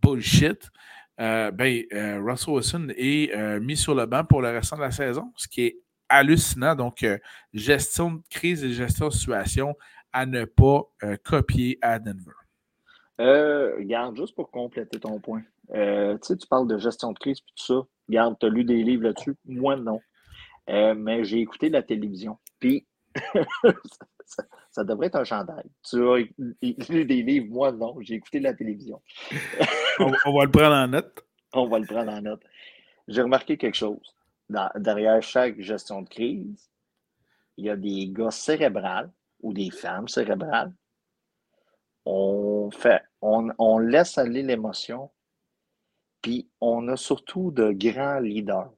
Bullshit. 0.01 0.69
Euh, 1.19 1.51
ben, 1.51 1.83
euh, 1.93 2.21
Russell 2.23 2.55
Wilson 2.55 2.87
est 2.95 3.35
euh, 3.35 3.59
mis 3.59 3.77
sur 3.77 3.93
le 3.93 4.05
banc 4.05 4.23
pour 4.25 4.41
le 4.41 4.49
restant 4.49 4.77
de 4.77 4.81
la 4.81 4.91
saison, 4.91 5.31
ce 5.37 5.47
qui 5.47 5.61
est 5.61 5.79
hallucinant. 6.09 6.75
Donc, 6.75 7.05
gestion 7.53 8.11
de 8.13 8.21
crise 8.29 8.63
et 8.63 8.73
gestion 8.73 9.07
de 9.07 9.13
situation 9.13 9.75
à 10.11 10.25
ne 10.25 10.45
pas 10.45 10.83
copier 11.23 11.79
à 11.81 11.99
Denver. 11.99 12.33
Regarde, 13.17 14.15
juste 14.17 14.35
pour 14.35 14.51
compléter 14.51 14.99
ton 14.99 15.19
point. 15.19 15.43
Tu 15.71 15.77
sais, 16.21 16.37
tu 16.37 16.47
parles 16.47 16.67
de 16.67 16.77
gestion 16.77 17.13
de 17.13 17.19
crise 17.19 17.39
et 17.39 17.51
tout 17.55 17.65
ça. 17.65 17.87
Regarde, 18.07 18.37
tu 18.39 18.45
as 18.45 18.49
lu 18.49 18.63
des 18.63 18.83
livres 18.83 19.03
là-dessus? 19.03 19.35
Moi, 19.45 19.75
non. 19.75 19.99
Euh, 20.69 20.93
mais 20.95 21.23
j'ai 21.23 21.39
écouté 21.39 21.69
la 21.69 21.83
télévision. 21.83 22.37
Puis, 22.59 22.85
ça, 24.71 24.83
devrait 24.83 25.07
être 25.07 25.17
un 25.17 25.23
chandail. 25.23 25.65
Tu 25.83 26.01
as 26.07 26.17
lu 26.89 27.05
des 27.05 27.21
livres. 27.21 27.47
Moi, 27.49 27.71
non. 27.71 27.95
J'ai 28.01 28.15
écouté 28.15 28.39
la 28.39 28.53
télévision. 28.53 29.01
on, 29.99 30.09
va 30.09 30.45
le 30.45 30.51
prendre 30.51 30.75
en 30.75 30.87
note. 30.87 31.25
On 31.53 31.67
va 31.67 31.77
le 31.77 31.85
prendre 31.85 32.11
en 32.11 32.21
note. 32.21 32.41
J'ai 33.07 33.21
remarqué 33.21 33.57
quelque 33.57 33.75
chose. 33.75 34.15
derrière 34.75 35.21
chaque 35.21 35.59
gestion 35.59 36.01
de 36.01 36.09
crise, 36.09 36.71
il 37.57 37.65
y 37.65 37.69
a 37.69 37.75
des 37.75 38.07
gars 38.07 38.31
cérébrales 38.31 39.11
ou 39.41 39.53
des 39.53 39.69
femmes 39.69 40.07
cérébrales 40.07 40.73
on 42.05 42.69
fait, 42.71 43.01
on, 43.21 43.79
laisse 43.79 44.17
aller 44.17 44.43
l'émotion, 44.43 45.09
puis 46.21 46.49
on 46.59 46.87
a 46.89 46.97
surtout 46.97 47.51
de 47.51 47.71
grands 47.71 48.19
leaders. 48.19 48.71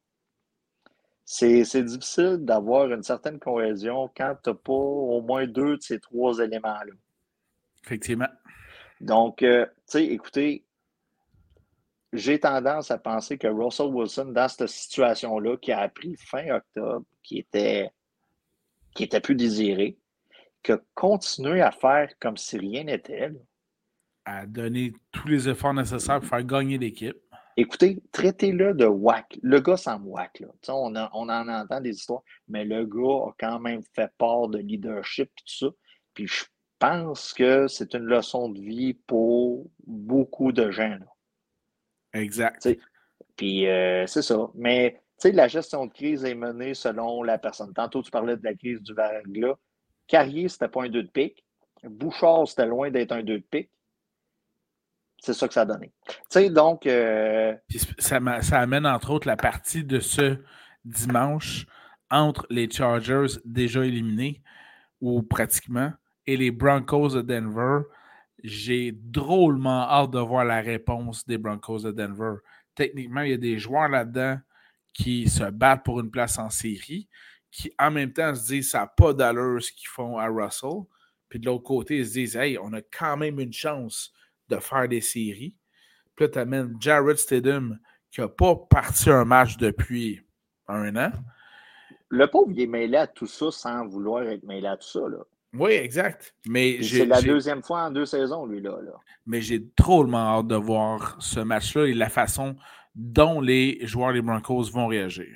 C'est 1.26 1.84
difficile 1.84 2.38
d'avoir 2.41 2.91
une 2.91 3.01
certaine 3.01 3.39
cohésion 3.39 4.11
quand 4.15 4.36
tu 4.43 4.51
n'as 4.51 4.55
pas 4.55 4.73
au 4.73 5.21
moins 5.21 5.47
deux 5.47 5.78
de 5.78 5.82
ces 5.82 5.99
trois 5.99 6.38
éléments-là. 6.38 6.93
Effectivement. 7.84 8.30
Donc, 9.01 9.41
euh, 9.41 9.65
tu 9.65 9.71
sais, 9.88 10.05
écoutez, 10.05 10.65
j'ai 12.13 12.39
tendance 12.39 12.91
à 12.91 12.97
penser 12.97 13.38
que 13.38 13.47
Russell 13.47 13.88
Wilson, 13.88 14.26
dans 14.26 14.47
cette 14.47 14.69
situation-là, 14.69 15.57
qui 15.57 15.71
a 15.71 15.80
appris 15.80 16.15
fin 16.15 16.47
octobre, 16.55 17.05
qui 17.23 17.39
était, 17.39 17.89
qui 18.93 19.03
était 19.03 19.19
plus 19.19 19.36
désiré, 19.36 19.97
que 20.63 20.82
continuer 20.93 21.61
à 21.61 21.71
faire 21.71 22.09
comme 22.19 22.38
si 22.38 22.57
rien 22.57 22.84
n'était. 22.84 23.32
À 24.26 24.45
donner 24.45 24.93
tous 25.11 25.28
les 25.28 25.49
efforts 25.49 25.73
nécessaires 25.73 26.19
pour 26.19 26.30
faire 26.30 26.43
gagner 26.43 26.78
l'équipe. 26.78 27.17
Écoutez, 27.57 28.01
traitez-le 28.11 28.73
de 28.73 28.85
whack. 28.85 29.39
Le 29.41 29.61
gars 29.61 29.77
s'en 29.77 30.01
whack. 30.01 30.41
Là. 30.41 30.47
On, 30.67 30.93
on, 30.95 31.29
en 31.29 31.47
entend 31.47 31.79
des 31.79 31.91
histoires, 31.91 32.23
mais 32.47 32.65
le 32.65 32.85
gars 32.85 33.29
a 33.29 33.31
quand 33.39 33.59
même 33.59 33.81
fait 33.93 34.11
part 34.17 34.49
de 34.49 34.57
leadership 34.57 35.29
et 35.29 35.43
tout 35.45 35.67
ça. 35.67 35.67
Puis 36.13 36.27
je 36.27 36.43
pense 36.79 37.33
que 37.33 37.67
c'est 37.67 37.93
une 37.93 38.05
leçon 38.05 38.49
de 38.49 38.59
vie 38.59 38.93
pour 38.93 39.69
beaucoup 39.87 40.51
de 40.51 40.69
gens. 40.69 40.97
Exact. 42.13 42.67
Puis 43.37 43.67
euh, 43.67 44.05
c'est 44.07 44.21
ça. 44.21 44.49
Mais 44.55 45.01
la 45.23 45.47
gestion 45.47 45.85
de 45.85 45.93
crise 45.93 46.25
est 46.25 46.35
menée 46.35 46.73
selon 46.73 47.23
la 47.23 47.37
personne. 47.37 47.73
Tantôt, 47.73 48.01
tu 48.01 48.11
parlais 48.11 48.35
de 48.35 48.43
la 48.43 48.53
crise 48.53 48.81
du 48.81 48.93
verglas. 48.93 49.55
Carrier, 50.07 50.49
c'était 50.49 50.67
pas 50.67 50.83
un 50.83 50.89
2 50.89 51.03
de 51.03 51.09
pique. 51.09 51.43
Bouchard, 51.83 52.47
c'était 52.47 52.65
loin 52.65 52.91
d'être 52.91 53.11
un 53.11 53.23
2 53.23 53.39
de 53.39 53.43
pique. 53.43 53.71
C'est 55.20 55.34
ça 55.34 55.47
que 55.47 55.53
ça 55.53 55.61
a 55.61 55.66
donné. 55.66 55.91
Tu 56.07 56.16
sais, 56.30 56.49
donc. 56.49 56.86
Euh, 56.86 57.55
ça, 57.97 58.20
ça, 58.41 58.59
amène 58.59 58.86
entre 58.86 59.11
autres 59.11 59.28
la 59.28 59.38
partie 59.38 59.84
de 59.84 59.99
ce 59.99 60.38
dimanche 60.84 61.66
entre 62.11 62.45
les 62.49 62.70
Chargers 62.70 63.39
déjà 63.43 63.84
éliminés, 63.86 64.41
ou 65.01 65.24
pratiquement, 65.24 65.91
et 66.28 66.38
les 66.38 66.51
Broncos 66.51 67.09
de 67.09 67.22
Denver. 67.22 67.82
J'ai 68.43 68.91
drôlement 68.91 69.89
hâte 69.89 70.11
de 70.11 70.20
voir 70.20 70.45
la 70.45 70.61
réponse 70.61 71.26
des 71.26 71.39
Broncos 71.39 71.80
de 71.80 71.91
Denver. 71.91 72.36
Techniquement, 72.76 73.22
il 73.22 73.32
y 73.32 73.34
a 73.34 73.38
des 73.38 73.57
joueurs 73.57 73.89
là-dedans 73.89 74.38
qui 74.93 75.28
se 75.28 75.43
battent 75.45 75.84
pour 75.84 75.99
une 75.99 76.11
place 76.11 76.38
en 76.38 76.49
série 76.49 77.09
qui 77.55 77.72
en 77.80 77.89
même 77.89 78.11
temps 78.11 78.36
se 78.36 78.47
disent 78.47 78.72
ça 78.72 78.80
n'a 78.80 78.88
pas 78.88 79.13
d'allure 79.13 79.63
ce 79.63 79.72
qu'ils 79.72 79.88
font 79.88 80.18
à 80.18 80.28
Russell. 80.28 80.84
Puis 81.30 81.39
de 81.39 81.45
l'autre 81.45 81.63
côté, 81.63 81.99
ils 81.99 82.05
se 82.05 82.13
disent 82.13 82.36
Hey, 82.36 82.57
on 82.57 82.74
a 82.74 82.82
quand 82.82 83.16
même 83.16 83.39
une 83.39 83.53
chance 83.53 84.11
de 84.49 84.57
faire 84.57 84.87
des 84.87 85.01
séries. 85.01 85.55
Puis 86.15 86.25
là, 86.25 86.29
tu 86.29 86.39
amènes 86.39 86.75
Jared 86.79 87.17
Stidham 87.17 87.79
qui 88.11 88.21
n'a 88.21 88.27
pas 88.27 88.55
parti 88.55 89.09
un 89.09 89.25
match 89.25 89.57
depuis 89.57 90.21
un 90.67 90.95
an. 90.95 91.11
Le 92.09 92.27
pauvre, 92.27 92.51
il 92.51 92.61
est 92.61 92.67
mêlé 92.67 92.97
à 92.97 93.07
tout 93.07 93.27
ça 93.27 93.51
sans 93.51 93.87
vouloir 93.87 94.23
être 94.23 94.43
mêlé 94.43 94.67
à 94.67 94.77
tout 94.77 94.87
ça. 94.87 95.01
Là. 95.01 95.17
Oui, 95.53 95.71
exact. 95.71 96.35
Mais 96.45 96.81
c'est 96.81 97.05
la 97.05 97.21
deuxième 97.21 97.63
fois 97.63 97.83
en 97.83 97.91
deux 97.91 98.05
saisons, 98.05 98.45
lui, 98.45 98.61
là. 98.61 98.79
là. 98.81 98.93
Mais 99.25 99.41
j'ai 99.41 99.67
trop 99.75 100.05
hâte 100.13 100.47
de 100.47 100.55
voir 100.55 101.17
ce 101.19 101.39
match-là 101.39 101.87
et 101.87 101.93
la 101.93 102.09
façon 102.09 102.55
dont 102.93 103.41
les 103.41 103.85
joueurs 103.85 104.13
des 104.13 104.21
Broncos 104.21 104.71
vont 104.71 104.87
réagir 104.87 105.27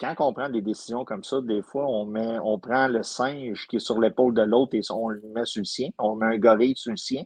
quand 0.00 0.14
on 0.20 0.32
prend 0.32 0.48
des 0.48 0.62
décisions 0.62 1.04
comme 1.04 1.24
ça, 1.24 1.40
des 1.40 1.62
fois, 1.62 1.86
on, 1.86 2.06
met, 2.06 2.38
on 2.44 2.58
prend 2.58 2.86
le 2.88 3.02
singe 3.02 3.66
qui 3.68 3.76
est 3.76 3.80
sur 3.80 3.98
l'épaule 3.98 4.34
de 4.34 4.42
l'autre 4.42 4.74
et 4.74 4.80
on 4.90 5.08
le 5.08 5.20
met 5.34 5.44
sur 5.44 5.60
le 5.60 5.64
sien. 5.64 5.88
On 5.98 6.14
met 6.14 6.26
un 6.26 6.38
gorille 6.38 6.76
sur 6.76 6.92
le 6.92 6.96
sien. 6.96 7.24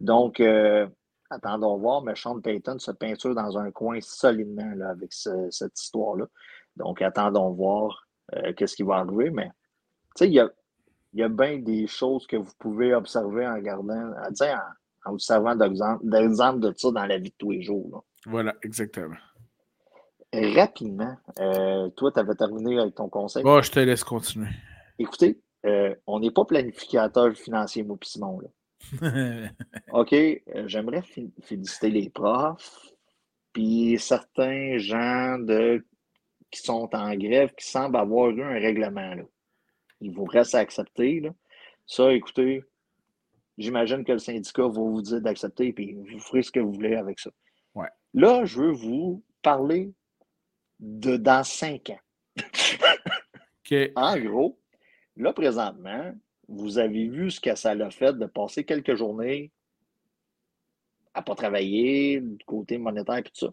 Donc, 0.00 0.40
euh, 0.40 0.86
attendons 1.30 1.76
voir, 1.76 2.02
mais 2.02 2.14
Sean 2.14 2.40
Payton 2.40 2.78
se 2.78 2.90
peinture 2.90 3.34
dans 3.34 3.58
un 3.58 3.70
coin 3.70 3.98
solidement 4.00 4.72
là, 4.76 4.90
avec 4.90 5.12
cette 5.12 5.78
histoire-là. 5.78 6.26
Donc, 6.76 7.02
attendons 7.02 7.50
voir 7.50 8.06
euh, 8.34 8.52
qu'est-ce 8.54 8.76
qui 8.76 8.82
va 8.82 8.96
arriver. 8.96 9.30
Mais, 9.30 9.50
tu 10.16 10.24
sais, 10.24 10.28
il 10.28 10.34
y 10.34 10.40
a, 10.40 10.48
y 11.14 11.22
a 11.22 11.28
bien 11.28 11.58
des 11.58 11.86
choses 11.86 12.26
que 12.26 12.36
vous 12.36 12.52
pouvez 12.58 12.94
observer 12.94 13.46
en 13.46 13.54
regardant, 13.54 14.12
en, 14.12 14.58
en 15.04 15.12
vous 15.12 15.18
servant 15.18 15.56
d'exemple 15.56 16.60
de 16.60 16.72
ça 16.76 16.90
dans 16.90 17.06
la 17.06 17.18
vie 17.18 17.30
de 17.30 17.36
tous 17.36 17.50
les 17.50 17.62
jours. 17.62 18.04
Voilà, 18.26 18.54
exactement 18.62 19.16
rapidement, 20.32 21.16
euh, 21.40 21.88
toi, 21.90 22.12
tu 22.12 22.20
avais 22.20 22.34
terminé 22.34 22.78
avec 22.78 22.94
ton 22.94 23.08
conseil? 23.08 23.42
Bon, 23.42 23.62
je 23.62 23.70
te 23.70 23.80
laisse 23.80 24.04
continuer. 24.04 24.50
Écoutez, 24.98 25.40
euh, 25.66 25.94
on 26.06 26.20
n'est 26.20 26.30
pas 26.30 26.44
planificateur 26.44 27.32
financier, 27.34 27.82
moi 27.82 27.96
Simon. 28.02 28.40
OK, 29.92 30.12
euh, 30.12 30.38
j'aimerais 30.66 31.02
féliciter 31.42 31.90
les 31.90 32.10
profs, 32.10 32.92
puis 33.52 33.98
certains 33.98 34.78
gens 34.78 35.38
de, 35.38 35.84
qui 36.50 36.60
sont 36.60 36.88
en 36.94 37.14
grève 37.14 37.54
qui 37.54 37.66
semblent 37.66 37.96
avoir 37.96 38.30
eu 38.30 38.42
un 38.42 38.54
règlement. 38.54 39.14
Là. 39.14 39.24
Il 40.00 40.12
vous 40.12 40.24
reste 40.24 40.54
à 40.54 40.58
accepter. 40.58 41.20
Là. 41.20 41.30
Ça, 41.86 42.12
écoutez, 42.12 42.62
j'imagine 43.56 44.04
que 44.04 44.12
le 44.12 44.18
syndicat 44.18 44.62
va 44.62 44.68
vous 44.68 45.02
dire 45.02 45.20
d'accepter, 45.20 45.72
puis 45.72 45.94
vous 45.94 46.18
ferez 46.20 46.42
ce 46.42 46.52
que 46.52 46.60
vous 46.60 46.72
voulez 46.72 46.94
avec 46.94 47.18
ça. 47.18 47.30
Ouais. 47.74 47.88
Là, 48.14 48.44
je 48.44 48.60
veux 48.60 48.72
vous 48.72 49.22
parler 49.42 49.92
de 50.80 51.16
dans 51.16 51.44
cinq 51.44 51.90
ans. 51.90 52.00
En 53.96 54.18
gros, 54.18 54.58
là, 55.16 55.32
présentement, 55.32 56.14
vous 56.48 56.78
avez 56.78 57.08
vu 57.08 57.30
ce 57.30 57.40
que 57.40 57.54
ça 57.54 57.74
l'a 57.74 57.90
fait 57.90 58.12
de 58.14 58.26
passer 58.26 58.64
quelques 58.64 58.94
journées 58.94 59.50
à 61.14 61.20
ne 61.20 61.24
pas 61.24 61.34
travailler, 61.34 62.20
du 62.20 62.44
côté 62.44 62.78
monétaire 62.78 63.18
et 63.18 63.22
tout 63.22 63.34
ça. 63.34 63.52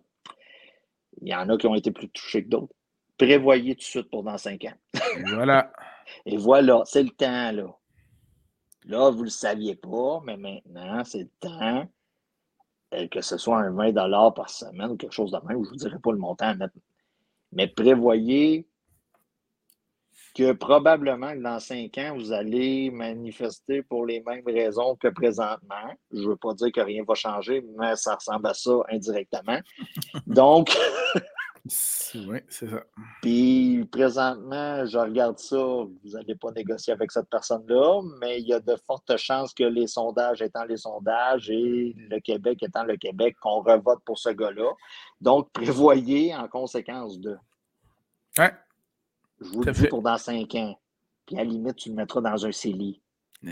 Il 1.22 1.30
y 1.30 1.36
en 1.36 1.50
a 1.50 1.58
qui 1.58 1.68
ont 1.68 1.76
été 1.76 1.91
plus 1.91 2.10
touchés 2.10 2.43
que 2.43 2.50
d'autres. 2.50 2.74
Prévoyez 3.18 3.76
tout 3.76 3.80
de 3.80 3.84
suite 3.84 4.10
pour 4.10 4.24
dans 4.24 4.38
cinq 4.38 4.66
ans. 4.66 5.02
voilà. 5.26 5.72
Et 6.26 6.38
voilà, 6.38 6.84
c'est 6.86 7.02
le 7.02 7.10
temps, 7.10 7.52
là. 7.52 7.76
Là, 8.86 9.10
vous 9.10 9.20
ne 9.20 9.24
le 9.24 9.30
saviez 9.30 9.76
pas, 9.76 10.22
mais 10.24 10.38
maintenant, 10.38 11.04
c'est 11.04 11.24
le 11.24 11.30
temps. 11.39 11.89
Euh, 12.93 13.08
que 13.08 13.22
ce 13.22 13.38
soit 13.38 13.58
un 13.58 13.72
20 13.72 14.32
par 14.34 14.50
semaine 14.50 14.91
ou 14.91 14.98
quelque 14.98 15.14
chose 15.14 15.32
de 15.32 15.39
même, 15.48 15.58
je 15.58 15.64
ne 15.64 15.70
vous 15.70 15.76
dirai 15.76 15.98
pas 15.98 16.12
le 16.12 16.20
montant 16.20 16.46
à 16.46 16.54
mettre 16.54 16.76
mais 17.56 17.68
prévoyez 17.68 18.68
que 20.36 20.51
probablement 20.51 21.33
dans 21.36 21.59
cinq 21.59 21.97
ans, 21.97 22.13
vous 22.15 22.33
allez 22.33 22.91
manifester 22.91 23.81
pour 23.81 24.05
les 24.05 24.21
mêmes 24.21 24.43
raisons 24.45 24.95
que 24.97 25.07
présentement. 25.07 25.95
Je 26.11 26.19
ne 26.19 26.27
veux 26.27 26.36
pas 26.36 26.53
dire 26.53 26.71
que 26.73 26.81
rien 26.81 27.03
va 27.07 27.15
changer, 27.15 27.65
mais 27.79 27.95
ça 27.95 28.15
ressemble 28.15 28.47
à 28.47 28.53
ça 28.53 28.73
indirectement. 28.91 29.59
Donc. 30.27 30.77
oui, 32.15 32.39
c'est 32.49 32.69
ça. 32.69 32.83
Puis 33.21 33.86
présentement, 33.89 34.86
je 34.86 34.97
regarde 34.97 35.39
ça, 35.39 35.57
vous 35.57 36.11
n'allez 36.11 36.36
pas 36.36 36.51
négocier 36.51 36.91
avec 36.91 37.11
cette 37.13 37.29
personne-là, 37.29 38.01
mais 38.19 38.41
il 38.41 38.47
y 38.47 38.53
a 38.53 38.59
de 38.59 38.75
fortes 38.86 39.15
chances 39.15 39.53
que 39.53 39.63
les 39.63 39.88
sondages 39.88 40.41
étant 40.41 40.65
les 40.65 40.77
sondages 40.77 41.49
et 41.49 41.95
le 41.95 42.19
Québec 42.19 42.61
étant 42.61 42.83
le 42.83 42.97
Québec, 42.97 43.38
qu'on 43.41 43.61
revote 43.61 44.03
pour 44.03 44.19
ce 44.19 44.29
gars-là. 44.29 44.69
Donc, 45.21 45.49
prévoyez 45.53 46.36
en 46.36 46.49
conséquence 46.49 47.19
de. 47.21 47.38
Ouais. 48.38 48.51
Je 49.41 49.49
vous 49.49 49.63
le 49.63 49.71
dis 49.71 49.88
pour 49.88 50.01
dans 50.01 50.17
cinq 50.17 50.55
ans. 50.55 50.79
Puis 51.25 51.36
à 51.38 51.43
la 51.43 51.49
limite, 51.49 51.75
tu 51.75 51.89
le 51.89 51.95
mettras 51.95 52.21
dans 52.21 52.45
un 52.45 52.51
CELI. 52.51 53.01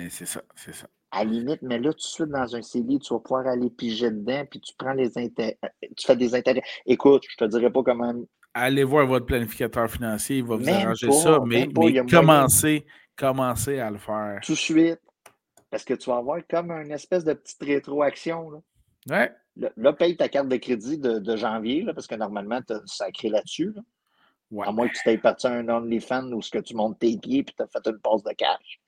C'est 0.10 0.26
ça, 0.26 0.42
c'est 0.56 0.74
ça. 0.74 0.88
À 1.12 1.24
la 1.24 1.32
limite, 1.32 1.62
mais 1.62 1.78
là, 1.78 1.92
tout 1.92 1.98
de 1.98 2.02
suite 2.02 2.30
dans 2.30 2.56
un 2.56 2.62
CELI, 2.62 3.00
tu 3.00 3.14
vas 3.14 3.20
pouvoir 3.20 3.48
aller 3.48 3.70
piger 3.70 4.10
dedans, 4.10 4.46
puis 4.50 4.60
tu 4.60 4.74
prends 4.78 4.94
les 4.94 5.18
intérêts. 5.18 5.58
Tu 5.96 6.06
fais 6.06 6.16
des 6.16 6.34
intérêts. 6.34 6.64
Écoute, 6.86 7.24
je 7.30 7.38
te 7.38 7.46
dirais 7.46 7.72
pas 7.72 7.84
comment. 7.84 8.14
Allez 8.56 8.84
voir 8.84 9.08
votre 9.08 9.26
planificateur 9.26 9.90
financier, 9.90 10.38
il 10.38 10.44
va 10.44 10.56
vous 10.58 10.70
arranger 10.70 11.12
ça, 11.12 11.40
mais, 11.46 11.68
commencez, 12.10 12.86
commencez 13.16 13.80
à 13.80 13.92
le 13.92 13.98
faire. 13.98 14.40
Tout 14.44 14.54
de 14.54 14.58
suite. 14.58 15.00
Parce 15.70 15.84
que 15.84 15.96
tu 15.96 16.08
vas 16.08 16.18
avoir 16.18 16.40
comme 16.48 16.70
une 16.70 16.92
espèce 16.92 17.24
de 17.24 17.34
petite 17.34 17.64
rétroaction. 17.64 18.52
Là. 18.52 18.60
Ouais. 19.10 19.32
Là, 19.76 19.94
paye 19.94 20.16
ta 20.16 20.30
carte 20.30 20.48
de 20.48 20.58
crédit 20.58 20.98
de, 21.00 21.36
janvier, 21.36 21.82
là, 21.84 21.94
parce 21.94 22.08
que 22.08 22.16
normalement, 22.16 22.62
tu 22.62 22.74
as 22.74 22.82
sacré 22.86 23.30
là-dessus. 23.30 23.72
Là. 23.76 23.82
À 24.62 24.72
moins 24.72 24.88
que 24.88 24.94
tu 24.94 25.04
t'aies 25.04 25.18
parti 25.18 25.48
un 25.48 25.68
OnlyFans 25.68 26.32
où 26.32 26.42
ce 26.42 26.52
que 26.52 26.60
tu 26.60 26.76
montes 26.76 27.00
tes 27.00 27.18
pieds 27.18 27.40
et 27.40 27.46
tu 27.46 27.54
as 27.60 27.68
fait 27.68 27.86
une 27.88 28.00
passe 28.00 28.24
de 28.24 28.32
cash. 28.34 28.80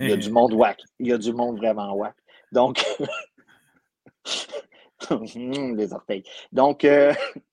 Il 0.00 0.08
y 0.08 0.12
a 0.12 0.16
du 0.16 0.30
monde 0.30 0.52
whack. 0.54 0.80
Il 0.98 1.08
y 1.08 1.12
a 1.12 1.18
du 1.18 1.32
monde 1.32 1.58
vraiment 1.58 1.92
whack. 1.94 2.16
Donc, 2.52 2.84
les 5.10 5.92
orteils. 5.92 6.24
Donc, 6.52 6.84
euh, 6.84 7.12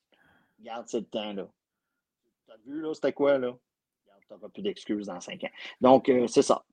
regarde, 0.59 0.85
c'est 0.87 0.99
le 0.99 1.05
temps, 1.05 1.33
là. 1.33 1.47
T'as 2.47 2.57
vu, 2.65 2.81
là, 2.81 2.93
c'était 2.93 3.13
quoi, 3.13 3.37
là? 3.37 3.53
Tu 4.27 4.33
n'auras 4.33 4.49
plus 4.49 4.61
d'excuses 4.61 5.07
dans 5.07 5.19
cinq 5.19 5.43
ans. 5.43 5.51
Donc, 5.81 6.09
euh, 6.09 6.27
c'est 6.27 6.41
ça. 6.41 6.63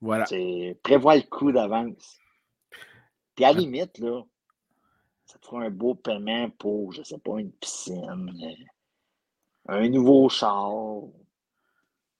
Voilà. 0.00 0.26
C'est 0.26 0.78
prévoir 0.82 1.16
le 1.16 1.22
coup 1.22 1.52
d'avance. 1.52 2.18
Puis 3.34 3.44
à 3.44 3.52
la 3.52 3.58
limite, 3.58 3.98
là, 3.98 4.22
ça 5.26 5.38
te 5.38 5.46
fera 5.46 5.62
un 5.62 5.70
beau 5.70 5.94
paiement 5.94 6.50
pour, 6.50 6.92
je 6.92 7.00
ne 7.00 7.04
sais 7.04 7.18
pas, 7.18 7.38
une 7.38 7.52
piscine, 7.52 8.32
euh, 8.42 8.64
un 9.68 9.88
nouveau 9.88 10.28
char, 10.28 10.72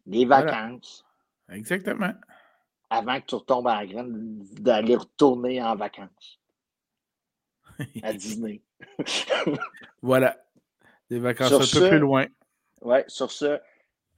des 0.06 0.24
vacances. 0.24 1.04
Exactement. 1.50 2.12
Avant 2.90 3.20
que 3.20 3.26
tu 3.26 3.34
retombes 3.34 3.68
à 3.68 3.80
la 3.80 3.86
graine 3.86 4.38
d'aller 4.60 4.96
retourner 4.96 5.62
en 5.62 5.74
vacances. 5.76 6.40
à 8.02 8.12
Disney. 8.14 8.62
voilà. 10.02 10.36
Des 11.10 11.18
vacances 11.18 11.52
un 11.52 11.80
peu 11.80 11.88
plus 11.88 11.98
loin. 11.98 12.26
Oui, 12.82 12.98
sur 13.08 13.30
ce, 13.30 13.58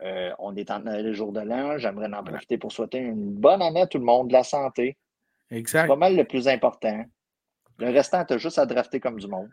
euh, 0.02 0.32
on 0.38 0.54
est 0.56 0.70
en 0.70 0.80
le 0.80 1.12
jour 1.12 1.32
de 1.32 1.40
l'an. 1.40 1.78
J'aimerais 1.78 2.12
en 2.12 2.22
profiter 2.22 2.58
pour 2.58 2.72
souhaiter 2.72 2.98
une 2.98 3.34
bonne 3.34 3.62
année 3.62 3.82
à 3.82 3.86
tout 3.86 3.98
le 3.98 4.04
monde, 4.04 4.28
de 4.28 4.32
la 4.32 4.44
santé. 4.44 4.96
Exact. 5.50 5.82
C'est 5.82 5.88
pas 5.88 5.96
mal 5.96 6.16
le 6.16 6.24
plus 6.24 6.48
important. 6.48 7.04
Le 7.78 7.90
restant, 7.90 8.24
tu 8.24 8.34
as 8.34 8.38
juste 8.38 8.58
à 8.58 8.66
drafter 8.66 9.00
comme 9.00 9.18
du 9.18 9.28
monde. 9.28 9.50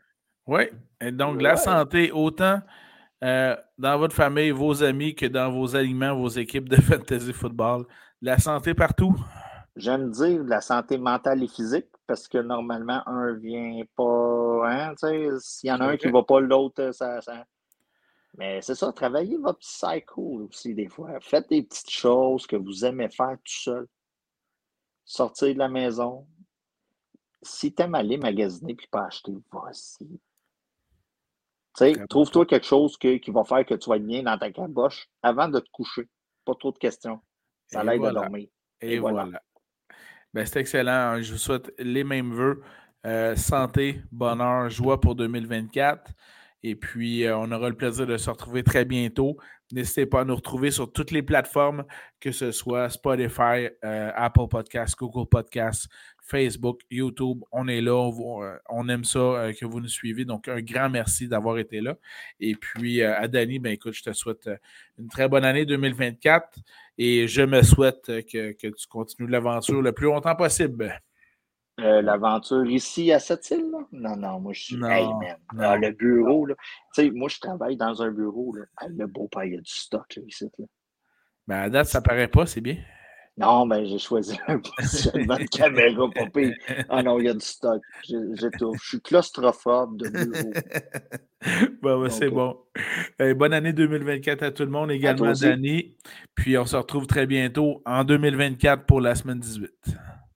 Oui. 0.48 0.64
Et 1.00 1.12
donc, 1.12 1.42
la 1.42 1.56
santé, 1.56 2.12
autant 2.12 2.62
euh, 3.24 3.56
dans 3.78 3.98
votre 3.98 4.16
famille, 4.16 4.52
vos 4.52 4.84
amis, 4.84 5.16
que 5.16 5.26
dans 5.26 5.52
vos 5.52 5.76
aliments, 5.76 6.16
vos 6.16 6.30
équipes 6.30 6.70
de 6.70 6.76
fantasy 6.82 7.34
football. 7.34 7.86
La 8.22 8.38
santé 8.38 8.74
partout? 8.74 9.16
J'aime 9.76 10.12
dire 10.12 10.44
la 10.44 10.62
santé 10.62 10.98
mentale 10.98 11.44
et 11.44 11.48
physique 11.48 11.88
parce 12.06 12.28
que 12.28 12.38
normalement, 12.38 13.02
un 13.08 13.34
vient 13.34 13.82
pas. 13.96 14.62
Hein, 14.66 14.94
S'il 15.40 15.70
y 15.70 15.72
en 15.72 15.80
a 15.80 15.86
un 15.88 15.98
qui 15.98 16.08
ne 16.08 16.12
va 16.12 16.24
pas, 16.24 16.40
l'autre, 16.40 16.92
ça, 16.92 17.22
ça, 17.22 17.46
mais 18.38 18.62
c'est 18.62 18.76
ça, 18.76 18.92
travaillez 18.92 19.38
votre 19.38 19.60
petit 19.60 19.78
cycle 19.78 20.14
aussi 20.18 20.74
des 20.74 20.90
fois. 20.90 21.20
Faites 21.22 21.50
des 21.50 21.64
petites 21.64 21.90
choses 21.90 22.48
que 22.48 22.56
vous 22.56 22.84
aimez 22.84 23.10
faire 23.10 23.38
tout 23.38 23.54
seul. 23.54 23.88
Sortir 25.06 25.54
de 25.54 25.60
la 25.60 25.70
maison. 25.70 26.28
Si 27.42 27.74
tu 27.74 27.84
aimes 27.84 27.96
aller 27.96 28.18
magasiner 28.18 28.74
puis 28.74 28.88
pas 28.88 29.06
acheter, 29.06 29.34
voici. 29.52 30.20
Trouve-toi 32.10 32.46
quelque 32.46 32.66
chose 32.66 32.98
qui 32.98 33.20
va 33.28 33.44
faire 33.44 33.66
que 33.66 33.74
tu 33.74 33.90
vas 33.90 33.98
être 33.98 34.06
bien 34.06 34.24
dans 34.24 34.38
ta 34.38 34.52
caboche 34.52 35.08
avant 35.22 35.48
de 35.48 35.60
te 35.60 35.70
coucher. 35.72 36.08
Pas 36.46 36.54
trop 36.56 36.72
de 36.72 36.78
questions. 36.78 37.20
Ça 37.68 37.84
l'aide 37.84 38.04
à 38.06 38.12
dormir. 38.12 38.48
Et, 38.82 39.00
voilà. 39.00 39.28
Ben, 40.34 40.46
c'est 40.46 40.60
excellent. 40.60 41.22
Je 41.22 41.32
vous 41.32 41.38
souhaite 41.38 41.74
les 41.80 42.04
mêmes 42.04 42.34
vœux. 42.34 42.62
Euh, 43.06 43.36
santé, 43.36 44.02
bonheur, 44.12 44.70
joie 44.70 45.00
pour 45.00 45.16
2024. 45.16 46.12
Et 46.64 46.76
puis, 46.76 47.26
euh, 47.26 47.38
on 47.38 47.52
aura 47.52 47.68
le 47.70 47.76
plaisir 47.76 48.08
de 48.08 48.16
se 48.16 48.30
retrouver 48.30 48.64
très 48.64 48.86
bientôt. 48.86 49.38
N'hésitez 49.74 50.06
pas 50.06 50.22
à 50.22 50.26
nous 50.26 50.36
retrouver 50.36 50.72
sur 50.72 50.92
toutes 50.92 51.12
les 51.12 51.22
plateformes, 51.22 51.84
que 52.22 52.32
ce 52.32 52.52
soit 52.52 52.90
Spotify, 52.90 53.68
euh, 53.84 54.12
Apple 54.16 54.48
Podcasts, 54.50 54.98
Google 54.98 55.28
Podcasts, 55.28 55.90
Facebook, 56.22 56.80
YouTube. 56.90 57.40
On 57.52 57.68
est 57.68 57.82
là. 57.82 57.96
On, 57.96 58.44
euh, 58.44 58.88
aime 58.88 59.04
ça 59.04 59.52
que 59.60 59.66
vous 59.66 59.82
nous 59.82 59.90
suivez. 59.90 60.24
Donc, 60.24 60.48
un 60.48 60.62
grand 60.62 60.90
merci 60.90 61.28
d'avoir 61.28 61.58
été 61.58 61.82
là. 61.82 61.98
Et 62.40 62.56
puis, 62.56 63.02
à 63.02 63.28
Dani, 63.28 63.60
ben 63.60 63.74
écoute, 63.74 63.94
je 63.94 64.04
te 64.04 64.14
souhaite 64.14 64.50
une 64.98 65.10
très 65.10 65.28
bonne 65.28 65.44
année 65.44 65.66
2024 65.66 66.60
et 66.98 67.28
je 67.28 67.42
me 67.42 67.62
souhaite 67.62 68.06
que 68.06 68.54
tu 68.54 68.88
continues 68.88 69.28
l'aventure 69.28 69.82
le 69.82 69.92
plus 69.92 70.06
longtemps 70.06 70.36
possible. 70.36 71.02
Euh, 71.80 72.04
l'aventure 72.04 72.66
ici 72.66 73.12
à 73.12 73.20
cette 73.20 73.50
île. 73.50 73.72
Là? 73.72 73.80
Non, 73.92 74.16
non, 74.16 74.40
moi 74.40 74.54
je 74.54 74.62
suis. 74.62 74.76
hey, 74.76 75.08
man. 75.08 75.38
Ah, 75.60 75.76
le 75.76 75.92
bureau, 75.92 76.46
là. 76.46 76.56
Tu 76.94 77.04
sais, 77.04 77.12
moi 77.12 77.30
je 77.30 77.40
travaille 77.40 77.78
dans 77.78 78.02
un 78.02 78.12
bureau. 78.12 78.54
Là. 78.56 78.66
le 78.90 79.08
beau-père, 79.08 79.46
il 79.46 79.54
y 79.54 79.58
a 79.58 79.62
du 79.62 79.72
stock 79.72 80.16
là, 80.16 80.22
ici. 80.28 80.50
Là. 80.60 80.66
Ben, 81.48 81.58
à 81.62 81.70
date, 81.70 81.88
ça 81.88 82.02
paraît 82.02 82.28
pas, 82.28 82.46
c'est 82.46 82.62
bien. 82.62 82.78
Non, 83.36 83.66
ben 83.66 83.84
j'ai 83.84 83.98
choisi 83.98 84.38
un 84.48 84.60
positionnement 84.78 85.38
de 85.38 85.46
caméra 85.46 86.08
pire. 86.32 86.54
Ah 86.90 87.02
non, 87.02 87.18
il 87.18 87.26
y 87.26 87.30
a 87.30 87.34
du 87.34 87.40
stock. 87.40 87.82
Je 88.08 88.78
suis 88.80 89.02
claustrophobe 89.02 89.98
de 89.98 90.10
bureau. 90.10 90.54
bon, 91.82 92.02
ben, 92.04 92.10
c'est 92.10 92.30
bon. 92.30 92.56
bonne 93.36 93.54
année 93.54 93.74
2024 93.74 94.44
à 94.44 94.52
tout 94.52 94.64
le 94.64 94.70
monde, 94.70 94.92
également 94.92 95.32
d'année. 95.32 95.98
Puis 96.36 96.56
on 96.60 96.66
se 96.66 96.76
retrouve 96.76 97.08
très 97.08 97.26
bientôt 97.26 97.82
en 97.86 98.04
2024 98.04 98.86
pour 98.86 99.02
la 99.02 99.16
semaine 99.16 99.40
18. 99.40 99.72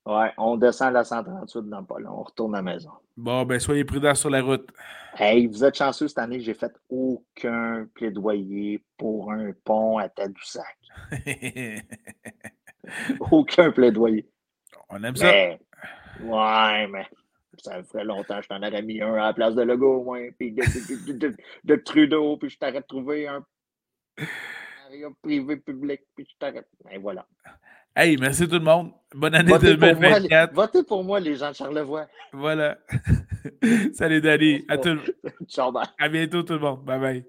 Ouais, 0.07 0.31
on 0.37 0.55
descend 0.55 0.87
à 0.87 0.91
la 0.91 1.03
138 1.03 1.63
dans 1.63 1.83
pas. 1.83 1.97
On 2.07 2.23
retourne 2.23 2.55
à 2.55 2.59
la 2.59 2.61
maison. 2.73 2.91
Bon, 3.17 3.43
ben 3.43 3.59
soyez 3.59 3.83
prudents 3.83 4.15
sur 4.15 4.29
la 4.29 4.41
route. 4.41 4.69
Hey, 5.17 5.47
vous 5.47 5.65
êtes 5.65 5.75
chanceux 5.75 6.07
cette 6.07 6.19
année, 6.19 6.39
j'ai 6.39 6.53
fait 6.53 6.71
aucun 6.87 7.85
plaidoyer 7.93 8.81
pour 8.97 9.33
un 9.33 9.51
pont 9.65 9.97
à 9.97 10.07
Tadoussac. 10.07 10.77
aucun 13.31 13.69
plaidoyer. 13.71 14.29
On 14.87 15.03
aime 15.03 15.17
ça. 15.17 15.27
ouais, 15.27 16.87
mais 16.87 17.05
ça 17.57 17.83
ferait 17.83 18.05
longtemps 18.05 18.37
que 18.37 18.43
je 18.43 18.47
t'en 18.47 18.63
aurais 18.63 18.81
mis 18.81 19.01
un 19.01 19.13
à 19.15 19.27
la 19.27 19.33
place 19.33 19.55
de 19.55 19.63
Legault, 19.63 19.97
au 19.97 20.03
moins, 20.05 20.29
puis 20.39 20.53
de, 20.53 21.75
Trudeau, 21.75 22.37
puis 22.37 22.49
je 22.49 22.57
t'aurais 22.57 22.81
trouvé 22.83 23.27
un 23.27 23.43
privé 25.21 25.57
public, 25.57 26.01
puis 26.15 26.25
je 26.29 26.37
t'arrête. 26.39 26.69
Et 26.91 26.97
voilà. 26.97 27.27
Hey, 27.99 28.15
merci 28.15 28.47
tout 28.47 28.53
le 28.53 28.59
monde. 28.59 28.91
Bonne 29.15 29.33
année 29.33 29.49
votez 29.49 29.75
2024. 29.75 30.53
Pour 30.53 30.63
votez 30.63 30.83
pour 30.83 31.03
moi, 31.03 31.19
les 31.19 31.35
gens 31.35 31.49
de 31.49 31.55
Charlevoix. 31.55 32.05
Voilà. 32.31 32.77
Salut, 33.95 34.21
Dani. 34.21 34.63
À, 34.67 34.77
tout... 34.77 34.99
Ciao, 35.47 35.71
bye. 35.71 35.87
à 35.97 36.07
bientôt, 36.07 36.43
tout 36.43 36.53
le 36.53 36.59
monde. 36.59 36.83
Bye 36.83 36.99
bye. 36.99 37.25